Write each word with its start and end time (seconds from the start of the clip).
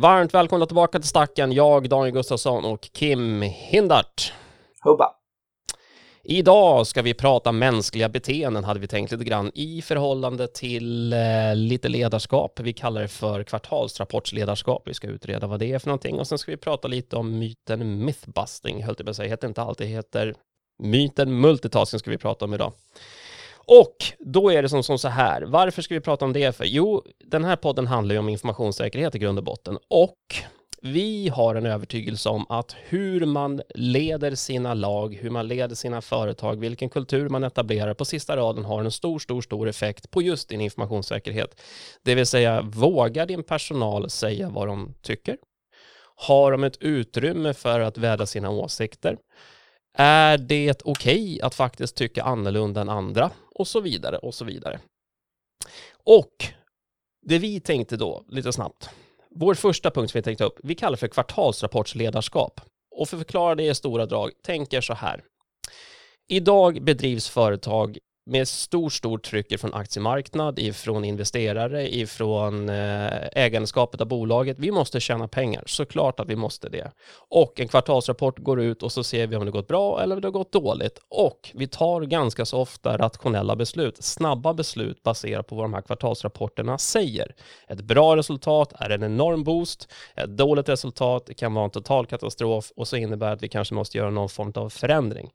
Varmt 0.00 0.34
välkomna 0.34 0.66
tillbaka 0.66 0.98
till 0.98 1.08
Stacken. 1.08 1.52
Jag, 1.52 1.88
Daniel 1.88 2.14
Gustafsson 2.14 2.64
och 2.64 2.80
Kim 2.80 3.42
Hindart. 3.42 4.32
Hubba. 4.84 5.15
Idag 6.28 6.86
ska 6.86 7.02
vi 7.02 7.14
prata 7.14 7.52
mänskliga 7.52 8.08
beteenden, 8.08 8.64
hade 8.64 8.80
vi 8.80 8.88
tänkt 8.88 9.12
lite 9.12 9.24
grann, 9.24 9.50
i 9.54 9.82
förhållande 9.82 10.48
till 10.48 11.12
eh, 11.12 11.18
lite 11.54 11.88
ledarskap. 11.88 12.60
Vi 12.60 12.72
kallar 12.72 13.02
det 13.02 13.08
för 13.08 13.42
kvartalsrapportsledarskap. 13.42 14.82
Vi 14.88 14.94
ska 14.94 15.08
utreda 15.08 15.46
vad 15.46 15.60
det 15.60 15.72
är 15.72 15.78
för 15.78 15.88
någonting 15.88 16.18
och 16.18 16.26
sen 16.26 16.38
ska 16.38 16.50
vi 16.50 16.56
prata 16.56 16.88
lite 16.88 17.16
om 17.16 17.38
myten 17.38 18.04
mythbusting, 18.04 18.84
höll 18.84 18.94
jag 18.98 19.06
på 19.06 19.10
att 19.10 19.16
säga. 19.16 19.28
Heter 19.28 19.48
inte 19.48 19.62
allt, 19.62 19.78
det 19.78 19.86
heter 19.86 20.34
myten 20.82 21.40
multitasking 21.40 22.00
ska 22.00 22.10
vi 22.10 22.18
prata 22.18 22.44
om 22.44 22.54
idag. 22.54 22.72
Och 23.56 23.96
då 24.18 24.52
är 24.52 24.62
det 24.62 24.68
som, 24.68 24.82
som 24.82 24.98
så 24.98 25.08
här, 25.08 25.42
varför 25.42 25.82
ska 25.82 25.94
vi 25.94 26.00
prata 26.00 26.24
om 26.24 26.32
det 26.32 26.56
för? 26.56 26.64
Jo, 26.64 27.02
den 27.24 27.44
här 27.44 27.56
podden 27.56 27.86
handlar 27.86 28.14
ju 28.14 28.18
om 28.18 28.28
informationssäkerhet 28.28 29.14
i 29.14 29.18
grund 29.18 29.38
och 29.38 29.44
botten 29.44 29.78
och 29.88 30.16
vi 30.86 31.28
har 31.28 31.54
en 31.54 31.66
övertygelse 31.66 32.28
om 32.28 32.46
att 32.48 32.76
hur 32.88 33.26
man 33.26 33.62
leder 33.74 34.34
sina 34.34 34.74
lag, 34.74 35.14
hur 35.14 35.30
man 35.30 35.48
leder 35.48 35.74
sina 35.74 36.02
företag, 36.02 36.60
vilken 36.60 36.88
kultur 36.88 37.28
man 37.28 37.44
etablerar 37.44 37.94
på 37.94 38.04
sista 38.04 38.36
raden 38.36 38.64
har 38.64 38.84
en 38.84 38.90
stor, 38.90 39.18
stor, 39.18 39.40
stor 39.40 39.68
effekt 39.68 40.10
på 40.10 40.22
just 40.22 40.48
din 40.48 40.60
informationssäkerhet. 40.60 41.60
Det 42.02 42.14
vill 42.14 42.26
säga, 42.26 42.62
vågar 42.62 43.26
din 43.26 43.42
personal 43.42 44.10
säga 44.10 44.48
vad 44.48 44.68
de 44.68 44.94
tycker? 45.02 45.36
Har 46.16 46.52
de 46.52 46.64
ett 46.64 46.82
utrymme 46.82 47.54
för 47.54 47.80
att 47.80 47.98
vädra 47.98 48.26
sina 48.26 48.50
åsikter? 48.50 49.18
Är 49.98 50.38
det 50.38 50.82
okej 50.84 51.24
okay 51.24 51.40
att 51.40 51.54
faktiskt 51.54 51.96
tycka 51.96 52.22
annorlunda 52.22 52.80
än 52.80 52.88
andra? 52.88 53.30
Och 53.54 53.68
så 53.68 53.80
vidare 53.80 54.18
och 54.18 54.34
så 54.34 54.44
vidare. 54.44 54.80
Och 56.04 56.44
det 57.26 57.38
vi 57.38 57.60
tänkte 57.60 57.96
då, 57.96 58.24
lite 58.28 58.52
snabbt, 58.52 58.90
vår 59.38 59.54
första 59.54 59.90
punkt 59.90 60.10
som 60.10 60.18
vi 60.18 60.22
tänkte 60.22 60.44
upp, 60.44 60.58
vi 60.62 60.74
kallar 60.74 60.96
för 60.96 61.08
kvartalsrapportsledarskap. 61.08 62.60
Och 62.90 63.08
för 63.08 63.16
att 63.16 63.22
förklara 63.22 63.54
det 63.54 63.62
i 63.62 63.74
stora 63.74 64.06
drag, 64.06 64.30
tänk 64.42 64.72
er 64.72 64.80
så 64.80 64.94
här. 64.94 65.22
Idag 66.28 66.84
bedrivs 66.84 67.28
företag 67.28 67.98
med 68.26 68.48
stor, 68.48 68.90
stor 68.90 69.18
tryck 69.18 69.60
från 69.60 69.74
aktiemarknad, 69.74 70.58
ifrån 70.58 71.04
investerare, 71.04 71.94
ifrån 71.94 72.68
eh, 72.68 73.12
ägandeskapet 73.32 74.00
av 74.00 74.06
bolaget. 74.06 74.58
Vi 74.58 74.70
måste 74.70 75.00
tjäna 75.00 75.28
pengar, 75.28 75.62
såklart 75.66 76.20
att 76.20 76.28
vi 76.28 76.36
måste 76.36 76.68
det. 76.68 76.92
Och 77.28 77.60
en 77.60 77.68
kvartalsrapport 77.68 78.38
går 78.38 78.60
ut 78.60 78.82
och 78.82 78.92
så 78.92 79.04
ser 79.04 79.26
vi 79.26 79.36
om 79.36 79.44
det 79.44 79.50
gått 79.50 79.68
bra 79.68 80.02
eller 80.02 80.14
om 80.14 80.20
det 80.20 80.28
har 80.28 80.32
gått 80.32 80.52
dåligt. 80.52 80.98
Och 81.08 81.50
vi 81.54 81.66
tar 81.66 82.00
ganska 82.00 82.44
så 82.44 82.58
ofta 82.58 82.96
rationella 82.96 83.56
beslut, 83.56 84.04
snabba 84.04 84.54
beslut 84.54 85.02
baserat 85.02 85.46
på 85.46 85.54
vad 85.54 85.64
de 85.64 85.74
här 85.74 85.82
kvartalsrapporterna 85.82 86.78
säger. 86.78 87.34
Ett 87.68 87.80
bra 87.80 88.16
resultat 88.16 88.72
är 88.78 88.90
en 88.90 89.02
enorm 89.02 89.44
boost, 89.44 89.88
ett 90.16 90.36
dåligt 90.36 90.68
resultat 90.68 91.30
kan 91.36 91.54
vara 91.54 91.64
en 91.64 91.70
total 91.70 92.06
katastrof 92.06 92.72
och 92.76 92.88
så 92.88 92.96
innebär 92.96 93.32
att 93.32 93.42
vi 93.42 93.48
kanske 93.48 93.74
måste 93.74 93.98
göra 93.98 94.10
någon 94.10 94.28
form 94.28 94.52
av 94.54 94.70
förändring. 94.70 95.30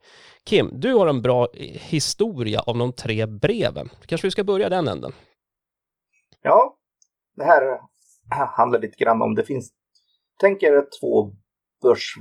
Kim, 0.45 0.69
du 0.73 0.93
har 0.93 1.07
en 1.07 1.21
bra 1.21 1.47
eh, 1.53 1.81
historia 1.81 2.61
om 2.61 2.80
de 2.81 2.93
tre 2.93 3.25
breven. 3.25 3.89
Kanske 4.05 4.27
vi 4.27 4.31
ska 4.31 4.43
börja 4.43 4.69
den 4.69 4.87
änden? 4.87 5.11
Ja, 6.41 6.77
det 7.35 7.43
här 7.43 7.79
handlar 8.57 8.79
lite 8.79 9.03
grann 9.03 9.21
om 9.21 9.35
det 9.35 9.43
finns, 9.43 9.71
tänk 10.39 10.63
er 10.63 10.77
att 10.77 10.89
två 11.01 11.31
börs 11.81 12.17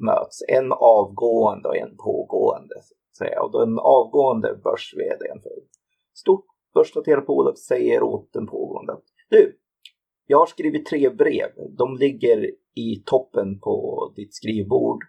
möts, 0.00 0.42
en 0.48 0.72
avgående 0.72 1.68
och 1.68 1.76
en 1.76 1.96
pågående. 1.96 2.74
Säga. 3.18 3.42
Och 3.42 3.60
den 3.60 3.78
avgående 3.78 4.60
börs 4.64 4.94
för 5.42 5.52
stort 6.14 6.46
börsnoterat 6.74 7.26
bolag 7.26 7.58
säger 7.58 8.02
åt 8.02 8.32
den 8.32 8.46
pågående 8.46 8.96
du, 9.28 9.58
jag 10.26 10.38
har 10.38 10.46
skrivit 10.46 10.86
tre 10.86 11.10
brev. 11.10 11.50
De 11.78 11.96
ligger 11.96 12.50
i 12.74 13.02
toppen 13.06 13.60
på 13.60 14.12
ditt 14.16 14.34
skrivbord 14.34 15.04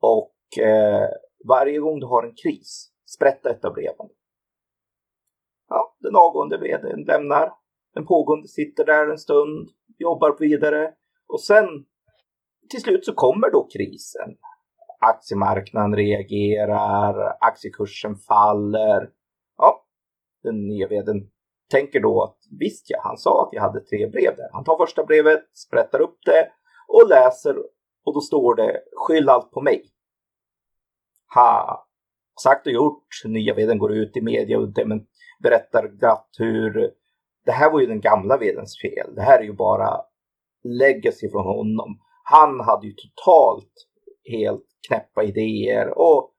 och 0.00 0.64
eh, 0.64 1.08
varje 1.48 1.78
gång 1.78 2.00
du 2.00 2.06
har 2.06 2.22
en 2.22 2.34
kris, 2.34 2.90
sprätta 3.06 3.50
ett 3.50 3.64
av 3.64 3.74
breven. 3.74 4.08
Ja, 5.72 5.94
den 5.98 6.16
avgående 6.16 6.58
vdn 6.58 7.04
lämnar. 7.04 7.52
Den 7.94 8.06
pågående 8.06 8.48
sitter 8.48 8.84
där 8.84 9.10
en 9.10 9.18
stund, 9.18 9.68
jobbar 9.98 10.36
vidare 10.38 10.92
och 11.28 11.40
sen 11.40 11.66
till 12.70 12.82
slut 12.82 13.04
så 13.04 13.14
kommer 13.14 13.50
då 13.50 13.68
krisen. 13.72 14.36
Aktiemarknaden 15.00 15.96
reagerar, 15.96 17.36
aktiekursen 17.40 18.16
faller. 18.16 19.10
Ja, 19.56 19.84
den 20.42 20.66
nya 20.66 20.88
vdn 20.88 21.30
tänker 21.70 22.00
då 22.00 22.22
att 22.22 22.38
visst 22.60 22.90
ja, 22.90 23.00
han 23.02 23.16
sa 23.16 23.42
att 23.42 23.52
jag 23.52 23.62
hade 23.62 23.80
tre 23.80 24.06
brev 24.06 24.36
där. 24.36 24.48
Han 24.52 24.64
tar 24.64 24.76
första 24.86 25.04
brevet, 25.04 25.56
sprättar 25.56 26.00
upp 26.00 26.18
det 26.24 26.48
och 26.88 27.08
läser 27.08 27.56
och 28.04 28.14
då 28.14 28.20
står 28.20 28.54
det 28.54 28.82
skyll 28.96 29.28
allt 29.28 29.50
på 29.50 29.60
mig 29.60 29.92
ha 31.34 31.86
sagt 32.42 32.66
och 32.66 32.72
gjort. 32.72 33.06
Nya 33.24 33.54
vdn 33.54 33.78
går 33.78 33.92
ut 33.92 34.16
i 34.16 34.20
media 34.20 34.58
och 34.58 34.68
berättar 35.42 35.88
glatt 35.88 36.28
hur 36.38 36.90
det 37.44 37.52
här 37.52 37.72
var 37.72 37.80
ju 37.80 37.86
den 37.86 38.00
gamla 38.00 38.36
vdns 38.36 38.80
fel. 38.80 39.14
Det 39.14 39.22
här 39.22 39.38
är 39.38 39.44
ju 39.44 39.52
bara 39.52 40.00
legacy 40.64 41.30
från 41.30 41.44
honom. 41.44 41.98
Han 42.24 42.60
hade 42.60 42.86
ju 42.86 42.92
totalt 42.92 43.72
helt 44.30 44.66
knäppa 44.88 45.22
idéer 45.22 45.98
och 45.98 46.32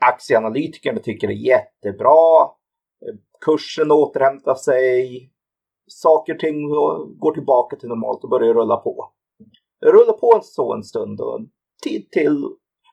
aktieanalytikerna 0.00 1.00
tycker 1.00 1.28
det 1.28 1.34
är 1.34 1.36
jättebra. 1.36 2.48
Kursen 3.40 3.90
återhämtar 3.90 4.54
sig. 4.54 5.28
Saker 5.86 6.34
och 6.34 6.40
ting 6.40 6.68
går 7.18 7.34
tillbaka 7.34 7.76
till 7.76 7.88
normalt 7.88 8.24
och 8.24 8.30
börjar 8.30 8.54
rulla 8.54 8.76
på. 8.76 9.12
Det 9.80 9.86
rullar 9.86 10.12
på 10.12 10.40
så 10.42 10.74
en 10.74 10.82
stund 10.82 11.20
och 11.20 11.40
tid 11.84 12.10
till 12.10 12.44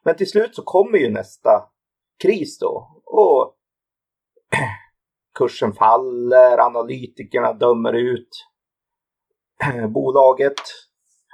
men 0.03 0.15
till 0.15 0.29
slut 0.29 0.55
så 0.55 0.61
kommer 0.63 0.97
ju 0.97 1.09
nästa 1.09 1.49
kris 2.21 2.59
då. 2.59 3.01
Och 3.05 3.55
kursen 5.37 5.73
faller, 5.73 6.57
analytikerna 6.57 7.53
dömer 7.53 7.93
ut 7.93 8.29
bolaget. 9.89 10.61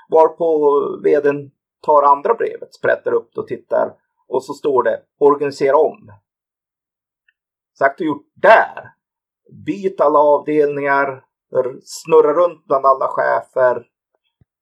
Varpå 0.09 0.79
vdn 1.03 1.51
tar 1.85 2.03
andra 2.03 2.33
brevet, 2.33 2.73
sprättar 2.73 3.13
upp 3.13 3.29
det 3.33 3.41
och 3.41 3.47
tittar. 3.47 3.93
Och 4.27 4.43
så 4.43 4.53
står 4.53 4.83
det 4.83 5.01
organisera 5.19 5.77
om. 5.77 6.11
Sagt 7.77 7.99
och 7.99 8.05
gjort 8.05 8.31
där. 8.33 8.91
Byt 9.65 10.01
alla 10.01 10.19
avdelningar, 10.19 11.23
snurra 11.83 12.33
runt 12.33 12.65
bland 12.65 12.85
alla 12.85 13.07
chefer. 13.07 13.87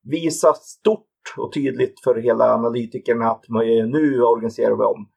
Visa 0.03 0.53
stort 0.53 1.07
och 1.37 1.53
tydligt 1.53 1.99
för 2.03 2.15
hela 2.15 2.53
analytikerna 2.53 3.31
att 3.31 3.45
nu 3.87 4.23
organiserar 4.23 4.75
vi 4.75 4.83
om. 4.83 5.12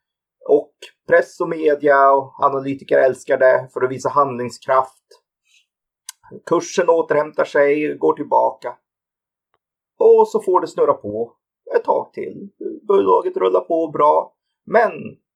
Och 0.48 0.72
press 1.08 1.40
och 1.40 1.48
media 1.48 2.12
och 2.12 2.44
analytiker 2.44 2.98
älskar 2.98 3.38
det 3.38 3.68
för 3.72 3.84
att 3.84 3.90
visa 3.90 4.08
handlingskraft. 4.08 5.04
Kursen 6.46 6.88
återhämtar 6.88 7.44
sig, 7.44 7.96
går 7.98 8.12
tillbaka. 8.12 8.76
Och 9.98 10.28
så 10.28 10.42
får 10.42 10.60
det 10.60 10.66
snurra 10.66 10.94
på 10.94 11.32
ett 11.76 11.84
tag 11.84 12.12
till. 12.12 12.48
Bolaget 12.88 13.36
rullar 13.36 13.60
på 13.60 13.90
bra. 13.90 14.34
Men 14.66 14.92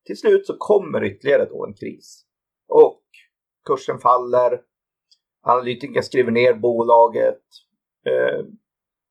till 0.06 0.16
slut 0.16 0.47
så 0.47 0.56
kommer 0.59 1.04
ytterligare 1.04 1.44
då 1.44 1.66
en 1.66 1.75
kris. 1.75 2.25
Och 2.69 3.03
kursen 3.66 3.99
faller. 3.99 4.60
Analytiker 5.43 6.03
skriver 6.03 6.31
ner 6.31 6.54
bolaget. 6.54 7.43
Eh, 8.06 8.44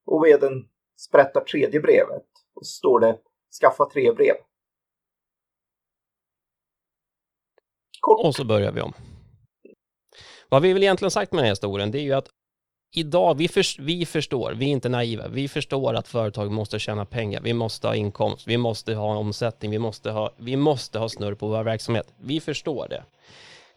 och 0.06 0.26
vdn 0.26 0.68
sprättar 0.98 1.42
tredje 1.42 1.80
brevet 1.80 2.28
och 2.56 2.66
så 2.66 2.78
står 2.78 3.00
det 3.00 3.20
skaffa 3.62 3.90
tre 3.90 4.12
brev. 4.12 4.36
Kort. 8.00 8.26
Och 8.26 8.36
så 8.36 8.44
börjar 8.44 8.72
vi 8.72 8.82
om. 8.82 8.94
Vad 10.50 10.62
vi 10.62 10.74
väl 10.74 10.84
egentligen 10.84 11.12
sagt 11.12 11.32
med 11.32 11.38
den 11.38 11.46
här 11.46 11.52
historien, 11.52 11.92
det 11.92 12.00
är 12.00 12.04
ju 12.04 12.14
att 12.14 12.28
idag, 12.96 13.38
vi, 13.38 13.48
för, 13.48 13.82
vi 13.82 14.06
förstår, 14.06 14.54
vi 14.58 14.66
är 14.66 14.70
inte 14.70 14.90
naiva, 14.90 15.28
vi 15.28 15.48
förstår 15.48 15.94
att 15.94 16.08
företag 16.08 16.52
måste 16.52 16.80
tjäna 16.80 17.06
pengar, 17.06 17.42
vi 17.42 17.54
måste 17.54 17.88
ha 17.88 17.96
inkomst, 17.96 18.48
vi 18.48 18.58
måste 18.58 18.94
ha 18.94 19.16
omsättning, 19.16 19.72
vi 19.72 19.80
måste 19.80 20.12
ha, 20.12 20.32
vi 20.38 20.56
måste 20.56 21.00
ha 21.00 21.10
snurr 21.10 21.34
på 21.36 21.48
vår 21.48 21.64
verksamhet. 21.64 22.14
Vi 22.22 22.40
förstår 22.40 22.88
det. 22.90 23.04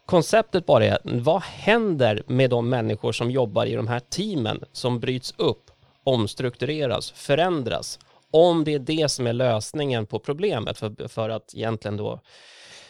Konceptet 0.05 0.65
bara 0.65 0.85
är, 0.85 0.99
vad 1.03 1.41
händer 1.41 2.23
med 2.27 2.49
de 2.49 2.69
människor 2.69 3.11
som 3.11 3.31
jobbar 3.31 3.65
i 3.65 3.75
de 3.75 3.87
här 3.87 3.99
teamen 3.99 4.63
som 4.71 4.99
bryts 4.99 5.33
upp 5.37 5.71
omstruktureras, 6.03 7.11
förändras, 7.11 7.99
om 8.31 8.63
det 8.63 8.73
är 8.73 8.79
det 8.79 9.11
som 9.11 9.27
är 9.27 9.33
lösningen 9.33 10.05
på 10.05 10.19
problemet 10.19 10.77
för, 10.77 11.07
för 11.07 11.29
att 11.29 11.55
egentligen 11.55 11.97
då 11.97 12.19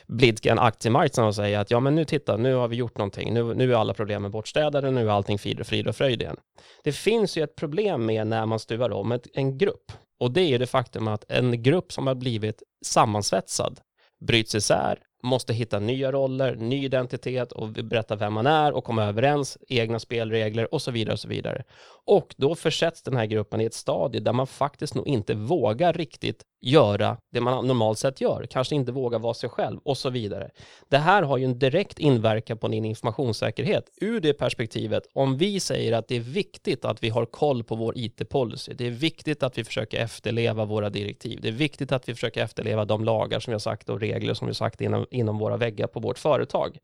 blidka 0.07 0.51
en 0.51 0.59
aktiemarknad 0.59 1.27
och 1.27 1.35
säga 1.35 1.59
att 1.59 1.71
ja, 1.71 1.79
men 1.79 1.95
nu 1.95 2.05
titta, 2.05 2.37
nu 2.37 2.53
har 2.53 2.67
vi 2.67 2.75
gjort 2.75 2.97
någonting, 2.97 3.33
nu, 3.33 3.53
nu 3.53 3.73
är 3.73 3.77
alla 3.77 3.93
problemen 3.93 4.31
bortstädade, 4.31 4.91
nu 4.91 5.07
är 5.07 5.11
allting 5.11 5.39
frid 5.39 5.59
och 5.59 5.67
frid 5.67 5.87
och 5.87 5.95
fröjd 5.95 6.21
igen. 6.21 6.37
Det 6.83 6.91
finns 6.91 7.37
ju 7.37 7.43
ett 7.43 7.55
problem 7.55 8.05
med 8.05 8.27
när 8.27 8.45
man 8.45 8.59
stuvar 8.59 8.89
om 8.89 9.11
ett, 9.11 9.27
en 9.33 9.57
grupp 9.57 9.91
och 10.19 10.31
det 10.31 10.41
är 10.41 10.47
ju 10.47 10.57
det 10.57 10.67
faktum 10.67 11.07
att 11.07 11.31
en 11.31 11.63
grupp 11.63 11.91
som 11.91 12.07
har 12.07 12.15
blivit 12.15 12.63
sammansvetsad 12.85 13.79
bryts 14.27 14.55
isär, 14.55 14.99
måste 15.23 15.53
hitta 15.53 15.79
nya 15.79 16.11
roller, 16.11 16.55
ny 16.55 16.85
identitet 16.85 17.51
och 17.51 17.69
berätta 17.69 18.15
vem 18.15 18.33
man 18.33 18.47
är 18.47 18.71
och 18.71 18.83
komma 18.83 19.03
överens, 19.03 19.57
egna 19.67 19.99
spelregler 19.99 20.73
och 20.73 20.81
så 20.81 20.91
vidare 20.91 21.13
och 21.13 21.19
så 21.19 21.27
vidare. 21.27 21.63
Och 22.05 22.35
då 22.37 22.55
försätts 22.55 23.03
den 23.03 23.15
här 23.15 23.25
gruppen 23.25 23.61
i 23.61 23.65
ett 23.65 23.73
stadie 23.73 24.21
där 24.21 24.33
man 24.33 24.47
faktiskt 24.47 24.95
nog 24.95 25.07
inte 25.07 25.33
vågar 25.33 25.93
riktigt 25.93 26.43
göra 26.61 27.17
det 27.31 27.41
man 27.41 27.67
normalt 27.67 27.99
sett 27.99 28.21
gör, 28.21 28.47
kanske 28.49 28.75
inte 28.75 28.91
vågar 28.91 29.19
vara 29.19 29.33
sig 29.33 29.49
själv 29.49 29.79
och 29.83 29.97
så 29.97 30.09
vidare. 30.09 30.49
Det 30.89 30.97
här 30.97 31.23
har 31.23 31.37
ju 31.37 31.45
en 31.45 31.59
direkt 31.59 31.99
inverkan 31.99 32.57
på 32.57 32.67
din 32.67 32.85
informationssäkerhet. 32.85 33.89
Ur 34.01 34.19
det 34.19 34.33
perspektivet, 34.33 35.03
om 35.13 35.37
vi 35.37 35.59
säger 35.59 35.93
att 35.93 36.07
det 36.07 36.15
är 36.15 36.19
viktigt 36.19 36.85
att 36.85 37.03
vi 37.03 37.09
har 37.09 37.25
koll 37.25 37.63
på 37.63 37.75
vår 37.75 37.97
IT-policy, 37.97 38.73
det 38.73 38.87
är 38.87 38.91
viktigt 38.91 39.43
att 39.43 39.57
vi 39.57 39.63
försöker 39.63 39.97
efterleva 39.97 40.65
våra 40.65 40.89
direktiv, 40.89 41.39
det 41.41 41.47
är 41.47 41.51
viktigt 41.51 41.91
att 41.91 42.09
vi 42.09 42.13
försöker 42.13 42.43
efterleva 42.43 42.85
de 42.85 43.03
lagar 43.03 43.39
som 43.39 43.51
vi 43.51 43.53
har 43.53 43.59
sagt 43.59 43.89
och 43.89 43.99
regler 43.99 44.33
som 44.33 44.47
vi 44.47 44.49
har 44.49 44.53
sagt 44.53 44.81
innan 44.81 45.05
inom 45.13 45.37
våra 45.37 45.57
väggar 45.57 45.87
på 45.87 45.99
vårt 45.99 46.19
företag. 46.19 46.77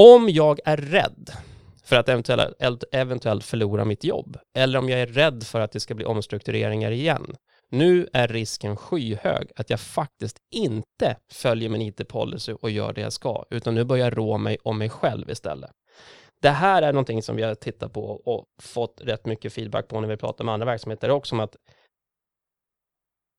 Om 0.00 0.28
jag 0.28 0.60
är 0.64 0.76
rädd 0.76 1.30
för 1.84 1.96
att 1.96 2.08
eventuellt, 2.08 2.84
eventuellt 2.92 3.44
förlora 3.44 3.84
mitt 3.84 4.04
jobb, 4.04 4.38
eller 4.56 4.78
om 4.78 4.88
jag 4.88 5.00
är 5.00 5.06
rädd 5.06 5.42
för 5.42 5.60
att 5.60 5.72
det 5.72 5.80
ska 5.80 5.94
bli 5.94 6.04
omstruktureringar 6.04 6.90
igen, 6.90 7.36
nu 7.70 8.08
är 8.12 8.28
risken 8.28 8.76
skyhög 8.76 9.50
att 9.56 9.70
jag 9.70 9.80
faktiskt 9.80 10.38
inte 10.54 11.16
följer 11.32 11.68
min 11.68 11.82
IT-policy 11.82 12.52
och 12.52 12.70
gör 12.70 12.92
det 12.92 13.00
jag 13.00 13.12
ska, 13.12 13.44
utan 13.50 13.74
nu 13.74 13.84
börjar 13.84 14.06
jag 14.06 14.18
rå 14.18 14.38
mig 14.38 14.58
om 14.64 14.78
mig 14.78 14.88
själv 14.88 15.30
istället. 15.30 15.70
Det 16.42 16.50
här 16.50 16.82
är 16.82 16.92
någonting 16.92 17.22
som 17.22 17.36
vi 17.36 17.42
har 17.42 17.54
tittat 17.54 17.92
på 17.92 18.04
och 18.04 18.44
fått 18.62 19.00
rätt 19.04 19.26
mycket 19.26 19.52
feedback 19.52 19.88
på 19.88 20.00
när 20.00 20.08
vi 20.08 20.16
pratar 20.16 20.44
med 20.44 20.54
andra 20.54 20.66
verksamheter 20.66 21.10
också, 21.10 21.34
om 21.34 21.40
att 21.40 21.56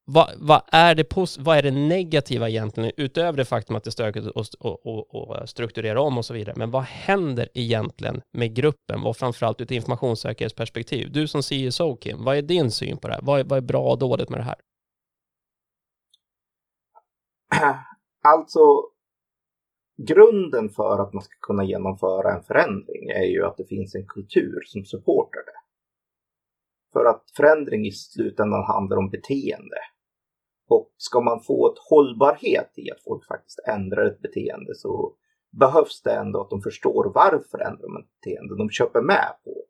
vad, 0.06 0.30
vad, 0.38 0.62
är 0.68 0.96
det 0.96 1.16
vad 1.40 1.58
är 1.58 1.62
det 1.62 1.72
negativa 1.72 2.50
egentligen, 2.50 2.92
utöver 2.98 3.38
det 3.38 3.46
faktum 3.46 3.76
att 3.76 3.84
det 3.84 3.88
är 3.88 3.92
stökigt 3.92 4.28
och, 4.28 4.46
och, 4.60 5.16
och, 5.16 5.38
eh, 5.38 5.46
strukturera 5.46 6.02
om 6.02 6.18
och 6.18 6.26
så 6.26 6.34
vidare, 6.34 6.56
men 6.58 6.72
vad 6.72 6.84
händer 6.84 7.50
egentligen 7.54 8.22
med 8.32 8.56
gruppen 8.56 9.04
och 9.04 9.18
framförallt 9.18 9.62
ur 9.62 9.66
ett 9.66 9.72
informationssäkerhetsperspektiv? 9.72 11.12
Du 11.12 11.28
som 11.28 11.42
CSO 11.42 11.96
Kim, 11.96 12.24
vad 12.24 12.38
är 12.38 12.42
din 12.42 12.72
syn 12.72 12.98
på 12.98 13.08
det 13.08 13.14
här? 13.14 13.22
Vad 13.24 13.40
är, 13.40 13.44
vad 13.44 13.58
är 13.58 13.62
bra 13.62 13.92
och 13.92 14.00
dåligt 14.00 14.30
med 14.30 14.40
det 14.40 14.44
här? 14.44 14.56
Alltså, 18.24 18.60
grunden 20.08 20.70
för 20.70 21.00
att 21.00 21.14
man 21.14 21.24
ska 21.24 21.34
kunna 21.42 21.64
genomföra 21.64 22.36
en 22.36 22.44
förändring 22.44 23.10
är 23.10 23.26
ju 23.26 23.46
att 23.46 23.58
det 23.58 23.66
finns 23.66 23.96
en 23.96 24.08
kultur 24.08 24.62
som 24.66 24.86
supportar 24.86 25.42
det. 25.46 25.61
För 26.94 27.06
att 27.06 27.24
förändring 27.38 27.86
i 27.86 27.92
slutändan 27.92 28.64
handlar 28.64 28.98
om 28.98 29.10
beteende. 29.10 29.78
Och 30.70 30.92
ska 30.98 31.22
man 31.22 31.44
få 31.44 31.72
ett 31.72 31.80
hållbarhet 31.90 32.72
i 32.76 32.92
att 32.92 33.04
folk 33.04 33.28
faktiskt 33.28 33.60
ändrar 33.68 34.06
ett 34.06 34.22
beteende 34.22 34.76
så 34.76 35.16
behövs 35.52 36.02
det 36.02 36.14
ändå 36.14 36.42
att 36.42 36.50
de 36.50 36.62
förstår 36.62 37.12
varför 37.16 37.60
ändrar 37.60 37.90
man 37.90 38.02
ett 38.02 38.22
beteende. 38.22 38.58
De 38.58 38.70
köper 38.70 39.02
med 39.02 39.34
på 39.44 39.66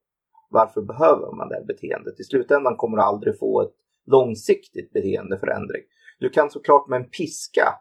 varför 0.50 0.82
behöver 0.82 1.36
man 1.36 1.50
det 1.50 1.56
här 1.56 1.66
beteendet. 1.66 2.20
I 2.20 2.24
slutändan 2.24 2.76
kommer 2.78 2.98
du 2.98 3.04
aldrig 3.04 3.40
få 3.40 3.62
ett 3.62 3.76
långsiktigt 4.06 4.94
beteendeförändring. 4.94 5.84
Du 6.20 6.30
kan 6.30 6.50
såklart 6.50 6.88
med 6.88 7.02
en 7.02 7.10
piska 7.10 7.74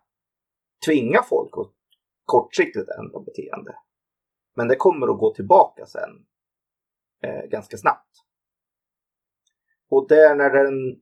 tvinga 0.87 1.23
folk 1.23 1.59
att 1.59 1.73
kortsiktigt 2.25 2.89
ändra 2.99 3.21
beteende. 3.21 3.75
Men 4.57 4.69
det 4.69 4.77
kommer 4.77 5.13
att 5.13 5.19
gå 5.19 5.35
tillbaka 5.35 5.87
sen 5.87 6.11
eh, 7.23 7.45
ganska 7.51 7.77
snabbt. 7.77 8.11
Och 9.91 10.07
det 10.09 10.21
är 10.21 10.35
när 10.35 10.51
den 10.51 11.01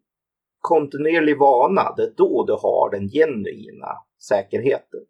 kontinuerlig 0.60 1.38
vana, 1.38 1.94
det 1.96 2.02
är 2.02 2.14
då 2.16 2.44
du 2.44 2.52
har 2.52 2.90
den 2.90 3.08
genuina 3.08 3.88
säkerheten. 4.28 5.00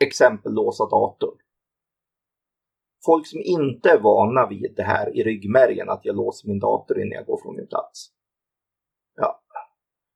Exempel 0.00 0.52
låsa 0.52 0.84
datorn. 0.84 1.38
Folk 3.04 3.26
som 3.26 3.40
inte 3.44 3.90
är 3.90 4.00
vana 4.00 4.46
vid 4.48 4.74
det 4.76 4.82
här 4.82 5.16
i 5.16 5.22
ryggmärgen, 5.22 5.90
att 5.90 6.04
jag 6.04 6.16
låser 6.16 6.48
min 6.48 6.58
dator 6.58 7.00
innan 7.00 7.12
jag 7.12 7.26
går 7.26 7.40
från 7.42 7.56
min 7.56 7.66
plats. 7.66 8.10
Ja, 9.16 9.40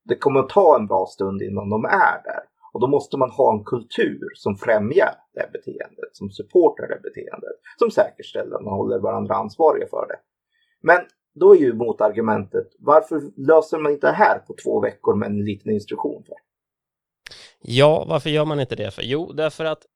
det 0.04 0.16
kommer 0.16 0.40
att 0.40 0.48
ta 0.48 0.76
en 0.76 0.86
bra 0.86 1.06
stund 1.06 1.42
innan 1.42 1.70
de 1.70 1.84
är 1.84 2.22
där. 2.24 2.42
Och 2.72 2.80
då 2.80 2.86
måste 2.86 3.16
man 3.16 3.30
ha 3.30 3.52
en 3.52 3.64
kultur 3.64 4.28
som 4.34 4.56
främjar 4.56 5.14
det 5.34 5.50
beteendet, 5.52 6.10
som 6.12 6.30
supportar 6.30 6.88
det 6.88 7.00
beteendet, 7.02 7.56
som 7.78 7.90
säkerställer 7.90 8.56
att 8.56 8.64
man 8.64 8.74
håller 8.74 8.98
varandra 8.98 9.34
ansvariga 9.34 9.86
för 9.90 10.06
det. 10.08 10.18
Men 10.80 11.00
då 11.34 11.54
är 11.54 11.58
ju 11.58 11.74
motargumentet, 11.74 12.66
varför 12.78 13.20
löser 13.36 13.78
man 13.78 13.92
inte 13.92 14.06
det 14.06 14.12
här 14.12 14.38
på 14.38 14.54
två 14.64 14.80
veckor 14.80 15.14
med 15.14 15.26
en 15.26 15.44
liten 15.44 15.72
instruktion? 15.72 16.24
För? 16.26 16.34
Ja, 17.60 18.04
varför 18.08 18.30
gör 18.30 18.44
man 18.44 18.60
inte 18.60 18.76
det 18.76 18.90
för? 18.90 19.02
Jo, 19.02 19.32
därför 19.32 19.64
att 19.64 19.86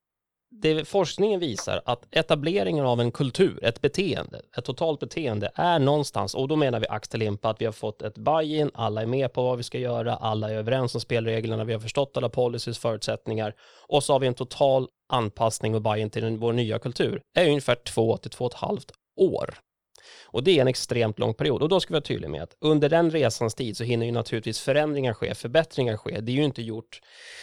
det 0.50 0.88
forskningen 0.88 1.40
visar 1.40 1.82
att 1.84 2.06
etableringen 2.10 2.86
av 2.86 3.00
en 3.00 3.10
kultur, 3.10 3.64
ett 3.64 3.80
beteende, 3.80 4.40
ett 4.58 4.64
totalt 4.64 5.00
beteende 5.00 5.50
är 5.54 5.78
någonstans, 5.78 6.34
och 6.34 6.48
då 6.48 6.56
menar 6.56 6.80
vi 6.80 6.86
axtelimpa 6.88 7.48
att 7.48 7.60
vi 7.60 7.64
har 7.64 7.72
fått 7.72 8.02
ett 8.02 8.18
buy-in, 8.18 8.70
alla 8.74 9.02
är 9.02 9.06
med 9.06 9.32
på 9.32 9.42
vad 9.42 9.56
vi 9.56 9.62
ska 9.62 9.78
göra, 9.78 10.16
alla 10.16 10.50
är 10.50 10.54
överens 10.54 10.94
om 10.94 11.00
spelreglerna, 11.00 11.64
vi 11.64 11.72
har 11.72 11.80
förstått 11.80 12.16
alla 12.16 12.28
policies, 12.28 12.78
förutsättningar 12.78 13.54
och 13.88 14.02
så 14.02 14.12
har 14.12 14.20
vi 14.20 14.26
en 14.26 14.34
total 14.34 14.88
anpassning 15.08 15.74
och 15.74 15.82
buy-in 15.82 16.10
till 16.10 16.36
vår 16.36 16.52
nya 16.52 16.78
kultur. 16.78 17.20
Det 17.34 17.40
är 17.40 17.48
ungefär 17.48 17.74
två 17.74 18.16
till 18.16 18.30
två 18.30 18.44
och 18.44 18.52
ett 18.52 18.58
halvt 18.58 18.92
år. 19.16 19.54
Och 20.24 20.44
det 20.44 20.50
är 20.50 20.60
en 20.60 20.68
extremt 20.68 21.18
lång 21.18 21.34
period. 21.34 21.62
Och 21.62 21.68
då 21.68 21.80
ska 21.80 21.88
vi 21.88 21.92
vara 21.92 22.02
tydliga 22.02 22.30
med 22.30 22.42
att 22.42 22.56
under 22.60 22.88
den 22.88 23.10
resans 23.10 23.54
tid 23.54 23.76
så 23.76 23.84
hinner 23.84 24.06
ju 24.06 24.12
naturligtvis 24.12 24.60
förändringar 24.60 25.12
ske, 25.12 25.34
förbättringar 25.34 25.96
ske. 25.96 26.20
Det 26.20 26.32
är 26.32 26.36
ju 26.36 26.44
inte 26.44 26.62
gjort, 26.62 27.00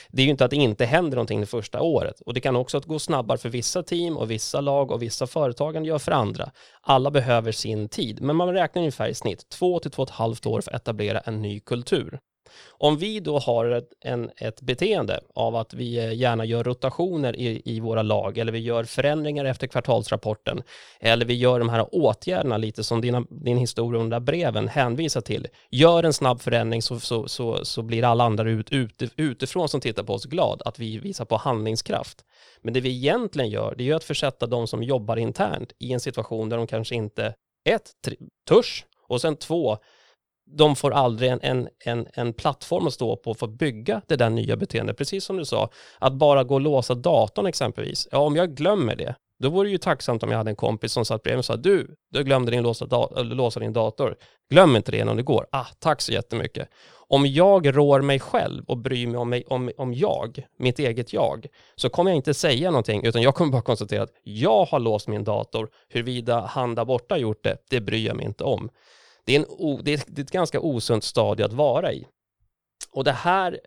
det 0.10 0.22
är 0.22 0.26
ju 0.26 0.32
inte 0.32 0.46
att 0.46 0.52
det 0.52 0.58
inte 0.58 0.86
händer 0.86 1.16
någonting 1.16 1.40
det 1.40 1.46
första 1.46 1.82
året. 1.82 2.22
Och 2.22 2.34
det 2.34 2.42
kan 2.42 2.56
också 2.56 2.80
gå 2.80 3.00
snabbare 3.00 3.38
för 3.38 3.50
vissa 3.50 3.84
team 3.84 4.18
och 4.18 4.32
vissa 4.32 4.62
lag 4.62 4.92
och 4.92 5.02
vissa 5.02 5.28
företag 5.28 5.76
än 5.76 5.86
gör 5.86 6.00
för 6.00 6.12
andra. 6.12 6.52
Alla 6.82 7.12
behöver 7.12 7.52
sin 7.52 7.90
tid, 7.90 8.22
men 8.22 8.36
man 8.36 8.54
räknar 8.54 8.82
ungefär 8.82 9.08
i 9.08 9.14
snitt 9.14 9.50
två 9.50 9.80
till 9.80 9.92
två 9.92 10.04
och 10.04 10.10
ett 10.10 10.16
halvt 10.16 10.46
år 10.46 10.62
för 10.62 10.72
att 10.72 10.82
etablera 10.82 11.20
en 11.20 11.42
ny 11.42 11.60
kultur. 11.60 12.20
Om 12.70 12.98
vi 12.98 13.20
då 13.20 13.40
har 13.40 13.66
ett, 13.66 13.90
en, 14.02 14.32
ett 14.38 14.62
beteende 14.62 15.20
av 15.36 15.56
att 15.56 15.74
vi 15.74 15.98
eh, 15.98 16.14
gärna 16.14 16.46
gör 16.46 16.64
rotationer 16.64 17.36
i, 17.36 17.62
i 17.66 17.80
våra 17.80 18.02
lag 18.02 18.38
eller 18.38 18.52
vi 18.52 18.60
gör 18.60 18.84
förändringar 18.84 19.46
efter 19.46 19.68
kvartalsrapporten 19.68 20.64
eller 21.00 21.26
vi 21.26 21.34
gör 21.34 21.60
de 21.60 21.70
här 21.70 21.96
åtgärderna 21.96 22.58
lite 22.58 22.84
som 22.84 23.02
dina, 23.02 23.26
din 23.30 23.58
historia 23.58 24.02
under 24.02 24.20
breven 24.20 24.68
hänvisar 24.68 25.22
till. 25.22 25.48
Gör 25.70 26.04
en 26.04 26.14
snabb 26.14 26.42
förändring 26.42 26.82
så, 26.82 27.00
så, 27.00 27.28
så, 27.28 27.66
så 27.66 27.82
blir 27.82 28.04
alla 28.04 28.24
andra 28.24 28.50
ut, 28.50 28.72
ut, 28.72 29.04
utifrån 29.16 29.70
som 29.70 29.82
tittar 29.82 30.04
på 30.04 30.14
oss 30.14 30.26
glad 30.26 30.62
att 30.66 30.80
vi 30.80 30.98
visar 30.98 31.26
på 31.26 31.38
handlingskraft. 31.38 32.26
Men 32.62 32.74
det 32.74 32.82
vi 32.82 32.90
egentligen 32.90 33.50
gör, 33.50 33.76
det 33.78 33.84
är 33.84 33.86
ju 33.86 33.94
att 33.94 34.04
försätta 34.04 34.48
de 34.48 34.68
som 34.68 34.84
jobbar 34.84 35.18
internt 35.18 35.74
i 35.80 35.94
en 35.94 36.00
situation 36.00 36.50
där 36.50 36.58
de 36.58 36.68
kanske 36.68 36.96
inte 36.96 37.34
ett, 37.70 37.92
törs 38.48 38.86
och 39.08 39.22
sen 39.22 39.36
två, 39.36 39.78
de 40.46 40.76
får 40.76 40.92
aldrig 40.92 41.32
en, 41.32 41.40
en, 41.42 41.68
en, 41.86 42.08
en 42.14 42.34
plattform 42.34 42.88
att 42.88 42.94
stå 42.94 43.16
på 43.16 43.34
för 43.34 43.46
att 43.46 43.58
bygga 43.58 44.02
det 44.08 44.16
där 44.16 44.30
nya 44.30 44.56
beteendet. 44.56 44.98
Precis 44.98 45.24
som 45.24 45.38
du 45.38 45.46
sa, 45.46 45.70
att 46.00 46.14
bara 46.14 46.44
gå 46.44 46.54
och 46.54 46.62
låsa 46.62 46.96
datorn 46.96 47.46
exempelvis. 47.46 48.08
Ja, 48.12 48.18
om 48.18 48.36
jag 48.36 48.56
glömmer 48.56 48.96
det, 48.96 49.16
då 49.40 49.50
vore 49.50 49.68
det 49.68 49.72
ju 49.72 49.78
tacksamt 49.78 50.24
om 50.24 50.32
jag 50.32 50.38
hade 50.38 50.52
en 50.52 50.56
kompis 50.56 50.92
som 50.92 51.06
satt 51.06 51.24
bredvid 51.24 51.36
mig 51.36 51.40
och 51.40 51.46
sa 51.46 51.56
du, 51.56 51.96
du 52.12 52.24
glömde 52.24 52.52
din 52.52 52.64
låsa, 52.64 52.86
da 52.86 53.10
äh, 53.18 53.24
låsa 53.24 53.60
din 53.60 53.74
dator. 53.74 54.16
Glöm 54.50 54.76
inte 54.76 54.92
det 54.92 54.98
innan 54.98 55.18
det 55.18 55.24
går. 55.24 55.48
Ah, 55.52 55.66
tack 55.80 56.02
så 56.02 56.12
jättemycket. 56.12 56.70
Om 57.08 57.26
jag 57.26 57.78
rår 57.78 58.02
mig 58.02 58.20
själv 58.20 58.64
och 58.66 58.78
bryr 58.78 59.08
mig 59.08 59.18
om, 59.18 59.30
mig, 59.30 59.44
om, 59.48 59.72
om 59.78 59.94
jag, 59.94 60.46
mitt 60.60 60.80
eget 60.80 61.14
jag, 61.14 61.46
så 61.76 61.90
kommer 61.90 62.12
jag 62.12 62.16
inte 62.16 62.34
säga 62.34 62.72
någonting, 62.72 63.06
utan 63.06 63.22
jag 63.22 63.36
kommer 63.36 63.52
bara 63.52 63.62
konstatera 63.62 64.04
att 64.04 64.14
jag 64.24 64.66
har 64.66 64.80
låst 64.80 65.08
min 65.08 65.24
dator. 65.24 65.70
Huruvida 65.90 66.40
han 66.40 66.76
där 66.76 66.86
borta 66.86 67.18
gjort 67.18 67.44
det, 67.44 67.58
det 67.70 67.82
bryr 67.82 68.08
jag 68.08 68.16
mig 68.16 68.26
inte 68.26 68.44
om. 68.44 68.70
Det 69.26 69.36
är, 69.36 69.40
en, 69.40 69.84
det 69.84 69.94
är 69.94 70.22
ett 70.22 70.32
ganska 70.32 70.60
osunt 70.60 71.04
stadie 71.04 71.46
att 71.46 71.54
vara 71.54 71.94
i. 71.94 72.08
Och 72.92 73.04
det 73.04 73.12
här 73.12 73.60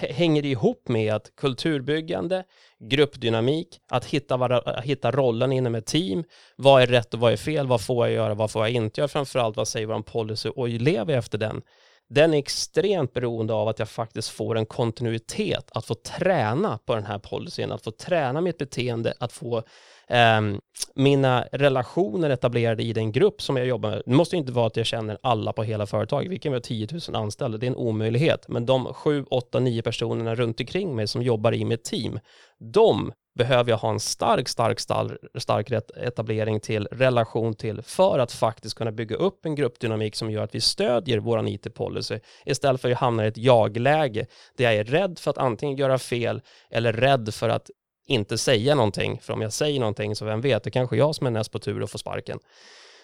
hänger 0.00 0.46
ihop 0.46 0.88
med 0.88 1.14
att 1.14 1.36
kulturbyggande, 1.36 2.44
gruppdynamik, 2.78 3.78
att 3.90 4.04
hitta, 4.04 4.36
var, 4.36 4.82
hitta 4.82 5.10
rollen 5.10 5.52
inom 5.52 5.74
ett 5.74 5.86
team, 5.86 6.24
vad 6.56 6.82
är 6.82 6.86
rätt 6.86 7.14
och 7.14 7.20
vad 7.20 7.32
är 7.32 7.36
fel, 7.36 7.66
vad 7.66 7.80
får 7.84 8.06
jag 8.06 8.14
göra, 8.14 8.34
vad 8.34 8.50
får 8.50 8.62
jag 8.62 8.70
inte 8.70 9.00
göra, 9.00 9.08
framförallt 9.08 9.56
vad 9.56 9.68
säger 9.68 9.86
vår 9.86 10.02
policy 10.02 10.48
och 10.48 10.68
lever 10.68 11.12
jag 11.12 11.18
efter 11.18 11.38
den. 11.38 11.62
Den 12.10 12.34
är 12.34 12.38
extremt 12.38 13.12
beroende 13.12 13.54
av 13.54 13.68
att 13.68 13.78
jag 13.78 13.88
faktiskt 13.88 14.28
får 14.28 14.58
en 14.58 14.66
kontinuitet, 14.66 15.70
att 15.72 15.84
få 15.84 15.94
träna 15.94 16.78
på 16.78 16.94
den 16.94 17.04
här 17.04 17.18
policyn, 17.18 17.72
att 17.72 17.84
få 17.84 17.90
träna 17.90 18.40
mitt 18.40 18.58
beteende, 18.58 19.14
att 19.20 19.32
få 19.32 19.62
Ehm, 20.08 20.60
mina 20.94 21.44
relationer 21.52 22.30
etablerade 22.30 22.82
i 22.82 22.92
den 22.92 23.12
grupp 23.12 23.42
som 23.42 23.56
jag 23.56 23.66
jobbar 23.66 23.90
med, 23.90 24.02
det 24.06 24.14
måste 24.14 24.36
inte 24.36 24.52
vara 24.52 24.66
att 24.66 24.76
jag 24.76 24.86
känner 24.86 25.18
alla 25.22 25.52
på 25.52 25.62
hela 25.62 25.86
företaget, 25.86 26.30
vi 26.30 26.38
kan 26.38 26.52
vara 26.52 26.60
10 26.60 26.88
000 27.08 27.16
anställda, 27.16 27.58
det 27.58 27.66
är 27.66 27.68
en 27.68 27.76
omöjlighet, 27.76 28.48
men 28.48 28.66
de 28.66 28.94
7, 28.94 29.24
8, 29.30 29.60
9 29.60 29.82
personerna 29.82 30.34
runt 30.34 30.60
omkring 30.60 30.96
mig 30.96 31.06
som 31.06 31.22
jobbar 31.22 31.54
i 31.54 31.64
mitt 31.64 31.84
team, 31.84 32.20
de 32.58 33.12
behöver 33.38 33.70
jag 33.70 33.78
ha 33.78 33.90
en 33.90 34.00
stark, 34.00 34.48
stark, 34.48 34.80
stark, 34.80 35.12
stark 35.34 35.70
etablering 35.96 36.60
till, 36.60 36.86
relation 36.86 37.54
till, 37.54 37.82
för 37.82 38.18
att 38.18 38.32
faktiskt 38.32 38.74
kunna 38.74 38.92
bygga 38.92 39.16
upp 39.16 39.46
en 39.46 39.54
gruppdynamik 39.54 40.16
som 40.16 40.30
gör 40.30 40.42
att 40.42 40.54
vi 40.54 40.60
stödjer 40.60 41.18
vår 41.18 41.48
IT-policy 41.48 42.20
istället 42.46 42.80
för 42.80 42.90
att 42.90 42.98
hamna 42.98 43.24
i 43.24 43.28
ett 43.28 43.36
jag-läge 43.36 44.26
där 44.56 44.64
jag 44.64 44.74
är 44.74 44.84
rädd 44.84 45.18
för 45.18 45.30
att 45.30 45.38
antingen 45.38 45.76
göra 45.76 45.98
fel 45.98 46.42
eller 46.70 46.92
rädd 46.92 47.34
för 47.34 47.48
att 47.48 47.70
inte 48.08 48.38
säga 48.38 48.74
någonting, 48.74 49.20
för 49.22 49.32
om 49.32 49.42
jag 49.42 49.52
säger 49.52 49.80
någonting 49.80 50.16
så 50.16 50.24
vem 50.24 50.40
vet, 50.40 50.64
det 50.64 50.70
kanske 50.70 50.96
är 50.96 50.98
jag 50.98 51.14
som 51.14 51.26
är 51.26 51.30
näst 51.30 51.52
på 51.52 51.58
tur 51.58 51.82
att 51.82 51.90
få 51.90 51.98
sparken. 51.98 52.38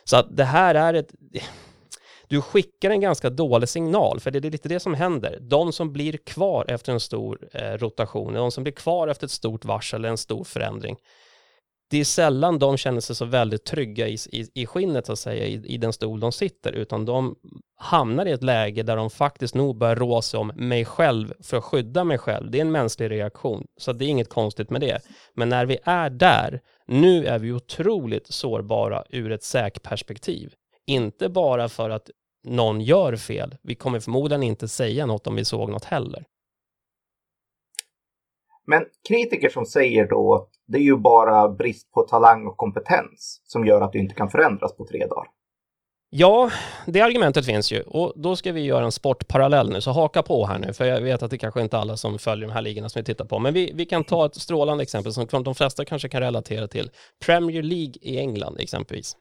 Så 0.05 0.17
att 0.17 0.37
det 0.37 0.45
här 0.45 0.75
är 0.75 0.95
ett 0.95 1.13
du 2.29 2.43
skickar 2.43 2.91
en 2.91 3.01
ganska 3.01 3.31
dålig 3.31 3.69
signal, 3.69 4.21
för 4.21 4.31
det 4.31 4.39
är 4.49 4.51
lite 4.51 4.69
det 4.69 4.81
som 4.81 4.95
händer. 4.95 5.39
De 5.41 5.73
som 5.73 5.93
blir 5.93 6.17
kvar 6.17 6.65
efter 6.69 6.93
en 6.93 7.01
stor 7.01 7.49
eh, 7.53 7.73
rotation, 7.73 8.33
de 8.33 8.51
som 8.51 8.65
blir 8.65 8.73
kvar 8.73 9.09
efter 9.09 9.27
ett 9.27 9.31
stort 9.31 9.65
varsel 9.65 10.01
eller 10.01 10.09
en 10.09 10.19
stor 10.19 10.45
förändring, 10.45 10.97
det 11.91 11.99
är 12.01 12.05
sällan 12.05 12.59
de 12.59 12.77
känner 12.77 13.01
sig 13.01 13.17
så 13.17 13.25
väldigt 13.25 13.65
trygga 13.65 14.09
i, 14.09 14.17
i, 14.33 14.63
i 14.63 14.67
skinnet, 14.67 15.07
så 15.07 15.13
att 15.13 15.19
säga, 15.19 15.47
i, 15.47 15.53
i 15.67 15.77
den 15.77 15.93
stol 15.93 16.21
de 16.21 16.33
sitter, 16.33 16.73
utan 16.73 17.05
de 17.05 17.35
hamnar 17.77 18.27
i 18.27 18.31
ett 18.31 18.43
läge 18.43 18.83
där 18.83 18.97
de 18.97 19.11
faktiskt 19.11 19.55
nog 19.55 19.79
börjar 19.79 19.97
rå 19.97 20.23
sig 20.23 20.41
om 20.41 20.53
mig 20.55 20.85
själv 20.85 21.35
för 21.41 21.57
att 21.57 21.65
skydda 21.65 22.05
mig 22.05 22.19
själv. 22.19 22.51
Det 22.51 22.59
är 22.59 22.63
en 22.63 22.73
mänsklig 22.73 23.11
reaktion, 23.11 23.67
så 23.81 23.93
det 23.93 24.05
är 24.05 24.09
inget 24.09 24.29
konstigt 24.29 24.71
med 24.71 24.81
det. 24.81 25.01
Men 25.35 25.49
när 25.49 25.67
vi 25.67 25.79
är 25.85 26.11
där, 26.11 26.61
nu 26.87 27.27
är 27.27 27.39
vi 27.39 27.53
otroligt 27.53 28.27
sårbara 28.27 29.05
ur 29.11 29.33
ett 29.33 29.45
säkperspektiv. 29.45 30.53
Inte 30.87 31.29
bara 31.29 31.69
för 31.69 31.91
att 31.91 32.11
någon 32.45 32.81
gör 32.81 33.17
fel. 33.17 33.57
Vi 33.63 33.75
kommer 33.75 34.01
förmodligen 34.01 34.43
inte 34.43 34.69
säga 34.69 35.07
något 35.07 35.27
om 35.27 35.37
vi 35.37 35.45
såg 35.45 35.71
något 35.71 35.85
heller. 35.85 36.25
Men 38.67 38.85
kritiker 39.09 39.49
som 39.49 39.67
säger 39.67 40.09
då 40.09 40.35
att 40.35 40.49
det 40.67 40.79
är 40.79 40.83
ju 40.83 40.97
bara 40.97 41.49
brist 41.49 41.93
på 41.93 42.03
talang 42.03 42.47
och 42.47 42.57
kompetens 42.57 43.41
som 43.45 43.67
gör 43.67 43.81
att 43.81 43.93
du 43.93 43.99
inte 43.99 44.15
kan 44.15 44.31
förändras 44.31 44.77
på 44.77 44.87
tre 44.87 45.07
dagar. 45.07 45.27
Ja, 46.17 46.51
det 46.87 47.01
argumentet 47.01 47.47
finns 47.47 47.73
ju 47.73 47.83
och 47.83 48.13
då 48.17 48.37
ska 48.37 48.53
vi 48.53 48.61
göra 48.61 48.85
en 48.85 48.93
sportparallell 48.93 49.71
nu, 49.71 49.81
så 49.81 49.91
haka 49.91 50.23
på 50.23 50.47
här 50.47 50.59
nu, 50.59 50.73
för 50.73 50.85
jag 50.85 51.01
vet 51.01 51.23
att 51.23 51.31
det 51.31 51.39
kanske 51.39 51.63
inte 51.63 51.77
är 51.77 51.81
alla 51.81 51.97
som 51.97 52.19
följer 52.19 52.49
de 52.49 52.53
här 52.53 52.63
ligorna 52.63 52.89
som 52.89 53.01
vi 53.01 53.05
tittar 53.05 53.25
på, 53.25 53.39
men 53.39 53.55
vi, 53.55 53.73
vi 53.75 53.87
kan 53.87 54.05
ta 54.05 54.27
ett 54.27 54.35
strålande 54.35 54.83
exempel 54.83 55.13
som 55.13 55.45
de 55.45 55.55
flesta 55.55 55.85
kanske 55.85 56.09
kan 56.09 56.21
relatera 56.21 56.69
till. 56.69 56.91
Premier 57.27 57.63
League 57.63 57.95
i 58.01 58.19
England 58.19 58.57
exempelvis. 58.61 59.17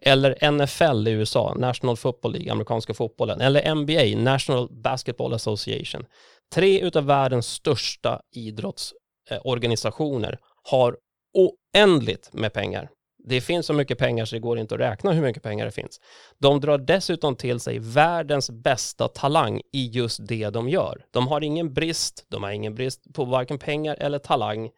Eller 0.00 0.50
NFL 0.50 1.08
i 1.08 1.10
USA, 1.10 1.54
National 1.58 1.96
Football 1.96 2.32
League, 2.32 2.52
amerikanska 2.52 2.94
fotbollen. 2.94 3.40
Eller 3.40 3.74
NBA, 3.74 4.22
National 4.30 4.68
Basketball 4.70 5.34
Association. 5.34 6.04
Tre 6.54 6.80
utav 6.80 7.04
världens 7.04 7.46
största 7.46 8.20
idrottsorganisationer 8.34 10.38
har 10.62 10.96
oändligt 11.34 12.32
med 12.32 12.52
pengar. 12.52 12.90
Det 13.24 13.40
finns 13.40 13.66
så 13.66 13.72
mycket 13.72 13.98
pengar 13.98 14.24
så 14.24 14.36
det 14.36 14.40
går 14.40 14.58
inte 14.58 14.74
att 14.74 14.80
räkna 14.80 15.12
hur 15.12 15.22
mycket 15.22 15.42
pengar 15.42 15.64
det 15.64 15.70
finns. 15.70 16.00
De 16.38 16.60
drar 16.60 16.78
dessutom 16.78 17.36
till 17.36 17.60
sig 17.60 17.78
världens 17.78 18.50
bästa 18.50 19.08
talang 19.08 19.60
i 19.72 19.86
just 19.86 20.28
det 20.28 20.50
de 20.50 20.68
gör. 20.68 21.04
De 21.10 21.28
har 21.28 21.40
ingen 21.40 21.74
brist, 21.74 22.26
de 22.28 22.42
har 22.42 22.50
ingen 22.50 22.74
brist 22.74 23.14
på 23.14 23.24
varken 23.24 23.58
pengar 23.58 23.96
eller 24.00 24.18
talang. 24.18 24.70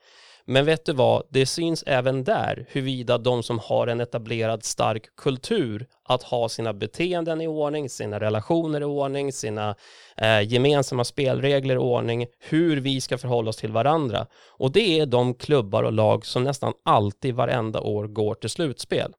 Men 0.44 0.64
vet 0.64 0.84
du 0.84 0.92
vad, 0.92 1.22
det 1.30 1.46
syns 1.46 1.84
även 1.86 2.24
där 2.24 2.66
huruvida 2.68 3.18
de 3.18 3.42
som 3.42 3.58
har 3.58 3.86
en 3.86 4.00
etablerad 4.00 4.64
stark 4.64 5.16
kultur 5.16 5.86
att 6.04 6.22
ha 6.22 6.48
sina 6.48 6.72
beteenden 6.72 7.40
i 7.40 7.46
ordning, 7.46 7.88
sina 7.88 8.20
relationer 8.20 8.80
i 8.80 8.84
ordning, 8.84 9.32
sina 9.32 9.74
eh, 10.16 10.40
gemensamma 10.40 11.04
spelregler 11.04 11.74
i 11.74 11.78
ordning, 11.78 12.26
hur 12.38 12.80
vi 12.80 13.00
ska 13.00 13.18
förhålla 13.18 13.50
oss 13.50 13.56
till 13.56 13.72
varandra. 13.72 14.26
Och 14.50 14.72
det 14.72 14.98
är 14.98 15.06
de 15.06 15.34
klubbar 15.34 15.82
och 15.82 15.92
lag 15.92 16.26
som 16.26 16.44
nästan 16.44 16.72
alltid 16.84 17.34
varenda 17.34 17.80
år 17.80 18.06
går 18.06 18.34
till 18.34 18.50
slutspel. 18.50 19.12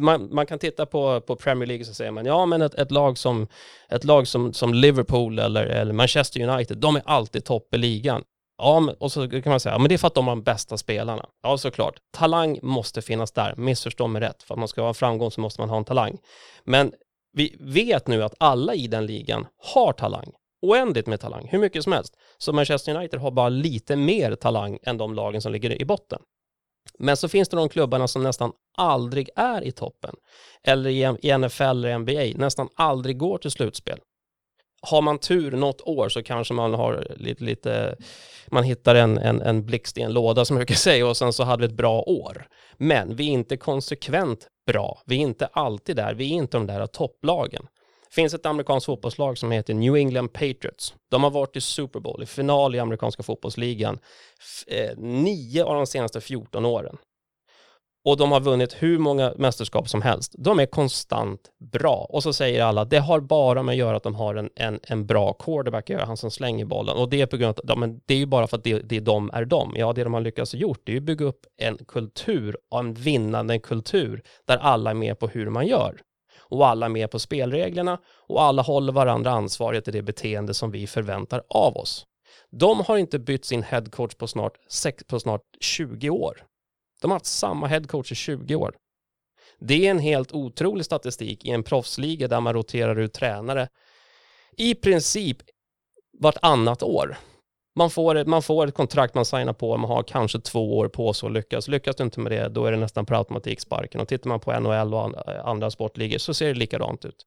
Man, 0.00 0.34
man, 0.34 0.46
kan 0.46 0.58
titta 0.58 0.86
på, 0.86 1.20
på 1.20 1.36
Premier 1.36 1.66
League 1.66 1.84
så 1.84 1.94
säger 1.94 2.10
man, 2.10 2.26
ja 2.26 2.46
men 2.46 2.62
ett, 2.62 2.74
ett 2.74 2.90
lag, 2.90 3.18
som, 3.18 3.46
ett 3.88 4.04
lag 4.04 4.28
som, 4.28 4.52
som 4.52 4.74
Liverpool 4.74 5.38
eller, 5.38 5.66
eller 5.66 5.92
Manchester 5.92 6.48
United, 6.48 6.78
de 6.78 6.96
är 6.96 7.02
alltid 7.04 7.44
topp 7.44 7.74
i 7.74 7.78
ligan. 7.78 8.22
Ja, 8.62 8.94
och 8.98 9.12
så 9.12 9.28
kan 9.28 9.42
man 9.44 9.60
säga, 9.60 9.74
ja, 9.74 9.78
men 9.78 9.88
det 9.88 9.94
är 9.94 9.98
för 9.98 10.06
att 10.06 10.14
de 10.14 10.26
har 10.28 10.36
de 10.36 10.42
bästa 10.42 10.76
spelarna. 10.76 11.26
Ja, 11.42 11.58
såklart. 11.58 11.94
Talang 12.10 12.58
måste 12.62 13.02
finnas 13.02 13.32
där, 13.32 13.54
missförstå 13.56 14.06
mig 14.06 14.22
rätt. 14.22 14.42
För 14.42 14.54
att 14.54 14.58
man 14.58 14.68
ska 14.68 14.82
ha 14.82 14.94
framgång 14.94 15.30
så 15.30 15.40
måste 15.40 15.60
man 15.60 15.70
ha 15.70 15.76
en 15.76 15.84
talang. 15.84 16.18
Men 16.64 16.92
vi 17.32 17.56
vet 17.60 18.06
nu 18.06 18.22
att 18.22 18.34
alla 18.38 18.74
i 18.74 18.86
den 18.86 19.06
ligan 19.06 19.46
har 19.74 19.92
talang. 19.92 20.32
Oändligt 20.62 21.06
med 21.06 21.20
talang, 21.20 21.48
hur 21.50 21.58
mycket 21.58 21.84
som 21.84 21.92
helst. 21.92 22.14
Så 22.38 22.52
Manchester 22.52 22.94
United 22.94 23.20
har 23.20 23.30
bara 23.30 23.48
lite 23.48 23.96
mer 23.96 24.34
talang 24.34 24.78
än 24.82 24.98
de 24.98 25.14
lagen 25.14 25.42
som 25.42 25.52
ligger 25.52 25.82
i 25.82 25.84
botten. 25.84 26.18
Men 26.98 27.16
så 27.16 27.28
finns 27.28 27.48
det 27.48 27.56
de 27.56 27.68
klubbarna 27.68 28.08
som 28.08 28.22
nästan 28.22 28.52
aldrig 28.76 29.28
är 29.36 29.64
i 29.64 29.72
toppen. 29.72 30.14
Eller 30.62 30.90
i 30.90 31.38
NFL 31.38 31.62
eller 31.62 31.98
NBA, 31.98 32.44
nästan 32.44 32.68
aldrig 32.74 33.18
går 33.18 33.38
till 33.38 33.50
slutspel 33.50 33.98
har 34.82 35.02
man 35.02 35.18
tur 35.18 35.52
något 35.52 35.80
år 35.80 36.08
så 36.08 36.22
kanske 36.22 36.54
man 36.54 36.74
har 36.74 37.06
lite, 37.16 37.44
lite 37.44 37.96
man 38.46 38.64
hittar 38.64 38.94
en, 38.94 39.18
en, 39.18 39.42
en 39.42 39.66
blixt 39.66 39.98
i 39.98 40.02
en 40.02 40.12
låda 40.12 40.44
som 40.44 40.56
jag 40.56 40.60
brukar 40.60 40.74
säga 40.74 41.06
och 41.06 41.16
sen 41.16 41.32
så 41.32 41.44
hade 41.44 41.60
vi 41.60 41.66
ett 41.66 41.76
bra 41.76 42.02
år. 42.02 42.46
Men 42.76 43.16
vi 43.16 43.28
är 43.28 43.32
inte 43.32 43.56
konsekvent 43.56 44.46
bra. 44.66 45.02
Vi 45.06 45.16
är 45.16 45.20
inte 45.20 45.46
alltid 45.46 45.96
där. 45.96 46.14
Vi 46.14 46.32
är 46.32 46.34
inte 46.34 46.56
de 46.56 46.66
där 46.66 46.86
topplagen. 46.86 47.66
Det 48.08 48.14
finns 48.14 48.34
ett 48.34 48.46
amerikanskt 48.46 48.86
fotbollslag 48.86 49.38
som 49.38 49.50
heter 49.50 49.74
New 49.74 49.96
England 49.96 50.28
Patriots. 50.28 50.94
De 51.10 51.22
har 51.22 51.30
varit 51.30 51.56
i 51.56 51.60
Super 51.60 52.00
Bowl, 52.00 52.22
i 52.22 52.26
final 52.26 52.74
i 52.74 52.78
amerikanska 52.78 53.22
fotbollsligan, 53.22 53.98
eh, 54.66 54.98
nio 54.98 55.64
av 55.64 55.74
de 55.74 55.86
senaste 55.86 56.20
14 56.20 56.64
åren 56.64 56.96
och 58.04 58.16
de 58.16 58.32
har 58.32 58.40
vunnit 58.40 58.76
hur 58.78 58.98
många 58.98 59.32
mästerskap 59.36 59.88
som 59.88 60.02
helst. 60.02 60.34
De 60.38 60.60
är 60.60 60.66
konstant 60.66 61.40
bra. 61.72 62.06
Och 62.10 62.22
så 62.22 62.32
säger 62.32 62.62
alla, 62.62 62.84
det 62.84 62.98
har 62.98 63.20
bara 63.20 63.62
med 63.62 63.72
att 63.72 63.78
göra 63.78 63.96
att 63.96 64.02
de 64.02 64.14
har 64.14 64.34
en, 64.34 64.50
en, 64.56 64.80
en 64.82 65.06
bra 65.06 65.32
quarterback, 65.32 65.90
han 65.90 66.16
som 66.16 66.30
slänger 66.30 66.64
bollen. 66.64 66.96
Och 66.96 67.10
det 67.10 67.20
är 67.20 67.26
på 67.26 67.36
grund 67.36 67.58
av, 67.58 67.64
ja, 67.68 67.76
men 67.76 68.00
det 68.06 68.14
är 68.14 68.18
ju 68.18 68.26
bara 68.26 68.46
för 68.46 68.56
att 68.56 68.64
det, 68.64 68.78
det 68.78 69.00
de 69.00 69.30
är 69.32 69.44
de. 69.44 69.72
Ja, 69.76 69.92
det 69.92 70.04
de 70.04 70.14
har 70.14 70.20
lyckats 70.20 70.54
gjort, 70.54 70.80
det 70.84 70.92
är 70.92 70.94
ju 70.94 71.00
att 71.00 71.04
bygga 71.04 71.26
upp 71.26 71.46
en 71.56 71.78
kultur, 71.88 72.56
en 72.74 72.94
vinnande 72.94 73.58
kultur, 73.58 74.22
där 74.46 74.56
alla 74.56 74.90
är 74.90 74.94
med 74.94 75.18
på 75.18 75.28
hur 75.28 75.50
man 75.50 75.66
gör. 75.66 76.00
Och 76.38 76.66
alla 76.66 76.86
är 76.86 76.90
med 76.90 77.10
på 77.10 77.18
spelreglerna 77.18 77.98
och 78.28 78.42
alla 78.42 78.62
håller 78.62 78.92
varandra 78.92 79.30
ansvariga 79.30 79.80
till 79.80 79.92
det 79.92 80.02
beteende 80.02 80.54
som 80.54 80.70
vi 80.70 80.86
förväntar 80.86 81.42
av 81.48 81.76
oss. 81.76 82.06
De 82.50 82.80
har 82.80 82.96
inte 82.96 83.18
bytt 83.18 83.44
sin 83.44 83.62
headcoach 83.62 84.14
på 84.14 84.26
snart, 84.26 84.52
på 85.08 85.20
snart 85.20 85.42
20 85.60 86.10
år. 86.10 86.42
De 87.00 87.10
har 87.10 87.16
haft 87.16 87.26
samma 87.26 87.66
headcoach 87.66 88.12
i 88.12 88.14
20 88.14 88.54
år. 88.54 88.74
Det 89.58 89.86
är 89.86 89.90
en 89.90 89.98
helt 89.98 90.32
otrolig 90.32 90.84
statistik 90.84 91.44
i 91.44 91.50
en 91.50 91.62
proffsliga 91.62 92.28
där 92.28 92.40
man 92.40 92.54
roterar 92.54 92.98
ut 92.98 93.12
tränare 93.12 93.68
i 94.56 94.74
princip 94.74 95.38
vartannat 96.18 96.82
år. 96.82 97.16
Man 97.76 97.90
får, 97.90 98.14
ett, 98.14 98.26
man 98.26 98.42
får 98.42 98.66
ett 98.66 98.74
kontrakt 98.74 99.14
man 99.14 99.24
signar 99.24 99.52
på, 99.52 99.76
man 99.76 99.90
har 99.90 100.02
kanske 100.02 100.40
två 100.40 100.78
år 100.78 100.88
på 100.88 101.12
sig 101.12 101.26
att 101.26 101.32
lyckas. 101.32 101.68
Lyckas 101.68 101.96
du 101.96 102.04
inte 102.04 102.20
med 102.20 102.32
det, 102.32 102.48
då 102.48 102.66
är 102.66 102.72
det 102.72 102.78
nästan 102.78 103.06
per 103.06 103.14
automatik 103.14 103.60
sparken. 103.60 104.00
Och 104.00 104.08
tittar 104.08 104.28
man 104.28 104.40
på 104.40 104.60
NHL 104.60 104.94
och 104.94 105.28
eh, 105.28 105.46
andra 105.46 105.70
sportligor 105.70 106.18
så 106.18 106.34
ser 106.34 106.46
det 106.46 106.54
likadant 106.54 107.04
ut. 107.04 107.26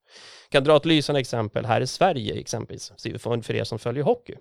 Jag 0.50 0.52
kan 0.52 0.64
dra 0.64 0.78
ett 0.78 0.86
lysande 0.86 1.22
exempel 1.22 1.66
här 1.66 1.82
i 1.82 1.88
Sverige 1.88 2.40
exempelvis, 2.40 2.92
för 3.22 3.56
er 3.56 3.64
som 3.64 3.80
följer 3.80 4.04
hockey 4.04 4.36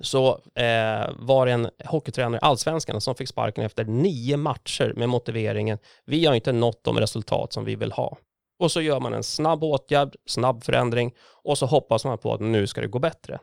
så 0.00 0.28
eh, 0.54 1.10
var 1.18 1.46
det 1.46 1.52
en 1.52 1.70
hockeytränare 1.84 2.36
i 2.36 2.44
allsvenskan 2.44 3.00
som 3.00 3.14
fick 3.14 3.28
sparken 3.28 3.64
efter 3.64 3.84
nio 3.84 4.36
matcher 4.36 4.92
med 4.96 5.08
motiveringen 5.08 5.78
vi 6.04 6.26
har 6.26 6.34
inte 6.34 6.52
nått 6.52 6.84
de 6.84 6.98
resultat 6.98 7.52
som 7.52 7.64
vi 7.64 7.76
vill 7.76 7.92
ha. 7.92 8.18
Och 8.58 8.72
så 8.72 8.80
gör 8.80 9.00
man 9.00 9.14
en 9.14 9.22
snabb 9.22 9.64
åtgärd, 9.64 10.16
snabb 10.26 10.64
förändring 10.64 11.14
och 11.44 11.58
så 11.58 11.66
hoppas 11.66 12.04
man 12.04 12.18
på 12.18 12.34
att 12.34 12.40
nu 12.40 12.66
ska 12.66 12.80
det 12.80 12.86
gå 12.86 12.98
bättre. 12.98 13.38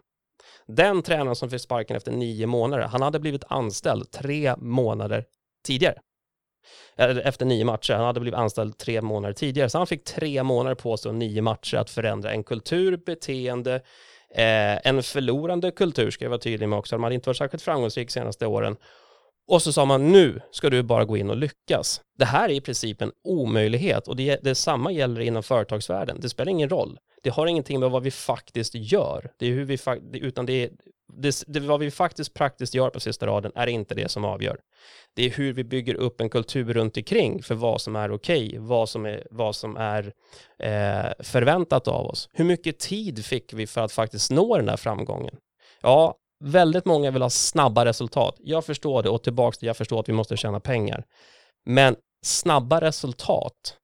Den 0.67 1.01
tränaren 1.01 1.35
som 1.35 1.50
fick 1.50 1.62
sparken 1.62 1.97
efter 1.97 2.12
nio 2.12 2.47
månader, 2.47 2.83
han 2.83 3.01
hade 3.01 3.19
blivit 3.19 3.43
anställd 3.47 4.12
tre 4.12 4.55
månader 4.57 5.25
tidigare. 5.65 6.00
Efter 6.97 7.45
nio 7.45 7.65
matcher, 7.65 7.93
han 7.93 8.05
hade 8.05 8.19
blivit 8.19 8.39
anställd 8.39 8.77
tre 8.77 9.01
månader 9.01 9.33
tidigare, 9.33 9.69
så 9.69 9.77
han 9.77 9.88
fick 9.88 10.03
tre 10.03 10.43
månader 10.43 10.75
på 10.75 10.97
sig 10.97 11.09
och 11.09 11.15
nio 11.15 11.41
matcher 11.41 11.77
att 11.77 11.89
förändra 11.89 12.31
en 12.31 12.43
kultur, 12.43 12.97
beteende, 12.97 13.81
Eh, 14.38 14.88
en 14.88 15.04
förlorande 15.04 15.72
kultur 15.72 16.12
ska 16.12 16.25
jag 16.25 16.30
vara 16.30 16.39
tydlig 16.39 16.70
med 16.70 16.80
också. 16.80 16.96
De 16.96 17.04
hade 17.04 17.15
inte 17.15 17.30
varit 17.30 17.38
särskilt 17.38 17.63
framgångsrik 17.63 18.12
senaste 18.12 18.46
åren. 18.46 18.75
Och 19.48 19.62
så 19.62 19.74
sa 19.74 19.86
man 19.86 20.12
nu 20.12 20.42
ska 20.51 20.70
du 20.70 20.84
bara 20.84 21.06
gå 21.06 21.18
in 21.18 21.30
och 21.30 21.38
lyckas. 21.38 22.01
Det 22.18 22.25
här 22.25 22.50
är 22.50 22.54
i 22.54 22.62
princip 22.62 23.01
en 23.01 23.12
omöjlighet 23.24 24.08
och 24.08 24.15
det, 24.15 24.39
det 24.44 24.56
samma 24.56 24.92
gäller 24.92 25.22
inom 25.22 25.44
företagsvärlden. 25.44 26.18
Det 26.22 26.30
spelar 26.30 26.51
ingen 26.51 26.70
roll. 26.70 27.00
Det 27.24 27.30
har 27.30 27.48
ingenting 27.48 27.80
med 27.80 27.92
vad 27.92 28.04
vi 28.04 28.12
faktiskt 28.12 28.75
gör, 28.75 29.32
det 29.39 29.46
är 29.46 29.51
hur 29.51 29.65
vi 29.65 29.80
utan 30.20 30.46
det 30.46 30.54
är 30.54 30.70
det, 31.17 31.43
det, 31.48 31.60
vad 31.60 31.79
vi 31.79 31.91
faktiskt 31.91 32.34
praktiskt 32.34 32.74
gör 32.74 32.89
på 32.89 33.00
sista 33.00 33.27
raden 33.27 33.51
är 33.55 33.67
inte 33.67 33.95
det 33.95 34.12
som 34.12 34.25
avgör. 34.25 34.57
Det 35.15 35.25
är 35.25 35.29
hur 35.29 35.53
vi 35.53 35.63
bygger 35.63 35.95
upp 35.95 36.22
en 36.22 36.29
kultur 36.29 36.74
runt 36.74 36.98
omkring 36.98 37.43
för 37.43 37.55
vad 37.55 37.81
som 37.81 37.95
är 37.95 38.12
okej, 38.12 38.48
okay, 38.48 38.60
vad 38.60 38.89
som 38.89 39.05
är, 39.05 39.27
vad 39.31 39.55
som 39.55 39.77
är 39.77 40.13
eh, 40.60 41.12
förväntat 41.19 41.88
av 41.88 42.05
oss. 42.05 42.29
Hur 42.34 42.45
mycket 42.45 42.79
tid 42.79 43.25
fick 43.25 43.53
vi 43.53 43.67
för 43.67 43.81
att 43.81 43.91
faktiskt 43.91 44.31
nå 44.31 44.57
den 44.57 44.69
här 44.69 44.77
framgången? 44.77 45.36
Ja, 45.81 46.15
väldigt 46.43 46.86
många 46.86 47.12
vill 47.12 47.22
ha 47.22 47.29
snabba 47.29 47.86
resultat. 47.86 48.36
Jag 48.39 48.65
förstår 48.65 49.03
det 49.03 49.10
och 49.10 49.24
tillbaka 49.24 49.55
till 49.55 49.67
jag 49.67 49.77
förstår 49.77 50.00
att 50.00 50.10
vi 50.10 50.13
måste 50.13 50.38
tjäna 50.38 50.60
pengar. 50.60 51.03
Men 51.65 51.95
snabba 52.25 52.81
resultat 52.81 53.77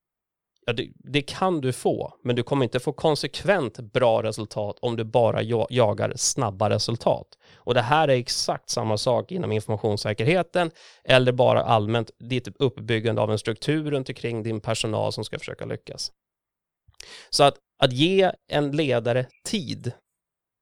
Ja, 0.65 0.73
det, 0.73 0.91
det, 0.95 1.21
kan 1.21 1.61
du 1.61 1.73
få, 1.73 2.13
men 2.23 2.35
du 2.35 2.43
kommer 2.43 2.63
inte 2.63 2.79
få 2.79 2.93
konsekvent 2.93 3.79
bra 3.79 4.23
resultat 4.23 4.77
om 4.81 4.95
du 4.95 5.03
bara 5.03 5.41
jagar 5.69 6.13
snabba 6.15 6.69
resultat. 6.69 7.27
Och 7.55 7.73
det 7.73 7.81
här 7.81 8.07
är 8.07 8.15
exakt 8.15 8.69
samma 8.69 8.97
sak 8.97 9.31
inom 9.31 9.51
informationssäkerheten 9.51 10.71
eller 11.03 11.31
bara 11.31 11.63
allmänt 11.63 12.11
ditt 12.19 12.47
uppbyggande 12.59 13.21
av 13.21 13.31
en 13.31 13.39
struktur 13.39 13.91
runt 13.91 14.09
omkring 14.09 14.43
din 14.43 14.61
personal 14.61 15.13
som 15.13 15.23
ska 15.23 15.39
försöka 15.39 15.65
lyckas. 15.65 16.11
Så 17.29 17.43
att, 17.43 17.55
att 17.83 17.93
ge 17.93 18.31
en 18.47 18.71
ledare 18.71 19.25
tid 19.45 19.91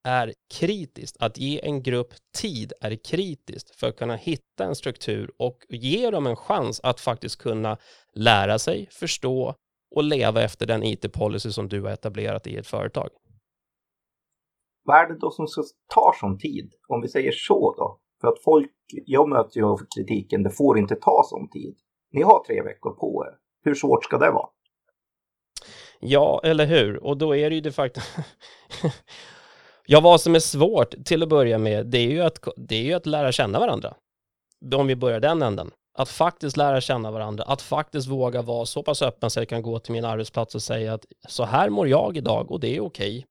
är 0.04 0.34
kritiskt. 0.54 1.18
Att 1.20 1.38
ge 1.38 1.66
en 1.66 1.84
grupp 1.84 2.14
tid 2.38 2.74
är 2.82 2.96
kritiskt 2.96 3.76
för 3.76 3.88
att 3.88 3.98
kunna 3.98 4.16
hitta 4.16 4.66
en 4.66 4.76
struktur 4.76 5.32
och 5.38 5.58
ge 5.70 6.10
dem 6.10 6.28
en 6.28 6.36
chans 6.36 6.80
att 6.84 7.00
faktiskt 7.00 7.38
kunna 7.38 7.78
lära 8.14 8.60
sig, 8.60 8.88
förstå 8.92 9.56
och 9.96 10.04
leva 10.04 10.44
efter 10.44 10.68
den 10.68 10.84
IT-policy 10.84 11.52
som 11.52 11.68
du 11.70 11.82
har 11.82 11.90
etablerat 11.90 12.48
i 12.48 12.58
ett 12.58 12.68
företag. 12.68 13.10
Vad 14.84 14.98
är 14.98 15.08
det 15.08 15.20
då 15.20 15.32
som 15.32 15.48
tar 15.94 16.20
sån 16.20 16.38
tid? 16.38 16.74
Om 16.88 17.02
vi 17.02 17.08
säger 17.08 17.32
så 17.32 17.76
då. 17.78 18.00
För 18.22 18.28
att 18.28 18.44
folk, 18.44 18.72
jag 19.06 19.30
möter 19.30 19.60
ju 19.60 19.78
kritiken, 19.98 20.44
det 20.44 20.52
får 20.52 20.80
inte 20.80 20.96
ta 20.96 21.22
sån 21.26 21.50
tid. 21.50 21.78
Ni 22.12 22.22
har 22.22 22.44
tre 22.44 22.62
veckor 22.62 22.92
på 22.92 23.26
er. 23.28 23.34
Hur 23.64 23.76
svårt 23.76 24.04
ska 24.04 24.18
det 24.18 24.32
vara? 24.32 24.50
Ja, 26.00 26.42
eller 26.44 26.66
hur? 26.66 27.04
Och 27.04 27.18
då 27.18 27.36
är 27.36 27.50
det 27.50 27.56
ju 27.56 27.62
de 27.62 27.72
facto... 27.72 28.02
ja, 29.86 30.02
vad 30.02 30.22
som 30.22 30.36
är 30.36 30.40
svårt 30.40 31.06
till 31.06 31.24
att 31.24 31.30
börja 31.30 31.58
med, 31.58 31.88
det 31.88 31.98
är 31.98 32.12
ju 32.12 32.22
att, 32.22 32.48
det 32.58 32.76
är 32.76 32.84
ju 32.84 32.94
att 32.94 33.06
lära 33.06 33.32
känna 33.32 33.60
varandra. 33.60 33.94
Om 34.76 34.88
vi 34.88 34.96
börjar 34.96 35.20
den 35.20 35.42
änden. 35.42 35.72
Att 36.00 36.10
faktiskt 36.10 36.58
lära 36.58 36.82
känna 36.82 37.12
varandra, 37.12 37.44
att 37.44 37.62
faktiskt 37.62 38.08
våga 38.08 38.42
vara 38.42 38.66
så 38.66 38.84
pass 38.84 39.02
öppen 39.02 39.30
så 39.30 39.40
jag 39.40 39.50
kan 39.50 39.62
gå 39.62 39.80
till 39.80 39.94
min 39.94 40.06
arbetsplats 40.06 40.56
och 40.56 40.62
säga 40.62 40.94
att 40.94 41.06
så 41.28 41.44
här 41.44 41.70
mår 41.70 41.88
jag 41.88 42.18
idag 42.18 42.52
och 42.52 42.60
det 42.60 42.76
är 42.76 42.80
okej. 42.80 43.18
Okay. 43.18 43.24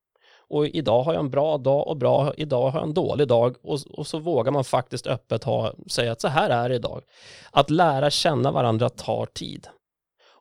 Och 0.49 0.67
idag 0.67 1.03
har 1.03 1.13
jag 1.13 1.21
en 1.21 1.31
bra 1.31 1.59
dag 1.59 1.89
och 1.89 1.97
bra, 1.97 2.35
idag 2.37 2.71
har 2.71 2.79
jag 2.79 2.89
en 2.89 2.95
dålig 2.95 3.29
dag 3.29 3.57
och, 3.63 3.79
och 3.91 4.07
så 4.07 4.19
vågar 4.19 4.53
man 4.53 4.65
faktiskt 4.65 5.07
öppet 5.07 5.45
ha, 5.45 5.75
säga 5.91 6.13
att 6.13 6.21
så 6.21 6.29
här 6.29 6.51
är 6.51 6.69
det 6.69 6.75
idag. 6.75 7.03
Att 7.51 7.71
lära 7.71 8.11
känna 8.11 8.53
varandra 8.53 8.89
tar 8.89 9.27
tid. 9.27 9.69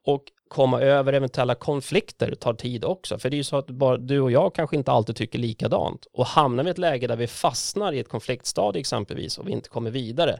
Och 0.06 0.24
komma 0.48 0.82
över 0.82 1.14
eventuella 1.14 1.56
konflikter 1.56 2.36
tar 2.36 2.54
tid 2.54 2.86
också. 2.86 3.20
För 3.20 3.30
det 3.30 3.36
är 3.36 3.38
ju 3.38 3.44
så 3.44 3.58
att 3.58 3.68
bara 3.68 3.98
du 3.98 4.20
och 4.20 4.32
jag 4.32 4.56
kanske 4.56 4.76
inte 4.76 4.92
alltid 4.92 5.16
tycker 5.16 5.40
likadant. 5.40 6.08
Och 6.14 6.26
hamnar 6.26 6.64
vi 6.64 6.70
i 6.70 6.72
ett 6.72 6.78
läge 6.78 7.08
där 7.08 7.16
vi 7.16 7.28
fastnar 7.28 7.94
i 7.94 8.00
ett 8.00 8.10
konfliktstadie 8.10 8.80
exempelvis 8.80 9.38
och 9.38 9.48
vi 9.48 9.52
inte 9.52 9.70
kommer 9.70 9.92
vidare, 9.92 10.40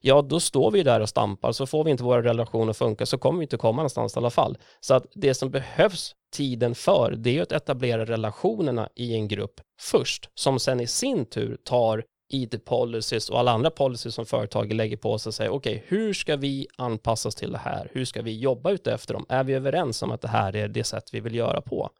ja 0.00 0.22
då 0.22 0.40
står 0.40 0.70
vi 0.70 0.82
där 0.82 1.00
och 1.00 1.08
stampar, 1.08 1.52
så 1.52 1.66
får 1.66 1.84
vi 1.84 1.90
inte 1.90 2.04
våra 2.04 2.22
relationer 2.22 2.72
funka 2.72 3.06
så 3.06 3.18
kommer 3.18 3.38
vi 3.38 3.42
inte 3.42 3.56
komma 3.56 3.76
någonstans 3.76 4.16
i 4.16 4.18
alla 4.18 4.30
fall. 4.30 4.58
Så 4.80 4.94
att 4.94 5.06
det 5.14 5.34
som 5.34 5.50
behövs 5.50 6.14
tiden 6.32 6.74
för, 6.74 7.14
det 7.16 7.38
är 7.38 7.42
att 7.42 7.52
etablera 7.52 8.04
relationerna 8.04 8.88
i 8.94 9.14
en 9.14 9.28
grupp 9.28 9.60
först, 9.80 10.30
som 10.34 10.58
sen 10.58 10.80
i 10.80 10.86
sin 10.86 11.26
tur 11.26 11.58
tar 11.64 12.04
IT-policies 12.32 13.30
och 13.30 13.38
alla 13.38 13.52
andra 13.52 13.70
policies 13.70 14.14
som 14.14 14.26
företaget 14.26 14.76
lägger 14.76 14.96
på 14.96 15.18
sig 15.18 15.30
och 15.30 15.34
säger 15.34 15.50
okej, 15.50 15.76
okay, 15.76 15.98
hur 15.98 16.12
ska 16.12 16.36
vi 16.36 16.66
anpassas 16.76 17.34
till 17.34 17.52
det 17.52 17.58
här? 17.58 17.90
Hur 17.92 18.04
ska 18.04 18.22
vi 18.22 18.38
jobba 18.38 18.70
utefter 18.70 19.14
dem? 19.14 19.26
Är 19.28 19.44
vi 19.44 19.54
överens 19.54 20.02
om 20.02 20.10
att 20.10 20.20
det 20.20 20.28
här 20.28 20.56
är 20.56 20.68
det 20.68 20.84
sätt 20.84 21.04
vi 21.12 21.20
vill 21.20 21.34
göra 21.34 21.60
på? 21.60 21.90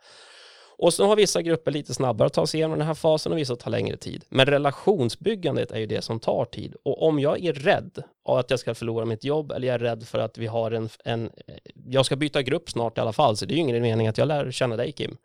Och 0.78 0.94
så 0.94 1.06
har 1.06 1.16
vissa 1.16 1.42
grupper 1.42 1.70
lite 1.70 1.94
snabbare 1.94 2.26
att 2.26 2.32
ta 2.32 2.46
sig 2.46 2.58
igenom 2.60 2.78
den 2.78 2.86
här 2.86 2.94
fasen 2.94 3.32
och 3.32 3.38
vissa 3.38 3.56
tar 3.56 3.70
längre 3.70 3.96
tid. 3.96 4.24
Men 4.28 4.46
relationsbyggandet 4.46 5.72
är 5.72 5.78
ju 5.78 5.86
det 5.86 6.02
som 6.02 6.20
tar 6.20 6.44
tid. 6.44 6.74
Och 6.84 7.02
om 7.02 7.18
jag 7.18 7.44
är 7.44 7.52
rädd 7.52 8.02
av 8.24 8.38
att 8.38 8.50
jag 8.50 8.60
ska 8.60 8.74
förlora 8.74 9.04
mitt 9.04 9.24
jobb 9.24 9.52
eller 9.52 9.68
jag 9.68 9.74
är 9.74 9.78
rädd 9.78 10.06
för 10.06 10.18
att 10.18 10.38
vi 10.38 10.46
har 10.46 10.70
en, 10.70 10.88
en 11.04 11.30
jag 11.86 12.06
ska 12.06 12.16
byta 12.16 12.42
grupp 12.42 12.70
snart 12.70 12.98
i 12.98 13.00
alla 13.00 13.12
fall, 13.12 13.36
så 13.36 13.46
det 13.46 13.54
är 13.54 13.56
ju 13.56 13.62
ingen 13.62 13.82
mening 13.82 14.06
att 14.06 14.18
jag 14.18 14.28
lär 14.28 14.50
känna 14.50 14.76
dig 14.76 14.92
Kim. 14.92 15.16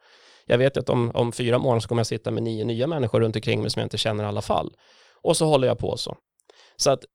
Jag 0.46 0.58
vet 0.58 0.78
att 0.78 0.90
om, 0.90 1.12
om 1.14 1.32
fyra 1.32 1.58
månader 1.58 1.80
så 1.80 1.88
kommer 1.88 2.00
jag 2.00 2.08
sitta 2.08 2.32
med 2.32 2.44
nio 2.44 2.66
nya 2.66 2.88
människor 2.88 3.20
runt 3.20 3.36
omkring 3.36 3.62
mig 3.62 3.70
som 3.70 3.80
jag 3.80 3.86
inte 3.86 3.98
känner 3.98 4.24
i 4.24 4.28
alla 4.28 4.42
fall. 4.42 4.74
Och 5.22 5.38
så 5.38 5.46
håller 5.46 5.68
jag 5.68 5.80
på 5.80 5.98
så. 5.98 6.18
Så 6.76 6.92
att 6.92 7.06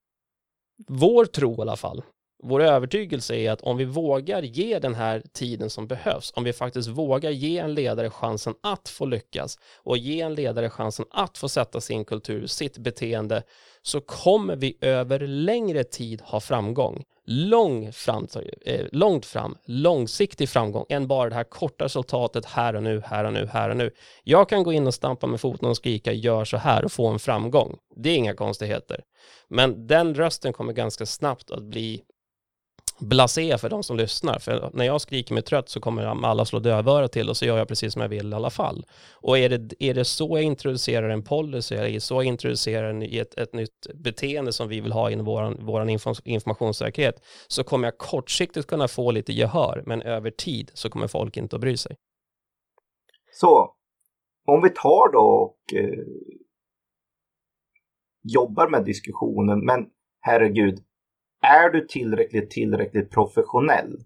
vår 0.88 1.24
tro 1.24 1.58
i 1.58 1.60
alla 1.60 1.76
fall, 1.76 2.02
vår 2.48 2.62
övertygelse 2.62 3.34
är 3.36 3.50
att 3.50 3.60
om 3.60 3.76
vi 3.76 3.84
vågar 3.84 4.42
ge 4.42 4.78
den 4.78 4.94
här 4.94 5.22
tiden 5.32 5.70
som 5.70 5.86
behövs, 5.86 6.32
om 6.36 6.44
vi 6.44 6.52
faktiskt 6.52 6.88
vågar 6.88 7.30
ge 7.30 7.58
en 7.58 7.74
ledare 7.74 8.10
chansen 8.10 8.54
att 8.62 8.88
få 8.88 9.06
lyckas 9.06 9.58
och 9.76 9.98
ge 9.98 10.20
en 10.20 10.34
ledare 10.34 10.70
chansen 10.70 11.06
att 11.10 11.38
få 11.38 11.48
sätta 11.48 11.80
sin 11.80 12.04
kultur, 12.04 12.46
sitt 12.46 12.78
beteende, 12.78 13.42
så 13.82 14.00
kommer 14.00 14.56
vi 14.56 14.78
över 14.80 15.20
längre 15.20 15.84
tid 15.84 16.22
ha 16.22 16.40
framgång. 16.40 17.04
Lång 17.28 17.92
fram, 17.92 18.26
eh, 18.64 18.86
långt 18.92 19.26
fram, 19.26 19.56
långsiktig 19.64 20.48
framgång 20.48 20.84
än 20.88 21.06
bara 21.06 21.28
det 21.28 21.34
här 21.34 21.44
korta 21.44 21.84
resultatet 21.84 22.44
här 22.44 22.76
och 22.76 22.82
nu, 22.82 23.02
här 23.04 23.24
och 23.24 23.32
nu, 23.32 23.46
här 23.52 23.70
och 23.70 23.76
nu. 23.76 23.90
Jag 24.24 24.48
kan 24.48 24.62
gå 24.62 24.72
in 24.72 24.86
och 24.86 24.94
stampa 24.94 25.26
med 25.26 25.40
foten 25.40 25.68
och 25.68 25.76
skrika 25.76 26.12
gör 26.12 26.44
så 26.44 26.56
här 26.56 26.84
och 26.84 26.92
få 26.92 27.06
en 27.06 27.18
framgång. 27.18 27.76
Det 27.96 28.10
är 28.10 28.16
inga 28.16 28.34
konstigheter. 28.34 29.00
Men 29.48 29.86
den 29.86 30.14
rösten 30.14 30.52
kommer 30.52 30.72
ganska 30.72 31.06
snabbt 31.06 31.50
att 31.50 31.62
bli 31.62 32.02
blasé 32.98 33.58
för 33.58 33.68
de 33.68 33.82
som 33.82 33.96
lyssnar. 33.96 34.38
För 34.38 34.70
när 34.72 34.84
jag 34.84 35.00
skriker 35.00 35.34
mig 35.34 35.42
trött 35.42 35.68
så 35.68 35.80
kommer 35.80 36.26
alla 36.26 36.44
slå 36.44 36.58
dövörat 36.58 37.12
till 37.12 37.28
och 37.28 37.36
så 37.36 37.44
gör 37.44 37.58
jag 37.58 37.68
precis 37.68 37.92
som 37.92 38.02
jag 38.02 38.08
vill 38.08 38.32
i 38.32 38.34
alla 38.34 38.50
fall. 38.50 38.86
Och 39.14 39.38
är 39.38 39.48
det, 39.48 39.74
är 39.78 39.94
det 39.94 40.04
så 40.04 40.28
jag 40.28 40.42
introducerar 40.42 41.08
en 41.08 41.22
policy, 41.22 41.74
eller 41.74 42.00
så 42.00 42.14
jag 42.14 42.24
introducerar 42.24 42.90
en, 42.90 43.02
ett, 43.02 43.34
ett 43.34 43.52
nytt 43.52 43.86
beteende 43.94 44.52
som 44.52 44.68
vi 44.68 44.80
vill 44.80 44.92
ha 44.92 45.10
inom 45.10 45.26
vår, 45.26 45.56
vår 45.60 45.90
informationssäkerhet, 46.24 47.22
så 47.48 47.64
kommer 47.64 47.86
jag 47.86 47.98
kortsiktigt 47.98 48.66
kunna 48.66 48.88
få 48.88 49.10
lite 49.10 49.32
gehör, 49.32 49.82
men 49.86 50.02
över 50.02 50.30
tid 50.30 50.70
så 50.74 50.90
kommer 50.90 51.06
folk 51.06 51.36
inte 51.36 51.56
att 51.56 51.60
bry 51.60 51.76
sig. 51.76 51.96
Så, 53.32 53.74
om 54.46 54.62
vi 54.62 54.68
tar 54.68 55.12
då 55.12 55.18
och 55.18 55.78
eh, 55.78 56.04
jobbar 58.22 58.68
med 58.68 58.84
diskussionen, 58.84 59.64
men 59.64 59.86
herregud, 60.20 60.85
är 61.46 61.70
du 61.70 61.86
tillräckligt, 61.86 62.50
tillräckligt 62.50 63.10
professionell, 63.10 63.96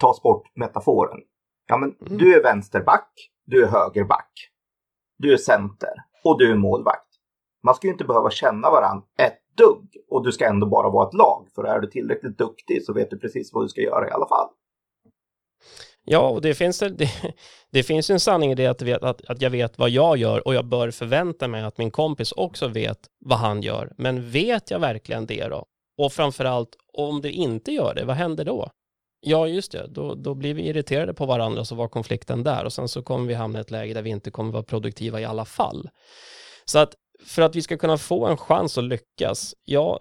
tas 0.00 0.22
bort 0.22 0.56
metaforen. 0.56 1.20
Ja, 1.66 1.76
men 1.76 1.96
mm. 2.00 2.18
du 2.18 2.34
är 2.34 2.42
vänsterback, 2.42 3.12
du 3.46 3.64
är 3.64 3.68
högerback, 3.68 4.32
du 5.18 5.32
är 5.32 5.36
center 5.36 5.92
och 6.24 6.38
du 6.38 6.50
är 6.50 6.56
målvakt. 6.56 7.06
Man 7.62 7.74
ska 7.74 7.86
ju 7.86 7.92
inte 7.92 8.04
behöva 8.04 8.30
känna 8.30 8.70
varandra 8.70 9.06
ett 9.18 9.38
dugg 9.56 9.96
och 10.10 10.24
du 10.24 10.32
ska 10.32 10.46
ändå 10.46 10.66
bara 10.66 10.90
vara 10.90 11.08
ett 11.08 11.14
lag. 11.14 11.48
För 11.54 11.64
är 11.64 11.80
du 11.80 11.90
tillräckligt 11.90 12.38
duktig 12.38 12.84
så 12.84 12.92
vet 12.92 13.10
du 13.10 13.18
precis 13.18 13.50
vad 13.52 13.64
du 13.64 13.68
ska 13.68 13.80
göra 13.80 14.08
i 14.08 14.10
alla 14.10 14.28
fall. 14.28 14.48
Ja, 16.04 16.28
och 16.28 16.42
det 16.42 16.54
finns, 16.54 16.78
det, 16.98 17.10
det 17.70 17.82
finns 17.82 18.10
en 18.10 18.20
sanning 18.20 18.50
i 18.50 18.54
det 18.54 18.66
att, 18.66 18.82
vet, 18.82 19.02
att, 19.02 19.24
att 19.24 19.42
jag 19.42 19.50
vet 19.50 19.78
vad 19.78 19.90
jag 19.90 20.16
gör 20.16 20.46
och 20.46 20.54
jag 20.54 20.64
bör 20.64 20.90
förvänta 20.90 21.48
mig 21.48 21.62
att 21.62 21.78
min 21.78 21.90
kompis 21.90 22.32
också 22.32 22.68
vet 22.68 22.98
vad 23.20 23.38
han 23.38 23.62
gör. 23.62 23.92
Men 23.96 24.30
vet 24.30 24.70
jag 24.70 24.78
verkligen 24.78 25.26
det 25.26 25.48
då? 25.48 25.66
Och 26.00 26.12
framförallt, 26.12 26.76
om 26.92 27.20
det 27.20 27.30
inte 27.30 27.72
gör 27.72 27.94
det, 27.94 28.04
vad 28.04 28.16
händer 28.16 28.44
då? 28.44 28.70
Ja, 29.20 29.46
just 29.46 29.72
det, 29.72 29.86
då, 29.86 30.14
då 30.14 30.34
blir 30.34 30.54
vi 30.54 30.62
irriterade 30.62 31.14
på 31.14 31.26
varandra 31.26 31.64
så 31.64 31.74
var 31.74 31.88
konflikten 31.88 32.42
där 32.42 32.64
och 32.64 32.72
sen 32.72 32.88
så 32.88 33.02
kommer 33.02 33.26
vi 33.26 33.34
hamna 33.34 33.58
i 33.58 33.60
ett 33.60 33.70
läge 33.70 33.94
där 33.94 34.02
vi 34.02 34.10
inte 34.10 34.30
kommer 34.30 34.52
vara 34.52 34.62
produktiva 34.62 35.20
i 35.20 35.24
alla 35.24 35.44
fall. 35.44 35.90
Så 36.64 36.78
att 36.78 36.94
för 37.26 37.42
att 37.42 37.56
vi 37.56 37.62
ska 37.62 37.76
kunna 37.76 37.98
få 37.98 38.26
en 38.26 38.36
chans 38.36 38.78
att 38.78 38.84
lyckas, 38.84 39.54
ja, 39.64 40.00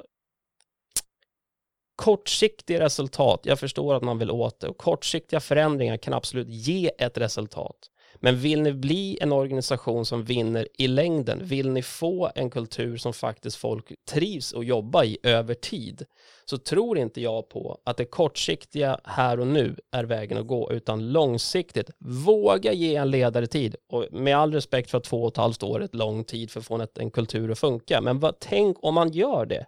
kortsiktiga 1.96 2.80
resultat, 2.80 3.40
jag 3.44 3.60
förstår 3.60 3.96
att 3.96 4.04
man 4.04 4.20
vill 4.20 4.32
åt 4.32 4.60
det 4.60 4.68
och 4.68 4.78
kortsiktiga 4.78 5.40
förändringar 5.40 5.98
kan 5.98 6.14
absolut 6.14 6.50
ge 6.50 6.92
ett 6.98 7.18
resultat. 7.18 7.78
Men 8.20 8.38
vill 8.38 8.62
ni 8.62 8.74
bli 8.74 9.18
en 9.22 9.32
organisation 9.32 10.06
som 10.06 10.24
vinner 10.24 10.68
i 10.78 10.88
längden, 10.88 11.40
vill 11.44 11.70
ni 11.70 11.82
få 11.82 12.32
en 12.36 12.50
kultur 12.50 12.98
som 12.98 13.14
faktiskt 13.14 13.58
folk 13.58 13.94
trivs 14.10 14.52
och 14.52 14.64
jobba 14.64 15.04
i 15.04 15.18
över 15.24 15.54
tid, 15.54 16.06
så 16.46 16.58
tror 16.58 16.98
inte 16.98 17.22
jag 17.22 17.50
på 17.50 17.80
att 17.84 17.98
det 17.98 18.06
kortsiktiga 18.06 19.00
här 19.04 19.40
och 19.40 19.48
nu 19.48 19.76
är 19.92 20.04
vägen 20.04 20.38
att 20.38 20.48
gå, 20.48 20.72
utan 20.72 21.12
långsiktigt. 21.12 21.90
Våga 22.00 22.74
ge 22.74 22.96
en 22.96 23.12
ledare 23.12 23.48
tid. 23.48 23.76
Och 23.90 24.06
med 24.12 24.38
all 24.38 24.54
respekt 24.54 24.92
för 24.92 24.98
att 24.98 25.04
två 25.04 25.24
och 25.24 25.32
ett 25.32 25.38
halvt 25.38 25.64
år 25.64 25.80
är 25.80 25.86
ett 25.86 25.96
lång 25.96 26.24
tid 26.24 26.52
för 26.52 26.60
att 26.60 26.66
få 26.66 26.88
en 26.96 27.12
kultur 27.12 27.52
att 27.52 27.60
funka. 27.60 28.02
Men 28.02 28.20
vad, 28.20 28.40
tänk 28.40 28.78
om 28.82 28.94
man 28.94 29.12
gör 29.12 29.46
det. 29.46 29.66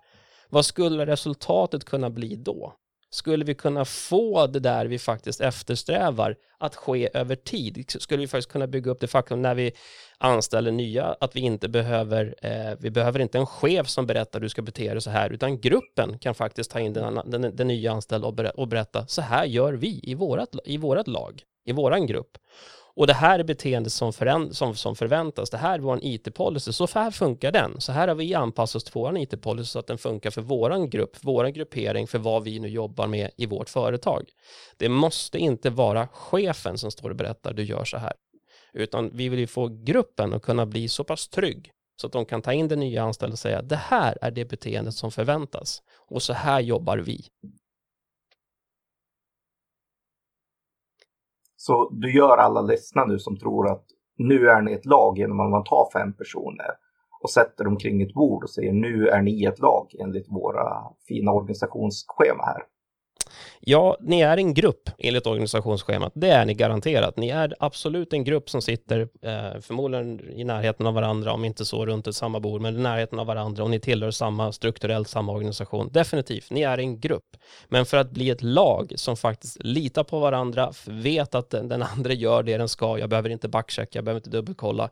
Vad 0.49 0.65
skulle 0.65 1.05
resultatet 1.05 1.83
kunna 1.83 2.09
bli 2.09 2.35
då? 2.35 2.73
Skulle 3.13 3.45
vi 3.45 3.55
kunna 3.55 3.85
få 3.85 4.47
det 4.47 4.59
där 4.59 4.85
vi 4.85 4.99
faktiskt 4.99 5.41
eftersträvar 5.41 6.35
att 6.57 6.75
ske 6.75 7.09
över 7.13 7.35
tid? 7.35 7.85
Skulle 7.99 8.21
vi 8.21 8.27
faktiskt 8.27 8.51
kunna 8.51 8.67
bygga 8.67 8.91
upp 8.91 8.99
det 8.99 9.07
faktum 9.07 9.41
när 9.41 9.55
vi 9.55 9.71
anställer 10.17 10.71
nya, 10.71 11.15
att 11.19 11.35
vi 11.35 11.39
inte 11.39 11.69
behöver, 11.69 12.35
eh, 12.41 12.77
vi 12.79 12.89
behöver 12.89 13.19
inte 13.19 13.37
en 13.37 13.45
chef 13.45 13.87
som 13.87 14.05
berättar 14.05 14.39
hur 14.39 14.43
du 14.43 14.49
ska 14.49 14.61
bete 14.61 14.93
dig 14.93 15.01
så 15.01 15.09
här, 15.09 15.29
utan 15.29 15.59
gruppen 15.59 16.19
kan 16.19 16.35
faktiskt 16.35 16.71
ta 16.71 16.79
in 16.79 16.93
den, 16.93 17.19
den, 17.25 17.55
den 17.55 17.67
nya 17.67 17.91
anställda 17.91 18.27
och, 18.27 18.33
ber, 18.33 18.59
och 18.59 18.67
berätta, 18.67 19.07
så 19.07 19.21
här 19.21 19.45
gör 19.45 19.73
vi 19.73 19.99
i 20.03 20.15
vårat, 20.15 20.55
i 20.65 20.77
vårat 20.77 21.07
lag, 21.07 21.43
i 21.65 21.71
våran 21.71 22.07
grupp. 22.07 22.37
Och 22.95 23.07
det 23.07 23.13
här 23.13 23.39
är 23.39 23.43
beteende 23.43 23.89
som, 23.89 24.13
som, 24.51 24.75
som 24.75 24.95
förväntas. 24.95 25.49
Det 25.49 25.57
här 25.57 25.73
är 25.73 25.79
vår 25.79 25.99
IT-policy. 26.01 26.71
Så 26.71 26.87
här 26.93 27.11
funkar 27.11 27.51
den. 27.51 27.81
Så 27.81 27.91
här 27.91 28.07
har 28.07 28.15
vi 28.15 28.33
anpassat 28.33 28.75
oss 28.75 28.83
till 28.83 28.93
vår 28.93 29.17
IT-policy 29.17 29.63
så 29.63 29.79
att 29.79 29.87
den 29.87 29.97
funkar 29.97 30.31
för 30.31 30.41
vår 30.41 30.87
grupp, 30.87 31.17
vår 31.21 31.45
gruppering, 31.45 32.07
för 32.07 32.19
vad 32.19 32.43
vi 32.43 32.59
nu 32.59 32.67
jobbar 32.67 33.07
med 33.07 33.31
i 33.37 33.45
vårt 33.45 33.69
företag. 33.69 34.29
Det 34.77 34.89
måste 34.89 35.37
inte 35.39 35.69
vara 35.69 36.07
chefen 36.07 36.77
som 36.77 36.91
står 36.91 37.09
och 37.09 37.15
berättar 37.15 37.53
du 37.53 37.63
gör 37.63 37.85
så 37.85 37.97
här, 37.97 38.13
utan 38.73 39.09
vi 39.13 39.29
vill 39.29 39.39
ju 39.39 39.47
få 39.47 39.67
gruppen 39.67 40.33
att 40.33 40.41
kunna 40.41 40.65
bli 40.65 40.87
så 40.87 41.03
pass 41.03 41.27
trygg 41.29 41.71
så 42.01 42.07
att 42.07 42.13
de 42.13 42.25
kan 42.25 42.41
ta 42.41 42.53
in 42.53 42.67
den 42.67 42.79
nya 42.79 43.03
anställda 43.03 43.33
och 43.33 43.39
säga 43.39 43.61
det 43.61 43.75
här 43.75 44.17
är 44.21 44.31
det 44.31 44.45
beteendet 44.45 44.93
som 44.93 45.11
förväntas 45.11 45.81
och 46.09 46.23
så 46.23 46.33
här 46.33 46.59
jobbar 46.61 46.97
vi. 46.97 47.25
Så 51.63 51.89
du 51.91 52.15
gör 52.17 52.37
alla 52.37 52.61
ledsna 52.61 53.05
nu 53.05 53.19
som 53.19 53.37
tror 53.37 53.71
att 53.71 53.85
nu 54.17 54.49
är 54.49 54.61
ni 54.61 54.73
ett 54.73 54.85
lag 54.85 55.17
genom 55.17 55.39
att 55.39 55.49
man 55.49 55.63
tar 55.63 55.89
fem 55.93 56.13
personer 56.13 56.71
och 57.21 57.29
sätter 57.29 57.63
dem 57.63 57.77
kring 57.77 58.01
ett 58.01 58.13
bord 58.13 58.43
och 58.43 58.49
säger 58.49 58.73
nu 58.73 59.07
är 59.07 59.21
ni 59.21 59.45
ett 59.45 59.59
lag 59.59 59.87
enligt 59.99 60.31
våra 60.31 60.83
fina 61.07 61.31
organisationsschema 61.31 62.43
här. 62.45 62.63
Ja, 63.59 63.97
ni 63.99 64.21
är 64.21 64.37
en 64.37 64.53
grupp 64.53 64.89
enligt 64.97 65.27
organisationsschemat. 65.27 66.11
Det 66.15 66.29
är 66.29 66.45
ni 66.45 66.53
garanterat. 66.53 67.17
Ni 67.17 67.29
är 67.29 67.55
absolut 67.59 68.13
en 68.13 68.23
grupp 68.23 68.49
som 68.49 68.61
sitter 68.61 68.99
eh, 68.99 69.61
förmodligen 69.61 70.19
i 70.29 70.43
närheten 70.43 70.87
av 70.87 70.93
varandra, 70.93 71.33
om 71.33 71.45
inte 71.45 71.65
så 71.65 71.85
runt 71.85 72.07
ett 72.07 72.15
samma 72.15 72.39
bord, 72.39 72.61
men 72.61 72.75
i 72.75 72.79
närheten 72.79 73.19
av 73.19 73.27
varandra 73.27 73.63
och 73.63 73.69
ni 73.69 73.79
tillhör 73.79 74.11
samma 74.11 74.51
strukturellt 74.51 75.07
samma 75.07 75.31
organisation. 75.31 75.89
Definitivt, 75.91 76.51
ni 76.51 76.61
är 76.61 76.77
en 76.77 76.99
grupp. 76.99 77.37
Men 77.67 77.85
för 77.85 77.97
att 77.97 78.11
bli 78.11 78.29
ett 78.29 78.41
lag 78.41 78.93
som 78.95 79.17
faktiskt 79.17 79.63
litar 79.63 80.03
på 80.03 80.19
varandra, 80.19 80.71
vet 80.85 81.35
att 81.35 81.49
den, 81.49 81.67
den 81.67 81.83
andra 81.83 82.13
gör 82.13 82.43
det 82.43 82.57
den 82.57 82.69
ska, 82.69 82.99
jag 82.99 83.09
behöver 83.09 83.29
inte 83.29 83.47
backchecka, 83.47 83.97
jag 83.97 84.05
behöver 84.05 84.19
inte 84.19 84.29
dubbelkolla, 84.29 84.89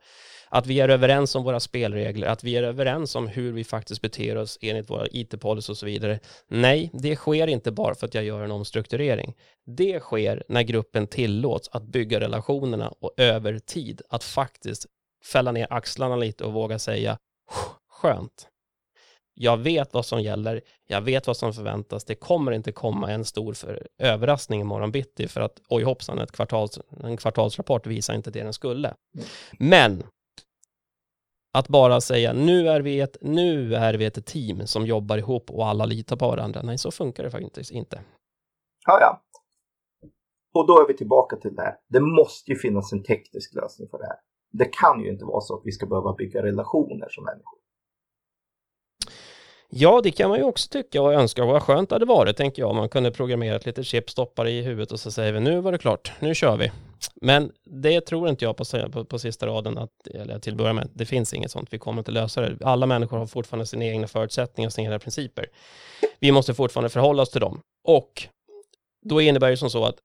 att 0.49 0.67
vi 0.67 0.79
är 0.79 0.89
överens 0.89 1.35
om 1.35 1.43
våra 1.43 1.59
spelregler, 1.59 2.27
att 2.27 2.43
vi 2.43 2.55
är 2.55 2.63
överens 2.63 3.15
om 3.15 3.27
hur 3.27 3.51
vi 3.51 3.63
faktiskt 3.63 4.01
beter 4.01 4.35
oss 4.35 4.57
enligt 4.61 4.89
våra 4.89 5.07
IT-policy 5.07 5.71
och 5.71 5.77
så 5.77 5.85
vidare. 5.85 6.19
Nej, 6.47 6.89
det 6.93 7.15
sker 7.15 7.47
inte 7.47 7.71
bara 7.71 7.95
för 7.95 8.07
att 8.07 8.13
jag 8.13 8.23
gör 8.23 8.43
en 8.43 8.51
omstrukturering. 8.51 9.35
Det 9.65 9.99
sker 9.99 10.43
när 10.47 10.61
gruppen 10.61 11.07
tillåts 11.07 11.69
att 11.71 11.83
bygga 11.83 12.19
relationerna 12.19 12.93
och 12.99 13.13
över 13.17 13.59
tid 13.59 14.01
att 14.09 14.23
faktiskt 14.23 14.85
fälla 15.25 15.51
ner 15.51 15.67
axlarna 15.69 16.15
lite 16.15 16.43
och 16.43 16.53
våga 16.53 16.79
säga 16.79 17.17
skönt. 17.89 18.47
Jag 19.41 19.57
vet 19.57 19.93
vad 19.93 20.05
som 20.05 20.21
gäller, 20.21 20.61
jag 20.87 21.01
vet 21.01 21.27
vad 21.27 21.37
som 21.37 21.53
förväntas, 21.53 22.05
det 22.05 22.15
kommer 22.15 22.51
inte 22.51 22.71
komma 22.71 23.11
en 23.11 23.25
stor 23.25 23.53
för, 23.53 23.87
överraskning 23.97 24.61
imorgon 24.61 24.91
bitti 24.91 25.27
för 25.27 25.41
att 25.41 25.61
oj 25.69 25.83
hoppsan, 25.83 26.19
ett 26.19 26.31
kvartals, 26.31 26.79
en 27.03 27.17
kvartalsrapport 27.17 27.87
visar 27.87 28.13
inte 28.13 28.31
det 28.31 28.43
den 28.43 28.53
skulle. 28.53 28.93
Men 29.59 30.03
att 31.53 31.67
bara 31.67 32.01
säga 32.01 32.33
nu 32.33 32.69
är, 32.69 32.81
vi 32.81 32.99
ett, 32.99 33.17
nu 33.21 33.75
är 33.75 33.93
vi 33.93 34.05
ett 34.05 34.25
team 34.25 34.67
som 34.67 34.85
jobbar 34.85 35.17
ihop 35.17 35.51
och 35.51 35.67
alla 35.67 35.85
litar 35.85 36.15
på 36.15 36.27
varandra. 36.27 36.61
Nej, 36.61 36.77
så 36.77 36.91
funkar 36.91 37.23
det 37.23 37.31
faktiskt 37.31 37.71
inte. 37.71 38.01
Ja, 38.85 38.99
ja. 39.01 39.21
Och 40.53 40.67
då 40.67 40.81
är 40.81 40.87
vi 40.87 40.93
tillbaka 40.93 41.35
till 41.35 41.55
det 41.55 41.61
här. 41.61 41.75
Det 41.87 41.99
måste 41.99 42.51
ju 42.51 42.57
finnas 42.57 42.93
en 42.93 43.03
teknisk 43.03 43.55
lösning 43.55 43.87
för 43.89 43.97
det 43.97 44.05
här. 44.05 44.17
Det 44.51 44.65
kan 44.65 45.03
ju 45.03 45.11
inte 45.11 45.25
vara 45.25 45.41
så 45.41 45.55
att 45.55 45.61
vi 45.65 45.71
ska 45.71 45.85
behöva 45.85 46.13
bygga 46.13 46.43
relationer 46.43 47.07
som 47.09 47.23
människor. 47.23 47.58
Ja, 49.71 50.01
det 50.03 50.11
kan 50.11 50.29
man 50.29 50.39
ju 50.39 50.43
också 50.43 50.69
tycka 50.69 51.01
och 51.01 51.13
önska. 51.13 51.45
Vad 51.45 51.63
skönt 51.63 51.89
det 51.89 51.95
hade 51.95 52.05
varit, 52.05 52.37
tänker 52.37 52.61
jag, 52.61 52.69
om 52.69 52.75
man 52.75 52.89
kunde 52.89 53.11
programmera 53.11 53.55
ett 53.55 53.65
litet 53.65 53.85
chip, 53.85 54.09
stoppa 54.09 54.43
det 54.43 54.51
i 54.51 54.61
huvudet 54.61 54.91
och 54.91 54.99
så 54.99 55.11
säger 55.11 55.33
vi 55.33 55.39
nu 55.39 55.61
var 55.61 55.71
det 55.71 55.77
klart, 55.77 56.11
nu 56.19 56.35
kör 56.35 56.57
vi. 56.57 56.71
Men 57.21 57.51
det 57.65 58.01
tror 58.01 58.29
inte 58.29 58.45
jag 58.45 58.57
på, 58.57 58.63
på, 58.91 59.05
på 59.05 59.19
sista 59.19 59.47
raden, 59.47 59.77
att, 59.77 60.07
eller 60.13 60.39
till 60.39 60.53
att 60.53 60.57
börja 60.57 60.73
med, 60.73 60.89
det 60.93 61.05
finns 61.05 61.33
inget 61.33 61.51
sånt, 61.51 61.67
vi 61.71 61.77
kommer 61.79 61.99
inte 61.99 62.11
lösa 62.11 62.41
det. 62.41 62.65
Alla 62.65 62.85
människor 62.85 63.17
har 63.17 63.25
fortfarande 63.25 63.65
sina 63.65 63.85
egna 63.85 64.07
förutsättningar 64.07 64.67
och 64.67 64.73
sina 64.73 64.85
egna 64.85 64.99
principer. 64.99 65.45
Vi 66.19 66.31
måste 66.31 66.53
fortfarande 66.53 66.89
förhålla 66.89 67.23
oss 67.23 67.29
till 67.29 67.41
dem. 67.41 67.61
Och 67.83 68.27
då 69.05 69.21
innebär 69.21 69.49
det 69.49 69.57
som 69.57 69.69
så 69.69 69.85
att 69.85 69.95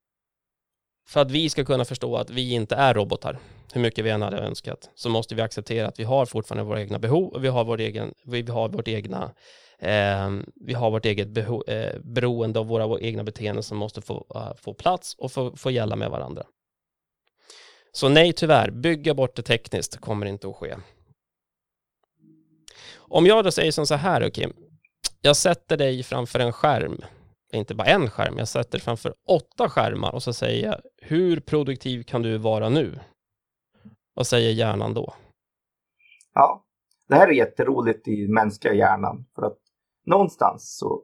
för 1.07 1.21
att 1.21 1.31
vi 1.31 1.51
ska 1.51 1.65
kunna 1.65 1.85
förstå 1.85 2.17
att 2.17 2.31
vi 2.31 2.53
inte 2.53 2.75
är 2.75 2.95
robotar, 2.95 3.39
hur 3.73 3.81
mycket 3.81 4.05
vi 4.05 4.11
än 4.11 4.23
hade 4.23 4.39
önskat, 4.39 4.91
så 4.95 5.09
måste 5.09 5.35
vi 5.35 5.43
acceptera 5.43 5.89
att 5.89 6.01
vi 6.01 6.05
har 6.05 6.27
fortfarande 6.27 6.65
våra 6.65 6.81
egna 6.81 6.99
behov 6.99 7.33
och 7.33 7.45
vi 7.45 7.49
har, 7.49 7.65
vår 7.65 7.81
egen, 7.81 8.15
vi 8.25 8.43
har 8.43 8.69
vårt 8.69 8.89
egna 8.89 9.31
eh, 9.79 10.31
vi 10.55 10.75
har 10.75 10.91
vårt 10.91 11.05
eget 11.05 11.29
beho, 11.29 11.65
eh, 11.67 12.01
beroende 12.01 12.59
av 12.59 12.67
våra, 12.67 12.87
våra 12.87 13.01
egna 13.01 13.25
beteenden 13.25 13.63
som 13.63 13.79
måste 13.79 14.01
få, 14.01 14.27
uh, 14.35 14.55
få 14.57 14.75
plats 14.75 15.15
och 15.19 15.33
få, 15.33 15.57
få 15.57 15.71
gälla 15.71 15.97
med 15.97 16.11
varandra. 16.11 16.47
Så 17.93 18.09
nej, 18.09 18.33
tyvärr, 18.33 18.71
bygga 18.71 19.15
bort 19.15 19.37
det 19.37 19.43
tekniskt 19.43 20.01
kommer 20.01 20.27
inte 20.27 20.49
att 20.49 20.57
ske. 20.57 20.77
Om 22.97 23.27
jag 23.27 23.45
då 23.45 23.51
säger 23.51 23.73
som 23.73 23.87
så 23.87 23.95
här, 23.95 24.31
Kim, 24.31 24.53
jag 25.21 25.37
sätter 25.37 25.77
dig 25.77 26.03
framför 26.03 26.39
en 26.39 26.53
skärm, 26.53 27.05
inte 27.57 27.75
bara 27.75 27.89
en 27.89 28.11
skärm, 28.11 28.39
jag 28.39 28.49
sätter 28.49 28.79
framför 28.79 29.15
åtta 29.29 29.69
skärmar 29.69 30.15
och 30.15 30.23
så 30.23 30.33
säger 30.33 30.67
jag, 30.67 30.81
hur 30.97 31.41
produktiv 31.41 32.03
kan 32.03 32.23
du 32.23 32.39
vara 32.39 32.69
nu? 32.69 33.01
Vad 34.15 34.27
säger 34.27 34.51
hjärnan 34.53 34.95
då? 34.95 35.15
Ja, 36.35 36.65
det 37.09 37.15
här 37.15 37.29
är 37.29 37.33
jätteroligt 37.33 38.09
i 38.09 38.29
mänskliga 38.29 38.75
hjärnan 38.75 39.25
för 39.35 39.43
att 39.43 39.59
någonstans 40.07 40.77
så 40.79 41.03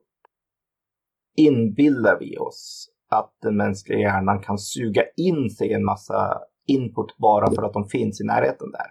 inbillar 1.37 2.19
vi 2.21 2.39
oss 2.39 2.91
att 3.11 3.37
den 3.43 3.57
mänskliga 3.57 3.99
hjärnan 3.99 4.41
kan 4.41 4.59
suga 4.59 5.03
in 5.17 5.51
sig 5.51 5.73
en 5.73 5.85
massa 5.85 6.41
input 6.67 7.17
bara 7.17 7.55
för 7.55 7.63
att 7.63 7.73
de 7.73 7.89
finns 7.89 8.21
i 8.21 8.25
närheten 8.25 8.71
där. 8.71 8.87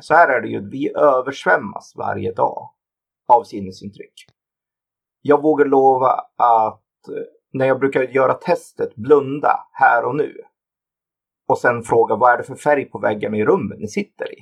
Så 0.00 0.14
här 0.14 0.28
är 0.28 0.40
det 0.40 0.48
ju, 0.48 0.70
vi 0.70 0.96
översvämmas 0.96 1.94
varje 1.96 2.32
dag 2.32 2.70
av 3.28 3.44
sinnesintryck. 3.44 4.14
Jag 5.22 5.42
vågar 5.42 5.66
lova 5.66 6.10
att 6.36 7.08
eh, 7.08 7.22
när 7.52 7.66
jag 7.66 7.80
brukar 7.80 8.02
göra 8.02 8.34
testet 8.34 8.94
blunda 8.96 9.66
här 9.72 10.04
och 10.04 10.16
nu 10.16 10.34
och 11.48 11.58
sen 11.58 11.82
fråga 11.82 12.16
vad 12.16 12.32
är 12.32 12.38
det 12.38 12.44
för 12.44 12.54
färg 12.54 12.84
på 12.84 12.98
väggarna 12.98 13.36
i 13.36 13.44
rummet 13.44 13.78
ni 13.78 13.88
sitter 13.88 14.32
i? 14.32 14.38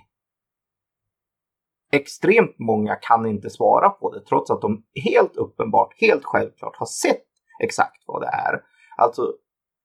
Extremt 1.93 2.59
många 2.59 2.97
kan 2.97 3.27
inte 3.27 3.51
svara 3.51 3.91
på 3.91 4.14
det 4.14 4.21
trots 4.21 4.51
att 4.51 4.61
de 4.61 4.85
helt 5.05 5.37
uppenbart, 5.37 5.95
helt 6.01 6.25
självklart 6.25 6.77
har 6.77 6.87
sett 6.87 7.27
exakt 7.62 8.03
vad 8.07 8.23
det 8.23 8.27
är. 8.27 8.62
Alltså 8.97 9.33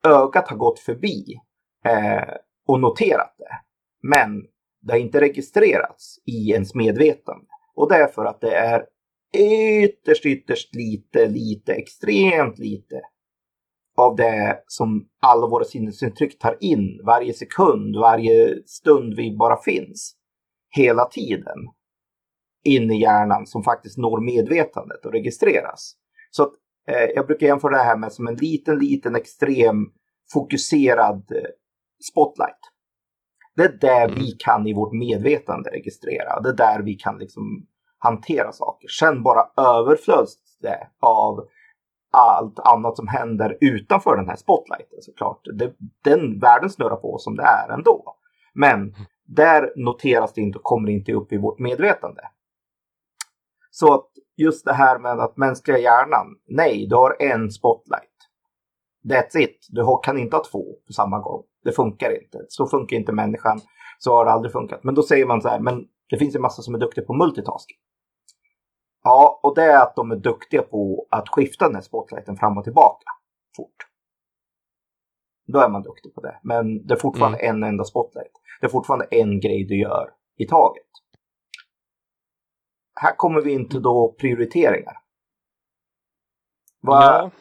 ögat 0.07 0.49
har 0.49 0.57
gått 0.57 0.79
förbi 0.79 1.39
eh, 1.85 2.33
och 2.67 2.79
noterat 2.79 3.35
det. 3.37 3.59
Men 4.07 4.41
det 4.81 4.93
har 4.93 4.99
inte 4.99 5.21
registrerats 5.21 6.15
i 6.25 6.51
ens 6.51 6.75
medvetande. 6.75 7.45
Och 7.75 7.89
det 7.89 7.95
är 7.95 8.07
för 8.07 8.25
att 8.25 8.41
det 8.41 8.55
är 8.55 8.85
ytterst, 9.37 10.25
ytterst 10.25 10.75
lite, 10.75 11.27
lite, 11.27 11.73
extremt 11.73 12.59
lite 12.59 13.01
av 13.97 14.15
det 14.15 14.63
som 14.67 15.07
alla 15.21 15.47
våra 15.47 15.63
sinnesintryck 15.63 16.39
tar 16.39 16.57
in 16.59 17.01
varje 17.05 17.33
sekund, 17.33 17.95
varje 17.95 18.63
stund 18.65 19.13
vi 19.13 19.35
bara 19.37 19.57
finns. 19.57 20.15
Hela 20.69 21.05
tiden. 21.05 21.57
In 22.63 22.91
i 22.91 23.01
hjärnan 23.01 23.47
som 23.47 23.63
faktiskt 23.63 23.97
når 23.97 24.21
medvetandet 24.21 25.05
och 25.05 25.11
registreras. 25.11 25.95
Så 26.31 26.43
att, 26.43 26.53
eh, 26.87 27.09
jag 27.15 27.27
brukar 27.27 27.47
jämföra 27.47 27.77
det 27.77 27.83
här 27.83 27.97
med 27.97 28.11
som 28.11 28.27
en 28.27 28.35
liten, 28.35 28.79
liten 28.79 29.15
extrem 29.15 29.75
fokuserad 30.33 31.31
eh, 31.31 31.49
spotlight. 32.11 32.59
Det 33.55 33.63
är 33.63 33.77
det 33.81 34.13
vi 34.15 34.31
kan 34.31 34.67
i 34.67 34.73
vårt 34.73 34.93
medvetande 34.93 35.69
registrera. 35.69 36.41
Det 36.41 36.49
är 36.49 36.53
där 36.53 36.81
vi 36.81 36.93
kan 36.93 37.17
liksom 37.17 37.67
hantera 38.03 38.51
saker. 38.51 38.87
Sen 38.87 39.23
bara 39.23 39.47
överflöds 39.57 40.33
det 40.61 40.87
av 40.99 41.47
allt 42.11 42.59
annat 42.59 42.95
som 42.95 43.07
händer 43.07 43.57
utanför 43.61 44.15
den 44.17 44.29
här 44.29 44.35
spotlighten 44.35 45.01
såklart. 45.01 45.41
Det, 45.53 45.73
den 46.03 46.39
världen 46.39 46.69
snurrar 46.69 46.95
på 46.95 47.17
som 47.17 47.35
det 47.35 47.43
är 47.43 47.73
ändå. 47.73 48.15
Men 48.53 48.95
där 49.27 49.73
noteras 49.75 50.33
det 50.33 50.41
inte 50.41 50.57
och 50.57 50.63
kommer 50.63 50.89
inte 50.89 51.13
upp 51.13 51.33
i 51.33 51.37
vårt 51.37 51.59
medvetande. 51.59 52.21
Så 53.71 53.93
att 53.93 54.09
just 54.37 54.65
det 54.65 54.73
här 54.73 54.99
med 54.99 55.19
att 55.19 55.37
mänskliga 55.37 55.77
hjärnan, 55.77 56.27
nej, 56.47 56.87
du 56.89 56.95
har 56.95 57.15
en 57.19 57.51
spotlight. 57.51 58.09
That's 59.09 59.37
it. 59.37 59.67
Du 59.69 59.85
kan 60.03 60.17
inte 60.17 60.35
ha 60.35 60.43
två 60.43 60.63
på 60.87 60.93
samma 60.93 61.19
gång. 61.19 61.43
Det 61.63 61.71
funkar 61.71 62.23
inte. 62.23 62.45
Så 62.47 62.67
funkar 62.67 62.97
inte 62.97 63.11
människan. 63.11 63.59
Så 63.99 64.11
har 64.11 64.25
det 64.25 64.31
aldrig 64.31 64.51
funkat. 64.51 64.83
Men 64.83 64.95
då 64.95 65.03
säger 65.03 65.25
man 65.25 65.41
så 65.41 65.49
här, 65.49 65.59
men 65.59 65.85
det 66.09 66.17
finns 66.17 66.35
en 66.35 66.41
massa 66.41 66.61
som 66.61 66.75
är 66.75 66.79
duktiga 66.79 67.05
på 67.05 67.13
multitasking. 67.13 67.77
Ja, 69.03 69.39
och 69.43 69.55
det 69.55 69.63
är 69.63 69.83
att 69.83 69.95
de 69.95 70.11
är 70.11 70.15
duktiga 70.15 70.61
på 70.61 71.07
att 71.09 71.29
skifta 71.29 71.65
den 71.65 71.75
här 71.75 71.81
spotlighten 71.81 72.37
fram 72.37 72.57
och 72.57 72.63
tillbaka 72.63 73.05
fort. 73.55 73.75
Då 75.47 75.59
är 75.59 75.69
man 75.69 75.81
duktig 75.81 76.15
på 76.15 76.21
det. 76.21 76.39
Men 76.43 76.87
det 76.87 76.93
är 76.93 76.99
fortfarande 76.99 77.37
mm. 77.37 77.55
en 77.55 77.69
enda 77.69 77.83
spotlight. 77.83 78.31
Det 78.61 78.65
är 78.65 78.69
fortfarande 78.69 79.05
en 79.05 79.39
grej 79.39 79.65
du 79.65 79.79
gör 79.79 80.09
i 80.37 80.47
taget. 80.47 80.87
Här 82.95 83.15
kommer 83.15 83.41
vi 83.41 83.51
in 83.51 83.69
till 83.69 83.81
då 83.81 84.15
prioriteringar. 84.19 84.97
Vad... 86.81 87.03
Ja. 87.03 87.31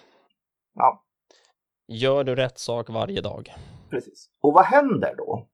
ja. 0.74 1.04
Gör 1.88 2.24
du 2.24 2.34
rätt 2.34 2.58
sak 2.58 2.90
varje 2.90 3.20
dag? 3.20 3.54
Precis. 3.90 4.30
Och 4.40 4.52
vad 4.52 4.64
händer 4.64 5.14
då? 5.16 5.48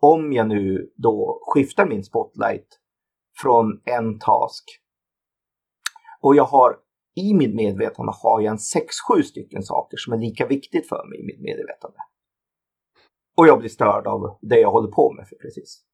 Om 0.00 0.32
jag 0.32 0.48
nu 0.48 0.92
då 0.96 1.42
skiftar 1.42 1.86
min 1.86 2.04
spotlight 2.04 2.80
från 3.42 3.80
en 3.84 4.18
task 4.18 4.64
och 6.24 6.36
jag 6.36 6.44
har 6.44 6.76
i 7.16 7.34
mitt 7.34 7.54
medvetande 7.54 8.12
har 8.22 8.40
jag 8.40 8.50
en 8.50 8.58
6-7 9.18 9.22
stycken 9.22 9.62
saker 9.62 9.96
som 9.96 10.12
är 10.12 10.18
lika 10.18 10.46
viktigt 10.46 10.88
för 10.88 11.08
mig 11.08 11.20
i 11.20 11.26
mitt 11.26 11.40
medvetande. 11.40 11.98
Och 13.36 13.46
jag 13.46 13.58
blir 13.58 13.68
störd 13.68 14.06
av 14.06 14.38
det 14.40 14.60
jag 14.60 14.70
håller 14.70 14.90
på 14.90 15.12
med 15.12 15.28
för 15.28 15.36
precis. 15.36 15.84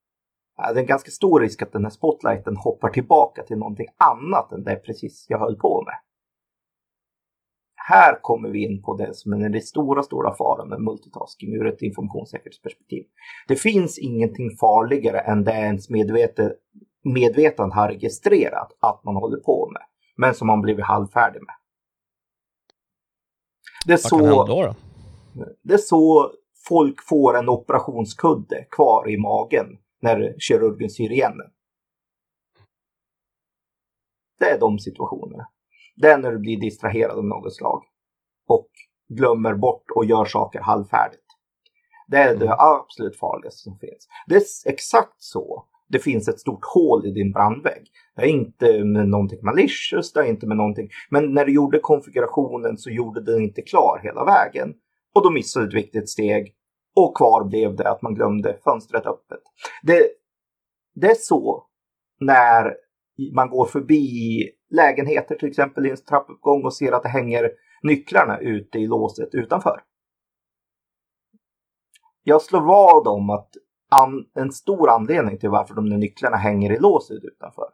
Det 0.57 0.63
är 0.63 0.77
en 0.77 0.87
ganska 0.87 1.11
stor 1.11 1.41
risk 1.41 1.63
att 1.63 1.73
den 1.73 1.85
här 1.85 1.91
spotlighten 1.91 2.57
hoppar 2.57 2.89
tillbaka 2.89 3.43
till 3.43 3.59
någonting 3.59 3.87
annat 3.97 4.53
än 4.53 4.65
det 4.65 4.77
precis 4.77 5.27
jag 5.29 5.39
höll 5.39 5.57
på 5.57 5.85
med. 5.87 5.95
Här 7.89 8.23
kommer 8.23 8.49
vi 8.49 8.65
in 8.65 8.83
på 8.83 8.97
det 8.97 9.15
som 9.15 9.33
är 9.33 9.49
den 9.49 9.61
stora, 9.61 10.03
stora 10.03 10.35
faran 10.35 10.69
med 10.69 10.81
multitasking 10.81 11.55
ur 11.55 11.67
ett 11.67 11.83
informationssäkerhetsperspektiv. 11.83 13.05
Det 13.49 13.57
finns 13.57 13.99
ingenting 13.99 14.51
farligare 14.61 15.19
än 15.19 15.45
det 15.45 15.53
ens 15.53 15.91
medvetet, 15.91 16.53
medvetande 17.03 17.75
har 17.75 17.89
registrerat 17.89 18.77
att 18.81 19.05
man 19.05 19.17
håller 19.17 19.41
på 19.41 19.71
med 19.73 19.83
men 20.17 20.35
som 20.35 20.47
man 20.47 20.61
blivit 20.61 20.85
halvfärdig 20.85 21.41
med. 21.43 21.55
Det 23.87 23.93
är, 23.93 23.97
så, 23.97 24.19
då, 24.19 24.45
då? 24.45 24.75
det 25.63 25.75
är 25.75 25.79
så 25.79 26.33
folk 26.69 27.03
får 27.09 27.37
en 27.37 27.49
operationskudde 27.49 28.67
kvar 28.71 29.09
i 29.11 29.17
magen 29.17 29.67
när 30.01 30.35
kirurgen 30.39 30.91
syr 30.91 31.13
igen 31.13 31.39
den. 31.39 31.51
Det 34.39 34.51
är 34.51 34.61
de 34.61 34.79
situationerna. 34.79 35.49
Det 35.97 36.09
är 36.11 36.19
när 36.19 36.33
du 36.33 36.39
blir 36.39 36.61
distraherad 36.61 37.19
av 37.19 37.25
något 37.25 37.55
slag 37.55 37.83
och 38.47 38.69
glömmer 39.09 39.55
bort 39.55 39.85
och 39.95 40.05
gör 40.05 40.25
saker 40.25 40.61
halvfärdigt. 40.61 41.27
Det 42.09 42.17
är 42.17 42.37
det 42.37 42.47
mm. 42.47 42.57
absolut 42.59 43.19
farligaste 43.19 43.59
som 43.59 43.79
finns. 43.79 44.09
Det 44.27 44.35
är 44.35 44.43
exakt 44.67 45.23
så 45.23 45.67
det 45.91 45.99
finns 45.99 46.29
ett 46.29 46.41
stort 46.41 46.65
hål 46.75 47.07
i 47.07 47.11
din 47.11 47.33
brandvägg. 47.33 47.83
Det 48.17 48.23
är 48.23 48.27
inte 48.27 48.85
med 48.85 49.09
någonting 49.09 49.39
malicious, 49.43 50.13
det 50.13 50.21
är 50.21 50.25
inte 50.25 50.47
med 50.47 50.57
någonting. 50.57 50.89
Men 51.11 51.35
när 51.35 51.45
du 51.45 51.55
gjorde 51.55 51.79
konfigurationen 51.79 52.79
så 52.79 52.91
gjorde 52.91 53.21
den 53.21 53.43
inte 53.43 53.63
klar 53.63 54.01
hela 54.03 54.25
vägen. 54.25 54.75
Och 55.15 55.23
då 55.23 55.31
missade 55.31 55.67
du 55.67 55.79
ett 55.79 55.85
viktigt 55.85 56.09
steg. 56.09 56.55
Och 56.97 57.17
kvar 57.17 57.45
blev 57.45 57.77
det 57.77 57.91
att 57.91 58.03
man 58.03 58.15
glömde 58.15 58.59
fönstret 58.65 59.07
öppet. 59.07 59.43
Det, 59.83 60.09
det 60.95 61.11
är 61.11 61.17
så 61.19 61.67
när 62.21 62.75
man 63.35 63.51
går 63.51 63.67
förbi 63.67 64.43
lägenheter 64.71 65.35
till 65.35 65.49
exempel 65.49 65.87
i 65.87 65.91
en 65.91 65.97
trappuppgång 65.97 66.65
och 66.65 66.75
ser 66.75 66.93
att 66.93 67.03
det 67.03 67.09
hänger 67.09 67.51
nycklarna 67.83 68.39
ute 68.39 68.79
i 68.79 68.87
låset 68.87 69.35
utanför. 69.35 69.83
Jag 72.23 72.43
slår 72.43 72.61
vad 72.61 73.09
om 73.09 73.31
att 73.31 73.51
an, 73.91 74.25
en 74.35 74.53
stor 74.53 74.91
anledning 74.91 75.39
till 75.39 75.51
varför 75.51 75.75
de 75.75 75.91
där 75.91 75.97
nycklarna 75.97 76.37
hänger 76.37 76.73
i 76.73 76.79
låset 76.79 77.25
utanför 77.25 77.67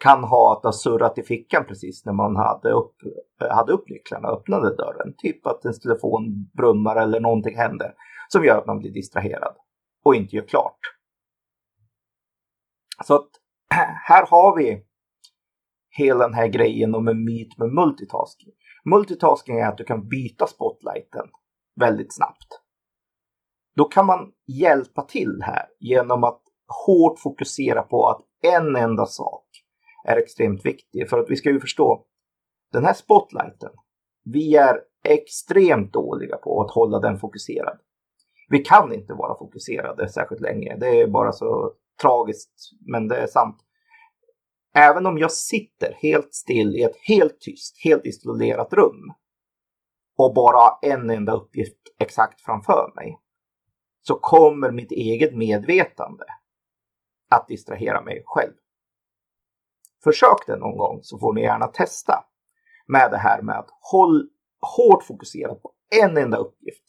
kan 0.00 0.24
ha 0.24 0.56
att 0.56 0.64
ha 0.64 0.72
surrat 0.72 1.18
i 1.18 1.22
fickan 1.22 1.64
precis 1.68 2.04
när 2.04 2.12
man 2.12 2.36
hade 2.36 2.70
upp, 2.70 2.94
eh, 3.42 3.56
hade 3.56 3.72
upp 3.72 3.88
nycklarna 3.88 4.28
och 4.28 4.38
öppnade 4.38 4.76
dörren. 4.76 5.14
Typ 5.18 5.46
att 5.46 5.64
ens 5.64 5.80
telefon 5.80 6.50
brummar 6.56 6.96
eller 6.96 7.20
någonting 7.20 7.56
händer 7.56 7.94
som 8.28 8.44
gör 8.44 8.58
att 8.58 8.66
man 8.66 8.78
blir 8.78 8.90
distraherad 8.90 9.56
och 10.04 10.14
inte 10.14 10.36
gör 10.36 10.46
klart. 10.46 10.78
Så 13.04 13.14
att 13.14 13.28
här 14.08 14.26
har 14.26 14.56
vi 14.56 14.86
hela 15.96 16.24
den 16.24 16.34
här 16.34 16.46
grejen 16.46 16.94
om 16.94 17.08
en 17.08 17.24
myt 17.24 17.58
med 17.58 17.68
multitasking. 17.68 18.52
Multitasking 18.84 19.58
är 19.58 19.68
att 19.68 19.78
du 19.78 19.84
kan 19.84 20.08
byta 20.08 20.46
spotlighten 20.46 21.26
väldigt 21.80 22.14
snabbt. 22.14 22.60
Då 23.76 23.84
kan 23.84 24.06
man 24.06 24.32
hjälpa 24.46 25.02
till 25.02 25.42
här 25.42 25.66
genom 25.78 26.24
att 26.24 26.42
hårt 26.86 27.18
fokusera 27.18 27.82
på 27.82 28.08
att 28.08 28.20
en 28.42 28.76
enda 28.76 29.06
sak 29.06 29.46
är 30.04 30.16
extremt 30.16 30.66
viktig. 30.66 31.08
För 31.08 31.18
att 31.18 31.30
vi 31.30 31.36
ska 31.36 31.50
ju 31.50 31.60
förstå, 31.60 32.04
den 32.72 32.84
här 32.84 32.94
spotlighten, 32.94 33.70
vi 34.24 34.56
är 34.56 34.80
extremt 35.04 35.92
dåliga 35.92 36.36
på 36.36 36.62
att 36.62 36.70
hålla 36.70 36.98
den 36.98 37.18
fokuserad. 37.18 37.78
Vi 38.48 38.58
kan 38.58 38.92
inte 38.92 39.14
vara 39.14 39.38
fokuserade 39.38 40.08
särskilt 40.08 40.40
länge. 40.40 40.76
Det 40.76 41.00
är 41.00 41.06
bara 41.06 41.32
så 41.32 41.72
tragiskt, 42.02 42.54
men 42.80 43.08
det 43.08 43.16
är 43.16 43.26
sant. 43.26 43.56
Även 44.74 45.06
om 45.06 45.18
jag 45.18 45.32
sitter 45.32 45.94
helt 46.02 46.34
still 46.34 46.76
i 46.76 46.82
ett 46.82 46.96
helt 46.96 47.40
tyst, 47.40 47.84
helt 47.84 48.06
isolerat 48.06 48.72
rum 48.72 49.12
och 50.18 50.34
bara 50.34 50.56
har 50.56 50.78
en 50.82 51.10
enda 51.10 51.32
uppgift 51.32 51.78
exakt 51.98 52.40
framför 52.40 52.92
mig 52.96 53.18
så 54.10 54.18
kommer 54.18 54.70
mitt 54.70 54.92
eget 54.92 55.34
medvetande 55.34 56.24
att 57.30 57.48
distrahera 57.48 58.02
mig 58.02 58.22
själv. 58.26 58.52
Försök 60.04 60.46
det 60.46 60.56
någon 60.56 60.76
gång 60.76 60.98
så 61.02 61.18
får 61.18 61.32
ni 61.32 61.42
gärna 61.42 61.66
testa 61.66 62.24
med 62.86 63.10
det 63.10 63.16
här 63.16 63.42
med 63.42 63.58
att 63.58 63.70
håll 63.92 64.28
hårt 64.76 65.02
fokuserat 65.02 65.62
på 65.62 65.72
en 66.02 66.16
enda 66.16 66.36
uppgift. 66.36 66.84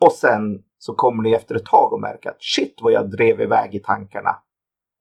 Och 0.00 0.12
sen 0.12 0.64
så 0.78 0.94
kommer 0.94 1.22
ni 1.22 1.32
efter 1.32 1.54
ett 1.54 1.64
tag 1.64 1.94
att 1.94 2.00
märka 2.00 2.30
att 2.30 2.42
shit 2.42 2.78
vad 2.82 2.92
jag 2.92 3.10
drev 3.10 3.40
iväg 3.40 3.74
i 3.74 3.80
tankarna. 3.80 4.36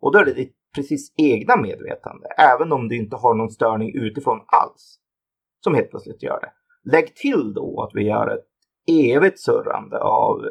Och 0.02 0.12
då 0.12 0.20
är 0.20 0.26
det 0.26 0.34
ditt 0.34 0.56
precis 0.76 1.14
egna 1.18 1.56
medvetande, 1.58 2.28
även 2.38 2.72
om 2.72 2.88
du 2.88 2.98
inte 2.98 3.16
har 3.16 3.34
någon 3.34 3.52
störning 3.52 3.96
utifrån 3.96 4.40
alls, 4.48 5.00
som 5.64 5.76
helt 5.76 5.90
plötsligt 5.90 6.24
gör 6.24 6.40
det. 6.42 6.52
Lägg 6.92 7.16
till 7.16 7.54
då 7.54 7.82
att 7.82 7.92
vi 7.94 8.04
gör 8.04 8.28
ett 8.28 8.46
evigt 8.88 9.40
surrande 9.40 10.00
av 10.00 10.42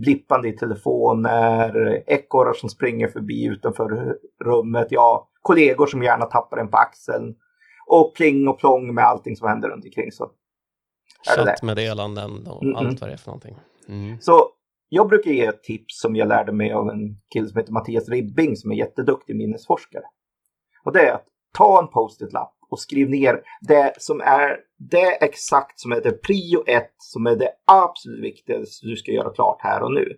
blippande 0.00 0.48
i 0.48 0.52
telefoner, 0.52 2.02
ekorrar 2.06 2.52
som 2.52 2.68
springer 2.68 3.08
förbi 3.08 3.44
utanför 3.44 4.16
rummet, 4.44 4.86
ja, 4.90 5.30
kollegor 5.42 5.86
som 5.86 6.02
gärna 6.02 6.26
tappar 6.26 6.56
en 6.56 6.70
på 6.70 6.76
axeln 6.76 7.34
och 7.86 8.14
pling 8.14 8.48
och 8.48 8.58
plong 8.58 8.94
med 8.94 9.04
allting 9.04 9.36
som 9.36 9.48
händer 9.48 9.68
runt 9.68 9.84
omkring. 9.84 10.12
Så 10.12 10.30
Chattmeddelanden 11.36 12.46
och 12.46 12.62
mm 12.62 12.74
-mm. 12.74 12.78
allt 12.78 13.00
vad 13.00 13.10
det 13.10 13.14
är 13.14 13.16
för 13.16 13.30
någonting. 13.30 13.56
Mm. 13.88 14.20
Så 14.20 14.48
jag 14.88 15.08
brukar 15.08 15.30
ge 15.30 15.46
ett 15.46 15.62
tips 15.62 16.00
som 16.00 16.16
jag 16.16 16.28
lärde 16.28 16.52
mig 16.52 16.72
av 16.72 16.88
en 16.88 17.20
kille 17.32 17.48
som 17.48 17.58
heter 17.58 17.72
Mattias 17.72 18.08
Ribbing 18.08 18.56
som 18.56 18.70
är 18.72 18.76
jätteduktig 18.76 19.36
minnesforskare. 19.36 20.04
Och 20.84 20.92
det 20.92 21.08
är 21.08 21.12
att 21.14 21.26
ta 21.58 21.82
en 21.82 21.88
post-it-lapp 21.88 22.57
och 22.70 22.80
skriv 22.80 23.10
ner 23.10 23.42
det 23.60 23.94
som 23.98 24.20
är 24.20 24.60
det 24.78 25.24
exakt 25.24 25.80
som 25.80 25.92
är 25.92 26.00
det 26.00 26.22
prio 26.22 26.64
ett 26.66 26.94
som 26.98 27.26
är 27.26 27.36
det 27.36 27.52
absolut 27.66 28.24
viktigaste 28.24 28.86
du 28.86 28.96
ska 28.96 29.12
göra 29.12 29.34
klart 29.34 29.60
här 29.60 29.82
och 29.82 29.94
nu. 29.94 30.16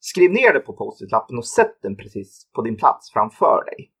Skriv 0.00 0.30
ner 0.30 0.52
det 0.52 0.60
på 0.60 0.72
post-it-lappen 0.72 1.38
och 1.38 1.46
sätt 1.46 1.78
den 1.82 1.96
precis 1.96 2.50
på 2.54 2.62
din 2.62 2.76
plats 2.76 3.12
framför 3.12 3.64
dig. 3.64 3.92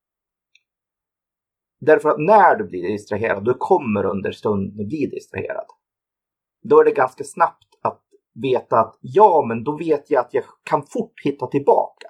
Därför 1.80 2.08
att 2.08 2.20
när 2.20 2.56
du 2.56 2.64
blir 2.64 2.88
distraherad, 2.88 3.44
du 3.44 3.54
kommer 3.54 4.06
under 4.06 4.32
stunden 4.32 4.86
bli 4.86 5.06
distraherad. 5.06 5.66
Då 6.62 6.80
är 6.80 6.84
det 6.84 6.90
ganska 6.90 7.24
snabbt 7.24 7.68
att 7.82 8.02
veta 8.42 8.80
att 8.80 8.98
ja, 9.00 9.44
men 9.48 9.64
då 9.64 9.76
vet 9.76 10.10
jag 10.10 10.20
att 10.20 10.34
jag 10.34 10.44
kan 10.64 10.82
fort 10.82 11.20
hitta 11.24 11.46
tillbaka 11.46 12.08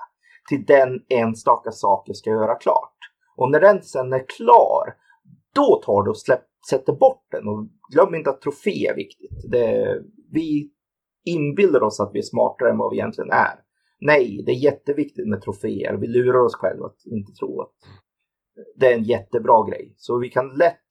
till 0.49 0.65
den 0.65 1.01
enstaka 1.09 1.71
sak 1.71 2.05
jag 2.07 2.17
ska 2.17 2.31
göra 2.31 2.55
klart. 2.55 2.97
Och 3.37 3.51
när 3.51 3.61
den 3.61 3.83
sen 3.83 4.13
är 4.13 4.25
klar, 4.37 4.95
då 5.55 5.83
tar 5.85 6.03
du 6.03 6.11
och 6.11 6.19
släpp, 6.19 6.45
sätter 6.71 6.93
bort 6.93 7.25
den. 7.31 7.49
Och 7.49 7.69
glöm 7.93 8.15
inte 8.15 8.31
att 8.31 8.41
trofé 8.41 8.87
är 8.87 8.95
viktigt. 8.95 9.51
Det, 9.51 10.03
vi 10.33 10.71
inbillar 11.25 11.83
oss 11.83 12.01
att 12.01 12.11
vi 12.15 12.19
är 12.19 12.23
smartare 12.23 12.71
än 12.71 12.79
vad 12.79 12.91
vi 12.91 12.97
egentligen 12.97 13.31
är. 13.31 13.61
Nej, 14.01 14.43
det 14.47 14.53
är 14.53 14.65
jätteviktigt 14.65 15.29
med 15.29 15.43
troféer. 15.43 15.97
Vi 15.97 16.07
lurar 16.07 16.45
oss 16.45 16.55
själva 16.55 16.87
att 16.87 17.07
inte 17.07 17.33
tro 17.33 17.61
att 17.63 17.75
det 18.77 18.87
är 18.87 18.95
en 18.95 19.05
jättebra 19.05 19.67
grej. 19.71 19.95
Så 19.97 20.19
vi 20.19 20.29
kan 20.29 20.49
lätt 20.49 20.89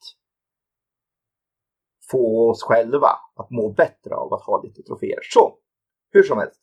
få 2.12 2.50
oss 2.50 2.64
själva 2.64 3.10
att 3.36 3.50
må 3.50 3.74
bättre 3.74 4.16
av 4.16 4.34
att 4.34 4.42
ha 4.42 4.62
lite 4.64 4.82
troféer. 4.84 5.20
Så, 5.34 5.58
hur 6.12 6.24
som 6.24 6.38
helst. 6.38 6.62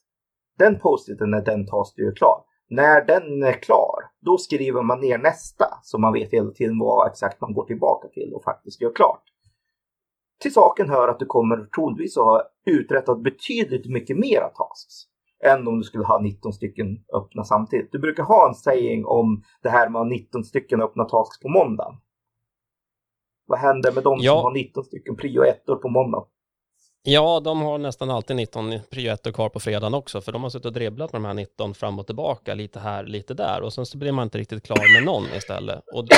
Den 0.57 0.79
post-iten 0.79 1.31
när 1.31 1.41
den 1.41 1.67
tas 1.67 1.93
du 1.93 2.11
klar. 2.11 2.43
När 2.69 3.05
den 3.05 3.43
är 3.43 3.53
klar, 3.53 3.98
då 4.21 4.37
skriver 4.37 4.81
man 4.81 4.99
ner 4.99 5.17
nästa 5.17 5.65
så 5.83 5.97
man 5.97 6.13
vet 6.13 6.33
hela 6.33 6.51
tiden 6.51 6.79
vad 6.79 7.07
exakt 7.07 7.41
man 7.41 7.53
går 7.53 7.65
tillbaka 7.65 8.07
till 8.07 8.33
och 8.33 8.43
faktiskt 8.43 8.81
gör 8.81 8.95
klart. 8.95 9.23
Till 10.41 10.53
saken 10.53 10.89
hör 10.89 11.07
att 11.07 11.19
du 11.19 11.25
kommer 11.25 11.65
troligtvis 11.75 12.17
att 12.17 12.23
ha 12.23 12.43
uträttat 12.65 13.23
betydligt 13.23 13.89
mycket 13.89 14.17
mera 14.17 14.49
tasks. 14.49 14.93
än 15.45 15.67
om 15.67 15.77
du 15.77 15.83
skulle 15.83 16.05
ha 16.05 16.21
19 16.21 16.53
stycken 16.53 17.03
öppna 17.13 17.43
samtidigt. 17.43 17.91
Du 17.91 17.99
brukar 17.99 18.23
ha 18.23 18.47
en 18.47 18.55
saying 18.55 19.05
om 19.05 19.43
det 19.61 19.69
här 19.69 19.89
med 19.89 19.99
att 19.99 20.05
ha 20.05 20.09
19 20.09 20.43
stycken 20.43 20.81
öppna 20.81 21.05
tasks 21.05 21.39
på 21.39 21.49
måndagen. 21.49 21.95
Vad 23.45 23.59
händer 23.59 23.91
med 23.91 24.03
de 24.03 24.17
ja. 24.21 24.31
som 24.33 24.43
har 24.43 24.51
19 24.51 24.83
stycken 24.83 25.15
prio 25.15 25.43
1 25.43 25.65
på 25.65 25.89
måndag? 25.89 26.25
Ja, 27.03 27.39
de 27.39 27.61
har 27.61 27.77
nästan 27.77 28.09
alltid 28.09 28.35
19 28.35 28.79
prio 28.89 29.17
kvar 29.17 29.49
på 29.49 29.59
fredagen 29.59 29.93
också, 29.93 30.21
för 30.21 30.31
de 30.31 30.43
har 30.43 30.49
suttit 30.49 30.65
och 30.65 30.73
dribblat 30.73 31.11
med 31.11 31.21
de 31.21 31.25
här 31.25 31.33
19 31.33 31.73
fram 31.73 31.99
och 31.99 32.05
tillbaka, 32.05 32.53
lite 32.53 32.79
här, 32.79 33.03
lite 33.03 33.33
där, 33.33 33.61
och 33.61 33.73
sen 33.73 33.85
så 33.85 33.97
blir 33.97 34.11
man 34.11 34.23
inte 34.23 34.37
riktigt 34.37 34.63
klar 34.63 34.93
med 34.93 35.03
någon 35.03 35.25
istället. 35.37 35.83
Och 35.93 36.07
det 36.07 36.15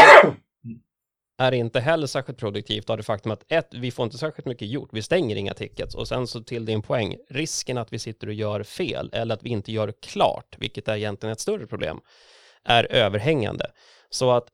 är 1.38 1.52
inte 1.52 1.80
heller 1.80 2.08
särskilt 2.08 2.39
produktivt 2.39 2.89
av 2.89 2.98
det 2.98 3.04
faktum 3.04 3.32
att 3.32 3.52
ett, 3.52 3.67
vi 3.72 3.91
får 3.91 4.06
inte 4.06 4.17
särskilt 4.17 4.48
mycket 4.48 4.67
gjort, 4.67 4.89
vi 4.91 5.02
stänger 5.02 5.36
inga 5.36 5.54
tickets, 5.54 5.96
och 5.96 6.08
sen 6.08 6.28
så 6.28 6.44
till 6.44 6.65
din 6.65 6.82
poäng, 6.82 7.17
risken 7.30 7.78
att 7.78 7.94
vi 7.94 8.00
sitter 8.00 8.28
och 8.28 8.34
gör 8.34 8.63
fel, 8.63 9.10
eller 9.13 9.36
att 9.36 9.44
vi 9.44 9.50
inte 9.50 9.72
gör 9.72 9.94
klart, 10.02 10.56
vilket 10.60 10.88
är 10.88 10.96
egentligen 10.96 11.34
ett 11.34 11.39
större 11.39 11.67
problem, 11.67 12.00
är 12.63 12.91
överhängande. 12.91 13.65
Så 14.10 14.32
att 14.32 14.48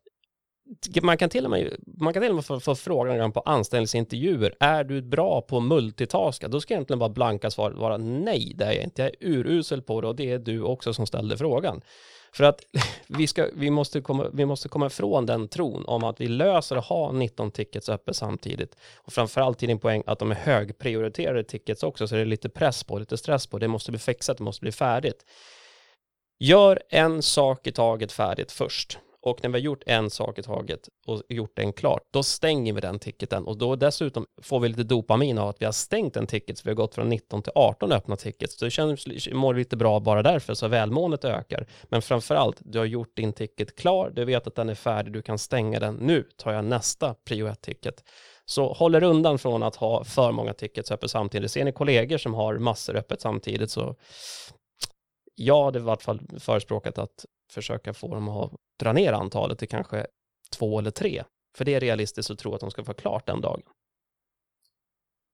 man 1.01 1.17
kan 1.17 1.29
till 1.29 1.45
och 1.45 1.51
med, 1.51 1.75
man 1.97 2.13
kan 2.13 2.21
till 2.21 2.29
och 2.29 2.35
med 2.35 2.45
få, 2.45 2.59
få 2.59 2.75
frågan 2.75 3.31
på 3.31 3.39
anställningsintervjuer, 3.39 4.55
är 4.59 4.83
du 4.83 5.01
bra 5.01 5.41
på 5.41 5.59
multitaska? 5.59 6.47
Då 6.47 6.61
ska 6.61 6.73
egentligen 6.73 6.99
bara 6.99 7.09
blanka 7.09 7.51
svaret 7.51 7.77
vara 7.77 7.97
nej, 7.97 8.53
det 8.55 8.65
är 8.65 8.71
jag 8.71 8.83
inte. 8.83 9.01
Jag 9.01 9.11
är 9.11 9.15
urusel 9.19 9.81
på 9.81 10.01
det 10.01 10.07
och 10.07 10.15
det 10.15 10.31
är 10.31 10.39
du 10.39 10.61
också 10.61 10.93
som 10.93 11.07
ställde 11.07 11.37
frågan. 11.37 11.81
För 12.31 12.43
att 12.43 12.61
vi, 13.07 13.27
ska, 13.27 13.47
vi, 13.53 13.69
måste 13.69 14.01
komma, 14.01 14.29
vi 14.33 14.45
måste 14.45 14.69
komma 14.69 14.87
ifrån 14.87 15.25
den 15.25 15.47
tron 15.47 15.85
om 15.85 16.03
att 16.03 16.21
vi 16.21 16.27
löser 16.27 16.75
att 16.75 16.85
ha 16.85 17.11
19 17.11 17.51
tickets 17.51 17.89
öppet 17.89 18.15
samtidigt. 18.15 18.75
Och 18.95 19.13
framförallt 19.13 19.59
till 19.59 19.67
din 19.67 19.79
poäng 19.79 20.03
att 20.05 20.19
de 20.19 20.31
är 20.31 20.35
högprioriterade 20.35 21.43
tickets 21.43 21.83
också, 21.83 22.07
så 22.07 22.15
det 22.15 22.21
är 22.21 22.25
lite 22.25 22.49
press 22.49 22.83
på, 22.83 22.99
lite 22.99 23.17
stress 23.17 23.47
på. 23.47 23.59
Det 23.59 23.67
måste 23.67 23.91
bli 23.91 23.99
fixat, 23.99 24.37
det 24.37 24.43
måste 24.43 24.61
bli 24.61 24.71
färdigt. 24.71 25.25
Gör 26.39 26.79
en 26.89 27.21
sak 27.21 27.67
i 27.67 27.71
taget 27.71 28.11
färdigt 28.11 28.51
först. 28.51 28.99
Och 29.27 29.39
när 29.43 29.49
vi 29.49 29.53
har 29.53 29.63
gjort 29.63 29.83
en 29.85 30.09
sak 30.09 30.39
i 30.39 30.43
taget 30.43 30.89
och 31.05 31.21
gjort 31.29 31.55
den 31.55 31.73
klart, 31.73 32.01
då 32.13 32.23
stänger 32.23 32.73
vi 32.73 32.81
den 32.81 32.99
ticketen 32.99 33.45
och 33.45 33.57
då 33.57 33.75
dessutom 33.75 34.25
får 34.41 34.59
vi 34.59 34.69
lite 34.69 34.83
dopamin 34.83 35.37
av 35.37 35.49
att 35.49 35.61
vi 35.61 35.65
har 35.65 35.71
stängt 35.71 36.17
en 36.17 36.27
ticket, 36.27 36.57
så 36.57 36.61
vi 36.65 36.69
har 36.69 36.75
gått 36.75 36.95
från 36.95 37.09
19 37.09 37.41
till 37.41 37.51
18 37.55 37.91
öppna 37.91 38.15
tickets. 38.15 38.59
Så 38.59 38.65
det 38.65 38.71
känns, 38.71 39.29
mår 39.31 39.53
lite 39.53 39.77
bra 39.77 39.99
bara 39.99 40.23
därför, 40.23 40.53
så 40.53 40.67
välmåendet 40.67 41.25
ökar. 41.25 41.67
Men 41.83 42.01
framför 42.01 42.35
allt, 42.35 42.57
du 42.59 42.79
har 42.79 42.85
gjort 42.85 43.15
din 43.15 43.33
ticket 43.33 43.75
klar, 43.79 44.11
du 44.15 44.25
vet 44.25 44.47
att 44.47 44.55
den 44.55 44.69
är 44.69 44.75
färdig, 44.75 45.13
du 45.13 45.21
kan 45.21 45.37
stänga 45.37 45.79
den. 45.79 45.95
Nu 45.95 46.23
tar 46.37 46.53
jag 46.53 46.65
nästa 46.65 47.13
prio 47.13 47.47
1-ticket. 47.47 48.03
Så 48.45 48.73
håll 48.73 48.95
er 48.95 49.03
undan 49.03 49.39
från 49.39 49.63
att 49.63 49.75
ha 49.75 50.03
för 50.03 50.31
många 50.31 50.53
tickets 50.53 50.91
öppet 50.91 51.11
samtidigt. 51.11 51.51
Ser 51.51 51.65
ni 51.65 51.71
kollegor 51.71 52.17
som 52.17 52.33
har 52.33 52.57
massor 52.57 52.95
öppet 52.95 53.21
samtidigt 53.21 53.71
så 53.71 53.95
jag 55.35 55.63
hade 55.63 55.79
i 55.79 55.81
vart 55.81 56.01
fall 56.01 56.21
förespråkat 56.39 56.97
att 56.97 57.25
försöka 57.51 57.93
få 57.93 58.13
dem 58.13 58.29
att 58.29 58.51
dra 58.79 58.93
ner 58.93 59.13
antalet 59.13 59.59
till 59.59 59.67
kanske 59.67 60.07
två 60.57 60.79
eller 60.79 60.91
tre. 60.91 61.23
För 61.57 61.65
det 61.65 61.73
är 61.73 61.79
realistiskt 61.79 62.31
att 62.31 62.39
tro 62.39 62.53
att 62.53 62.59
de 62.59 62.71
ska 62.71 62.83
få 62.83 62.93
klart 62.93 63.27
den 63.27 63.41
dagen. 63.41 63.61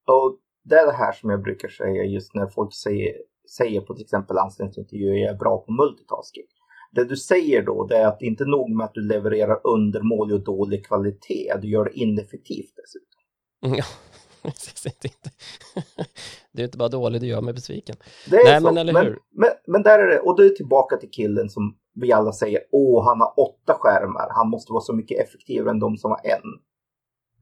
Och 0.06 0.38
det 0.64 0.74
är 0.74 0.86
det 0.86 0.92
här 0.92 1.12
som 1.12 1.30
jag 1.30 1.42
brukar 1.42 1.68
säga 1.68 2.04
just 2.04 2.34
när 2.34 2.46
folk 2.46 2.74
säger, 2.74 3.14
säger 3.56 3.80
på 3.80 3.94
till 3.94 4.04
exempel 4.04 4.38
anställningsintervjuer, 4.38 5.16
jag 5.16 5.34
är 5.34 5.38
bra 5.38 5.58
på 5.58 5.72
multitasking. 5.72 6.44
Det 6.92 7.04
du 7.04 7.16
säger 7.16 7.62
då 7.62 7.86
det 7.86 7.96
är 7.96 8.06
att 8.06 8.18
det 8.18 8.26
inte 8.26 8.44
nog 8.44 8.70
med 8.70 8.84
att 8.84 8.94
du 8.94 9.08
levererar 9.08 9.66
undermålig 9.66 10.36
och 10.36 10.44
dålig 10.44 10.86
kvalitet, 10.86 11.54
du 11.62 11.68
gör 11.68 11.84
det 11.84 11.98
ineffektivt 11.98 12.72
dessutom. 12.76 13.78
Ja, 13.78 13.84
det 16.52 16.62
är 16.62 16.64
inte 16.64 16.78
bara 16.78 16.88
dåligt, 16.88 17.20
det 17.20 17.26
gör 17.26 17.40
mig 17.40 17.54
besviken. 17.54 17.96
Det 18.30 18.36
är 18.36 18.44
Nej, 18.44 18.60
så. 18.60 18.64
men 18.64 18.78
eller 18.78 19.02
hur? 19.02 19.10
Men, 19.10 19.18
men, 19.30 19.50
men 19.66 19.82
där 19.82 19.98
är 19.98 20.06
det, 20.06 20.20
och 20.20 20.36
du 20.36 20.46
är 20.46 20.50
tillbaka 20.50 20.96
till 20.96 21.10
killen 21.10 21.50
som 21.50 21.76
vi 21.94 22.12
alla 22.12 22.32
säger 22.32 22.60
åh, 22.70 23.04
han 23.04 23.20
har 23.20 23.40
åtta 23.40 23.74
skärmar, 23.78 24.28
han 24.30 24.48
måste 24.48 24.72
vara 24.72 24.80
så 24.80 24.92
mycket 24.92 25.20
effektivare 25.20 25.70
än 25.70 25.78
de 25.78 25.96
som 25.96 26.10
har 26.10 26.20
en. 26.24 26.42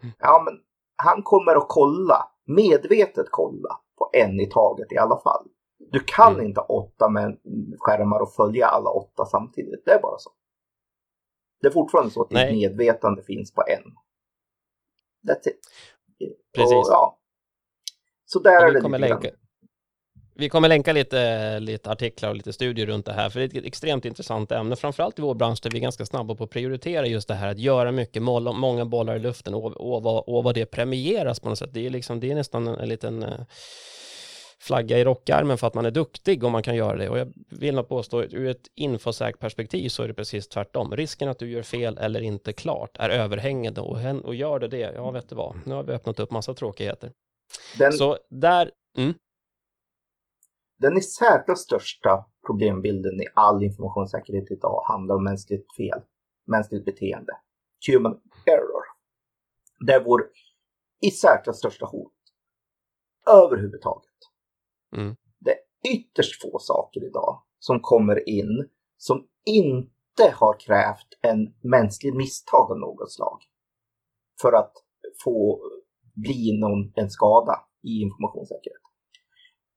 Mm. 0.02 0.14
Ja, 0.18 0.42
men 0.44 0.54
han 0.96 1.22
kommer 1.22 1.56
att 1.56 1.66
kolla, 1.68 2.28
medvetet 2.46 3.26
kolla, 3.30 3.80
på 3.98 4.10
en 4.12 4.40
i 4.40 4.50
taget 4.50 4.92
i 4.92 4.98
alla 4.98 5.20
fall. 5.20 5.48
Du 5.90 6.00
kan 6.00 6.32
mm. 6.32 6.46
inte 6.46 6.60
ha 6.60 6.66
åtta 6.66 7.08
med 7.08 7.38
skärmar 7.78 8.20
och 8.20 8.32
följa 8.32 8.66
alla 8.66 8.90
åtta 8.90 9.24
samtidigt, 9.24 9.84
det 9.84 9.92
är 9.92 10.02
bara 10.02 10.18
så. 10.18 10.30
Det 11.60 11.66
är 11.66 11.72
fortfarande 11.72 12.10
så 12.10 12.22
att 12.22 12.30
ditt 12.30 12.50
medvetande 12.52 13.22
finns 13.22 13.54
på 13.54 13.62
en. 13.68 13.82
That's 15.28 15.48
it. 15.48 15.60
Precis. 16.54 16.72
Och, 16.72 16.84
ja. 16.88 17.18
Så 18.24 18.38
där 18.38 18.62
är 18.62 18.66
det 18.66 18.80
lite 18.80 18.98
länka, 18.98 19.30
vi 20.34 20.48
kommer 20.48 20.68
länka 20.68 20.92
lite, 20.92 21.60
lite 21.60 21.90
artiklar 21.90 22.30
och 22.30 22.36
lite 22.36 22.52
studier 22.52 22.86
runt 22.86 23.06
det 23.06 23.12
här, 23.12 23.30
för 23.30 23.40
det 23.40 23.54
är 23.54 23.58
ett 23.60 23.66
extremt 23.66 24.04
intressant 24.04 24.52
ämne, 24.52 24.76
framförallt 24.76 25.18
i 25.18 25.22
vår 25.22 25.34
bransch 25.34 25.58
där 25.62 25.70
vi 25.70 25.78
är 25.78 25.82
ganska 25.82 26.06
snabba 26.06 26.34
på 26.34 26.44
att 26.44 26.50
prioritera 26.50 27.06
just 27.06 27.28
det 27.28 27.34
här, 27.34 27.48
att 27.48 27.58
göra 27.58 27.92
mycket, 27.92 28.22
mål, 28.22 28.56
många 28.56 28.84
bollar 28.84 29.16
i 29.16 29.18
luften 29.18 29.54
och, 29.54 30.02
vad, 30.26 30.54
det 30.54 30.66
premieras 30.66 31.40
på 31.40 31.48
något 31.48 31.58
sätt. 31.58 31.70
Det 31.72 31.86
är, 31.86 31.90
liksom, 31.90 32.20
det 32.20 32.30
är 32.30 32.34
nästan 32.34 32.68
en, 32.68 32.74
en 32.74 32.88
liten 32.88 33.22
eh, 33.22 33.40
flagga 34.60 34.98
i 34.98 35.04
rockärmen 35.04 35.58
för 35.58 35.66
att 35.66 35.74
man 35.74 35.86
är 35.86 35.90
duktig 35.90 36.44
om 36.44 36.52
man 36.52 36.62
kan 36.62 36.76
göra 36.76 36.96
det. 36.96 37.08
Och 37.08 37.18
jag 37.18 37.32
vill 37.50 37.74
nog 37.74 37.88
påstå, 37.88 38.22
ur 38.22 38.46
ett 38.46 38.68
infosäk 38.74 39.38
perspektiv 39.38 39.88
så 39.88 40.02
är 40.02 40.08
det 40.08 40.14
precis 40.14 40.48
tvärtom. 40.48 40.96
Risken 40.96 41.28
att 41.28 41.38
du 41.38 41.50
gör 41.50 41.62
fel 41.62 41.98
eller 41.98 42.20
inte 42.20 42.52
klart 42.52 42.96
är 42.98 43.10
överhängande 43.10 43.80
och, 43.80 43.98
och 44.24 44.34
gör 44.34 44.58
det 44.58 44.68
det, 44.68 44.92
ja 44.94 45.10
vet 45.10 45.28
du 45.28 45.34
vad, 45.34 45.56
nu 45.64 45.74
har 45.74 45.82
vi 45.82 45.92
öppnat 45.92 46.20
upp 46.20 46.30
massa 46.30 46.54
tråkigheter. 46.54 47.12
Den... 47.78 47.92
Så 47.92 48.18
där, 48.30 48.70
mm. 48.96 49.14
Den 50.82 50.96
i 50.96 51.00
särskilt 51.00 51.58
största 51.58 52.24
problembilden 52.46 53.20
i 53.20 53.26
all 53.34 53.62
informationssäkerhet 53.62 54.50
idag 54.50 54.84
handlar 54.88 55.14
om 55.14 55.24
mänskligt 55.24 55.76
fel, 55.76 56.00
mänskligt 56.46 56.84
beteende. 56.84 57.32
Human 57.86 58.20
error. 58.46 58.84
Det 59.86 59.92
är 59.92 60.04
vår 60.04 60.30
i 61.00 61.10
särskilt 61.10 61.56
största 61.56 61.86
hot 61.86 62.12
överhuvudtaget. 63.26 64.18
Mm. 64.96 65.16
Det 65.38 65.50
är 65.50 65.58
ytterst 65.94 66.42
få 66.42 66.58
saker 66.58 67.04
idag 67.04 67.42
som 67.58 67.80
kommer 67.80 68.28
in 68.28 68.68
som 68.96 69.26
inte 69.44 70.34
har 70.34 70.60
krävt 70.60 71.08
en 71.20 71.54
mänsklig 71.60 72.14
misstag 72.14 72.70
av 72.70 72.78
något 72.78 73.12
slag 73.12 73.42
för 74.42 74.52
att 74.52 74.72
få 75.24 75.60
bli 76.14 76.58
någon, 76.60 76.92
en 76.94 77.10
skada 77.10 77.64
i 77.82 78.02
informationssäkerhet. 78.02 78.81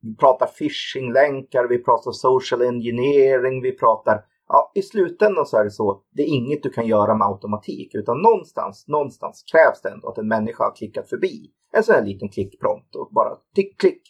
Vi 0.05 0.15
pratar 0.15 0.47
phishing-länkar, 0.47 1.67
vi 1.69 1.83
pratar 1.83 2.11
social 2.11 2.61
engineering, 2.61 3.61
vi 3.61 3.77
pratar... 3.77 4.25
Ja, 4.47 4.71
i 4.75 4.81
slutändan 4.81 5.45
så 5.45 5.57
är 5.57 5.63
det 5.63 5.71
så, 5.71 6.03
det 6.11 6.21
är 6.21 6.27
inget 6.27 6.63
du 6.63 6.69
kan 6.69 6.87
göra 6.87 7.15
med 7.15 7.27
automatik, 7.27 7.95
utan 7.95 8.21
någonstans, 8.21 8.87
någonstans 8.87 9.43
krävs 9.51 9.81
det 9.81 9.89
ändå 9.89 10.09
att 10.09 10.17
en 10.17 10.27
människa 10.27 10.63
har 10.63 10.75
klickat 10.75 11.09
förbi 11.09 11.51
en 11.75 11.83
sån 11.83 11.95
här 11.95 12.05
liten 12.05 12.29
klickprompt 12.29 12.95
och 12.95 13.09
bara 13.11 13.37
tick, 13.55 13.79
klick. 13.79 14.01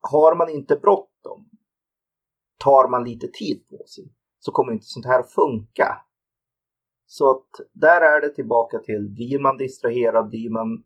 Har 0.00 0.36
man 0.36 0.50
inte 0.50 0.76
bråttom, 0.76 1.50
tar 2.58 2.88
man 2.88 3.04
lite 3.04 3.28
tid 3.28 3.68
på 3.68 3.86
sig, 3.86 4.04
så 4.38 4.52
kommer 4.52 4.72
inte 4.72 4.84
sånt 4.84 5.06
här 5.06 5.20
att 5.20 5.32
funka. 5.32 5.96
Så 7.06 7.30
att 7.30 7.48
där 7.72 8.00
är 8.00 8.20
det 8.20 8.34
tillbaka 8.34 8.78
till, 8.78 9.08
blir 9.08 9.38
man 9.38 9.56
distraherad, 9.56 10.28
blir 10.28 10.50
man 10.50 10.84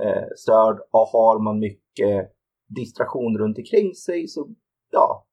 eh, 0.00 0.28
störd 0.36 0.80
och 0.90 1.08
har 1.08 1.38
man 1.38 1.58
mycket 1.58 2.32
distraktion 2.74 3.38
runt 3.38 3.58
omkring 3.58 3.94
sig 3.94 4.28
så 4.28 4.48
ja, 4.90 5.26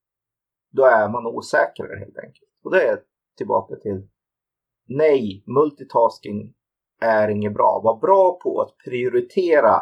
då 0.69 0.85
är 0.85 1.09
man 1.09 1.25
osäkrare 1.25 1.99
helt 1.99 2.17
enkelt. 2.17 2.51
Och 2.63 2.71
det 2.71 2.87
är 2.87 3.03
tillbaka 3.37 3.75
till 3.75 4.07
nej, 4.85 5.43
multitasking 5.45 6.53
är 7.01 7.29
inget 7.29 7.53
bra. 7.53 7.81
Var 7.83 7.99
bra 7.99 8.39
på 8.43 8.61
att 8.61 8.77
prioritera 8.77 9.81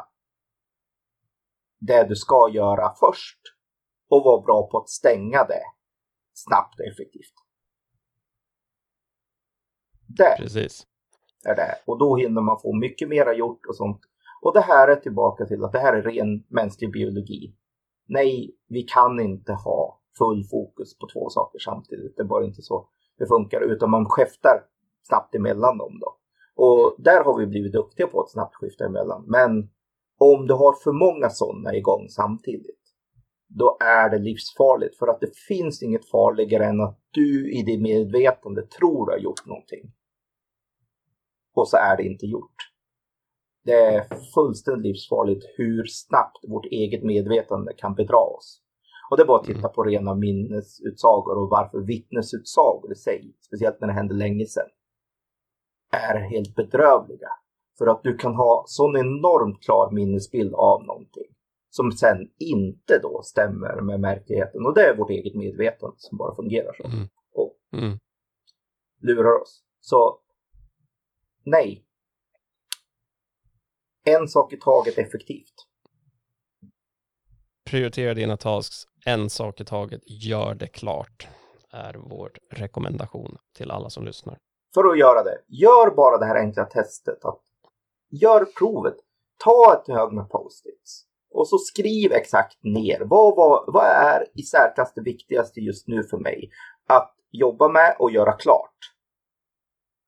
det 1.80 2.04
du 2.04 2.16
ska 2.16 2.50
göra 2.54 2.94
först 3.00 3.40
och 4.10 4.24
var 4.24 4.42
bra 4.42 4.70
på 4.72 4.78
att 4.78 4.90
stänga 4.90 5.44
det 5.44 5.64
snabbt 6.34 6.80
och 6.80 6.86
effektivt. 6.86 7.34
Det 10.08 10.36
Precis. 10.38 10.88
är 11.46 11.56
det. 11.56 11.76
Och 11.86 12.00
då 12.00 12.16
hinner 12.16 12.42
man 12.42 12.60
få 12.60 12.74
mycket 12.74 13.10
mera 13.10 13.34
gjort 13.34 13.66
och 13.66 13.76
sånt 13.76 14.02
och 14.42 14.54
det 14.54 14.62
här 14.62 14.88
är 14.88 14.96
tillbaka 14.96 15.46
till 15.46 15.64
att 15.64 15.72
det 15.72 15.80
här 15.80 15.94
är 15.94 16.02
ren 16.02 16.44
mänsklig 16.48 16.92
biologi. 16.92 17.56
Nej, 18.08 18.56
vi 18.68 18.84
kan 18.84 19.20
inte 19.20 19.54
ha 19.54 20.02
full 20.18 20.44
fokus 20.44 20.98
på 20.98 21.08
två 21.14 21.30
saker 21.30 21.60
samtidigt. 21.60 22.18
Det 22.18 22.22
är 22.22 22.28
bara 22.28 22.46
inte 22.46 22.62
så 22.62 22.90
det 23.18 23.28
funkar, 23.28 23.62
utan 23.62 23.90
man 23.90 24.06
skiftar 24.06 24.64
snabbt 25.04 25.36
emellan 25.36 25.78
dem 25.78 26.00
då. 26.00 26.18
Och 26.56 26.96
där 26.98 27.24
har 27.24 27.40
vi 27.40 27.48
blivit 27.48 27.74
duktiga 27.74 28.08
på 28.08 28.22
att 28.22 28.32
snabbt 28.32 28.56
skifta 28.56 28.86
emellan. 28.86 29.26
Men 29.28 29.70
om 30.18 30.48
du 30.48 30.54
har 30.54 30.74
för 30.84 30.92
många 30.92 31.30
sådana 31.30 31.76
igång 31.76 32.10
samtidigt, 32.10 32.78
då 33.48 33.78
är 33.80 34.10
det 34.10 34.20
livsfarligt. 34.20 34.98
För 34.98 35.08
att 35.08 35.20
det 35.20 35.38
finns 35.48 35.84
inget 35.84 36.10
farligare 36.10 36.66
än 36.66 36.82
att 36.82 37.00
du 37.12 37.52
i 37.54 37.64
ditt 37.64 37.82
medvetande 37.82 38.62
tror 38.62 39.06
du 39.06 39.12
har 39.12 39.20
gjort 39.20 39.46
någonting. 39.46 39.92
Och 41.54 41.68
så 41.68 41.78
är 41.78 41.98
det 41.98 42.04
inte 42.04 42.26
gjort. 42.26 42.56
Det 43.68 43.74
är 43.74 44.08
fullständigt 44.34 44.86
livsfarligt 44.86 45.46
hur 45.58 45.86
snabbt 45.86 46.46
vårt 46.48 46.66
eget 46.66 47.04
medvetande 47.04 47.74
kan 47.74 47.96
bedra 47.96 48.18
oss. 48.18 48.62
Och 49.10 49.18
det 49.18 49.24
är 49.24 49.28
bara 49.28 49.40
att 49.40 49.46
titta 49.46 49.70
på 49.70 49.84
rena 49.84 50.16
minnesutsagor 50.16 51.38
och 51.38 51.50
varför 51.50 51.80
vittnesutsagor 51.80 52.92
i 52.92 52.96
sig, 52.96 53.36
speciellt 53.48 53.82
när 53.82 53.88
det 53.88 53.94
hände 53.94 54.14
länge 54.14 54.46
sedan, 54.46 54.70
är 55.92 56.20
helt 56.20 56.56
bedrövliga. 56.56 57.30
För 57.78 57.88
att 57.88 58.04
du 58.04 58.18
kan 58.18 58.36
ha 58.36 58.64
sån 58.68 58.98
enormt 58.98 59.64
klar 59.64 59.92
minnesbild 59.92 60.54
av 60.54 60.84
någonting 60.84 61.28
som 61.70 61.92
sen 61.92 62.32
inte 62.40 63.00
då 63.02 63.22
stämmer 63.24 63.82
med 63.82 64.02
verkligheten. 64.02 64.66
Och 64.66 64.74
det 64.74 64.82
är 64.82 64.98
vårt 64.98 65.10
eget 65.10 65.36
medvetande 65.36 65.96
som 65.98 66.18
bara 66.18 66.36
fungerar 66.36 66.74
så. 66.74 66.88
Mm. 66.88 67.08
Och 67.34 67.58
mm. 67.74 68.00
lurar 69.02 69.42
oss. 69.42 69.64
Så 69.80 70.20
nej. 71.44 71.87
En 74.08 74.28
sak 74.28 74.54
i 74.54 74.58
taget 74.58 74.98
effektivt. 74.98 75.54
Prioritera 77.70 78.14
dina 78.14 78.38
tasks 78.38 78.76
en 79.06 79.30
sak 79.30 79.62
i 79.62 79.66
taget. 79.66 80.02
Gör 80.06 80.56
det 80.56 80.68
klart 80.68 81.28
är 81.72 81.94
vår 81.94 82.32
rekommendation 82.52 83.38
till 83.58 83.72
alla 83.72 83.90
som 83.90 84.06
lyssnar. 84.06 84.38
För 84.74 84.92
att 84.92 85.00
göra 85.00 85.24
det, 85.24 85.38
gör 85.48 85.96
bara 85.96 86.18
det 86.18 86.26
här 86.26 86.36
enkla 86.36 86.66
testet. 86.66 87.26
Att 87.26 87.42
gör 88.10 88.46
provet. 88.46 88.96
Ta 89.44 89.74
ett 89.74 89.96
hög 89.96 90.14
med 90.14 90.30
post-its. 90.30 91.04
Och 91.32 91.48
så 91.48 91.58
skriv 91.58 92.12
exakt 92.12 92.64
ner. 92.64 93.00
Vad, 93.00 93.36
vad, 93.36 93.74
vad 93.74 93.86
är 93.86 94.26
i 94.36 94.42
särklass 94.42 94.94
det 94.94 95.02
viktigaste 95.02 95.60
just 95.60 95.88
nu 95.88 96.04
för 96.04 96.18
mig? 96.18 96.50
Att 96.88 97.16
jobba 97.32 97.70
med 97.70 97.96
och 98.00 98.12
göra 98.12 98.32
klart. 98.32 98.78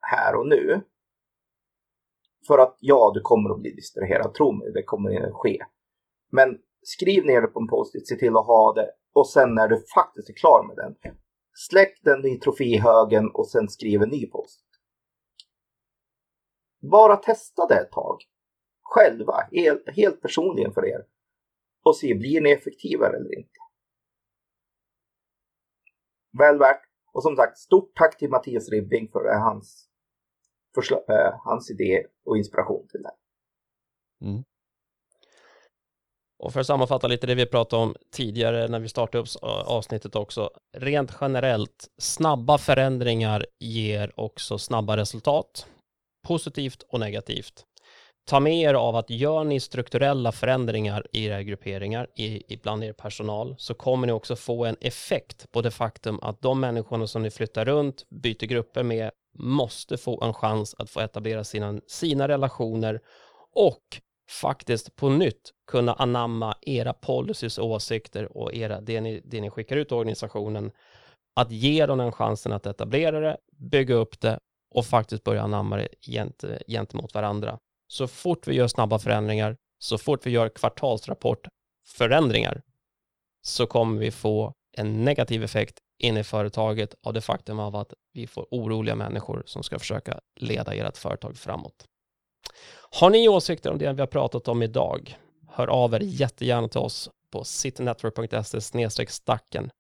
Här 0.02 0.36
och 0.36 0.48
nu. 0.48 0.82
För 2.50 2.58
att 2.58 2.78
ja, 2.80 3.12
du 3.14 3.22
kommer 3.22 3.50
att 3.50 3.60
bli 3.60 3.72
distraherad. 3.72 4.34
Tro 4.34 4.52
mig, 4.52 4.72
det 4.72 4.84
kommer 4.84 5.28
att 5.28 5.34
ske. 5.34 5.58
Men 6.32 6.58
skriv 6.82 7.26
ner 7.26 7.42
det 7.42 7.48
på 7.48 7.60
en 7.60 7.68
post-it, 7.68 8.08
se 8.08 8.16
till 8.16 8.38
att 8.38 8.46
ha 8.46 8.74
det. 8.74 8.92
Och 9.14 9.30
sen 9.30 9.56
när 9.56 9.68
du 9.68 9.84
faktiskt 9.96 10.30
är 10.30 10.34
klar 10.34 10.68
med 10.68 10.76
den. 10.76 11.16
Släck 11.54 12.00
den 12.04 12.26
i 12.26 12.40
troféhögen 12.40 13.30
och 13.34 13.48
sen 13.48 13.68
skriv 13.68 14.02
en 14.02 14.10
ny 14.10 14.26
post. 14.26 14.66
Bara 16.92 17.16
testa 17.16 17.68
det 17.68 17.80
ett 17.80 17.92
tag. 17.92 18.18
Själva, 18.82 19.48
helt, 19.52 19.90
helt 19.96 20.22
personligen 20.22 20.74
för 20.74 20.86
er. 20.86 21.06
Och 21.84 21.96
se, 21.96 22.14
blir 22.14 22.42
ni 22.42 22.52
effektivare 22.52 23.18
eller 23.18 23.38
inte? 23.38 23.60
Väl 26.40 26.60
värt. 26.60 26.82
Och 27.14 27.24
som 27.24 27.36
sagt, 27.36 27.58
stort 27.58 27.96
tack 27.96 28.18
till 28.18 28.30
Mattias 28.30 28.70
Ribbing 28.70 29.10
för 29.12 29.24
det, 29.24 29.40
hans, 29.40 29.89
förslag, 30.76 31.04
hans 31.44 31.72
idé 31.72 32.04
och 32.26 32.38
inspiration 32.38 32.88
till 32.88 33.02
det. 33.02 33.12
Mm. 34.26 34.44
Och 36.44 36.54
för 36.54 36.60
att 36.60 36.68
sammanfatta 36.68 37.08
lite 37.08 37.28
det 37.28 37.36
vi 37.36 37.46
pratade 37.46 37.84
om 37.84 37.96
tidigare 38.12 38.68
när 38.68 38.80
vi 38.80 38.90
startade 38.90 39.22
upp 39.22 39.28
avsnittet 39.66 40.16
också. 40.16 40.50
Rent 40.78 41.12
generellt, 41.22 41.88
snabba 41.98 42.58
förändringar 42.58 43.46
ger 43.60 44.20
också 44.20 44.58
snabba 44.58 44.98
resultat. 44.98 45.68
Positivt 46.28 46.84
och 46.90 47.00
negativt. 47.00 47.66
Ta 48.30 48.40
med 48.40 48.54
er 48.54 48.74
av 48.74 48.96
att 48.96 49.10
gör 49.10 49.44
ni 49.44 49.60
strukturella 49.60 50.32
förändringar 50.32 51.08
i 51.14 51.26
era 51.26 51.44
grupperingar, 51.44 52.08
i, 52.16 52.58
bland 52.64 52.84
er 52.84 52.94
personal, 52.94 53.56
så 53.58 53.74
kommer 53.74 54.08
ni 54.08 54.14
också 54.14 54.36
få 54.36 54.66
en 54.66 54.76
effekt 54.82 55.52
på 55.52 55.62
det 55.62 55.72
faktum 55.72 56.20
att 56.22 56.42
de 56.42 56.60
människorna 56.60 57.08
som 57.08 57.22
ni 57.22 57.32
flyttar 57.32 57.66
runt, 57.66 58.10
byter 58.10 58.46
grupper 58.46 58.84
med, 58.84 59.12
måste 59.40 59.98
få 59.98 60.24
en 60.24 60.34
chans 60.34 60.76
att 60.78 60.90
få 60.90 61.00
etablera 61.00 61.44
sina, 61.44 61.82
sina 61.88 62.28
relationer 62.28 63.02
och 63.56 64.02
faktiskt 64.30 64.96
på 64.96 65.10
nytt 65.10 65.54
kunna 65.68 65.94
anamma 65.94 66.56
era 66.62 66.94
policies 66.94 67.58
och 67.58 67.66
åsikter 67.66 68.38
och 68.38 68.54
era, 68.54 68.82
det, 68.82 69.02
ni, 69.02 69.22
det 69.26 69.42
ni 69.42 69.50
skickar 69.50 69.78
ut 69.78 69.92
organisationen. 69.92 70.72
Att 71.36 71.52
ge 71.52 71.86
dem 71.86 71.98
den 71.98 72.12
chansen 72.12 72.54
att 72.54 72.66
etablera 72.66 73.20
det, 73.20 73.38
bygga 73.58 73.96
upp 73.96 74.22
det 74.22 74.40
och 74.76 74.86
faktiskt 74.86 75.24
börja 75.24 75.42
anamma 75.42 75.78
det 75.78 75.88
gent, 76.02 76.44
gentemot 76.68 77.14
varandra. 77.14 77.60
Så 77.88 78.08
fort 78.08 78.48
vi 78.48 78.56
gör 78.56 78.68
snabba 78.68 79.00
förändringar, 79.00 79.58
så 79.80 79.98
fort 79.98 80.26
vi 80.26 80.32
gör 80.32 80.50
kvartalsrapportförändringar, 80.50 82.62
så 83.42 83.66
kommer 83.66 84.00
vi 84.00 84.12
få 84.12 84.54
en 84.80 85.06
negativ 85.06 85.44
effekt 85.44 85.80
in 85.98 86.18
i 86.18 86.24
företaget 86.24 86.96
av 87.04 87.14
det 87.14 87.22
faktum 87.22 87.60
av 87.60 87.76
att 87.76 87.94
vi 88.14 88.28
får 88.28 88.48
oroliga 88.52 88.96
människor 88.96 89.44
som 89.46 89.64
ska 89.64 89.80
försöka 89.80 90.20
leda 90.36 90.74
ert 90.74 90.98
företag 90.98 91.38
framåt. 91.38 91.86
Har 93.00 93.10
ni 93.10 93.30
åsikter 93.30 93.72
om 93.72 93.78
det 93.78 93.94
vi 93.94 94.00
har 94.00 94.08
pratat 94.08 94.48
om 94.48 94.64
idag? 94.64 95.18
Hör 95.48 95.68
av 95.68 95.94
er 95.94 96.00
jättegärna 96.00 96.68
till 96.68 96.80
oss 96.80 97.10
på 97.32 97.44
citynetwork.se 97.44 99.08
stacken. 99.08 99.72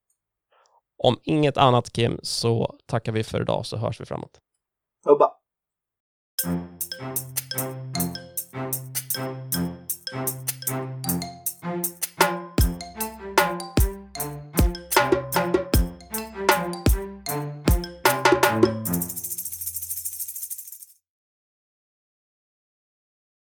Om 1.04 1.20
inget 1.24 1.58
annat 1.58 1.93
Kim 1.93 2.20
så 2.24 2.76
tackar 2.86 3.12
vi 3.12 3.24
för 3.24 3.41
idag 3.41 3.66
så 3.66 3.78
hörs 3.78 4.02
vi 4.02 4.06
framåt. 4.06 4.39
Hubba. 5.06 5.32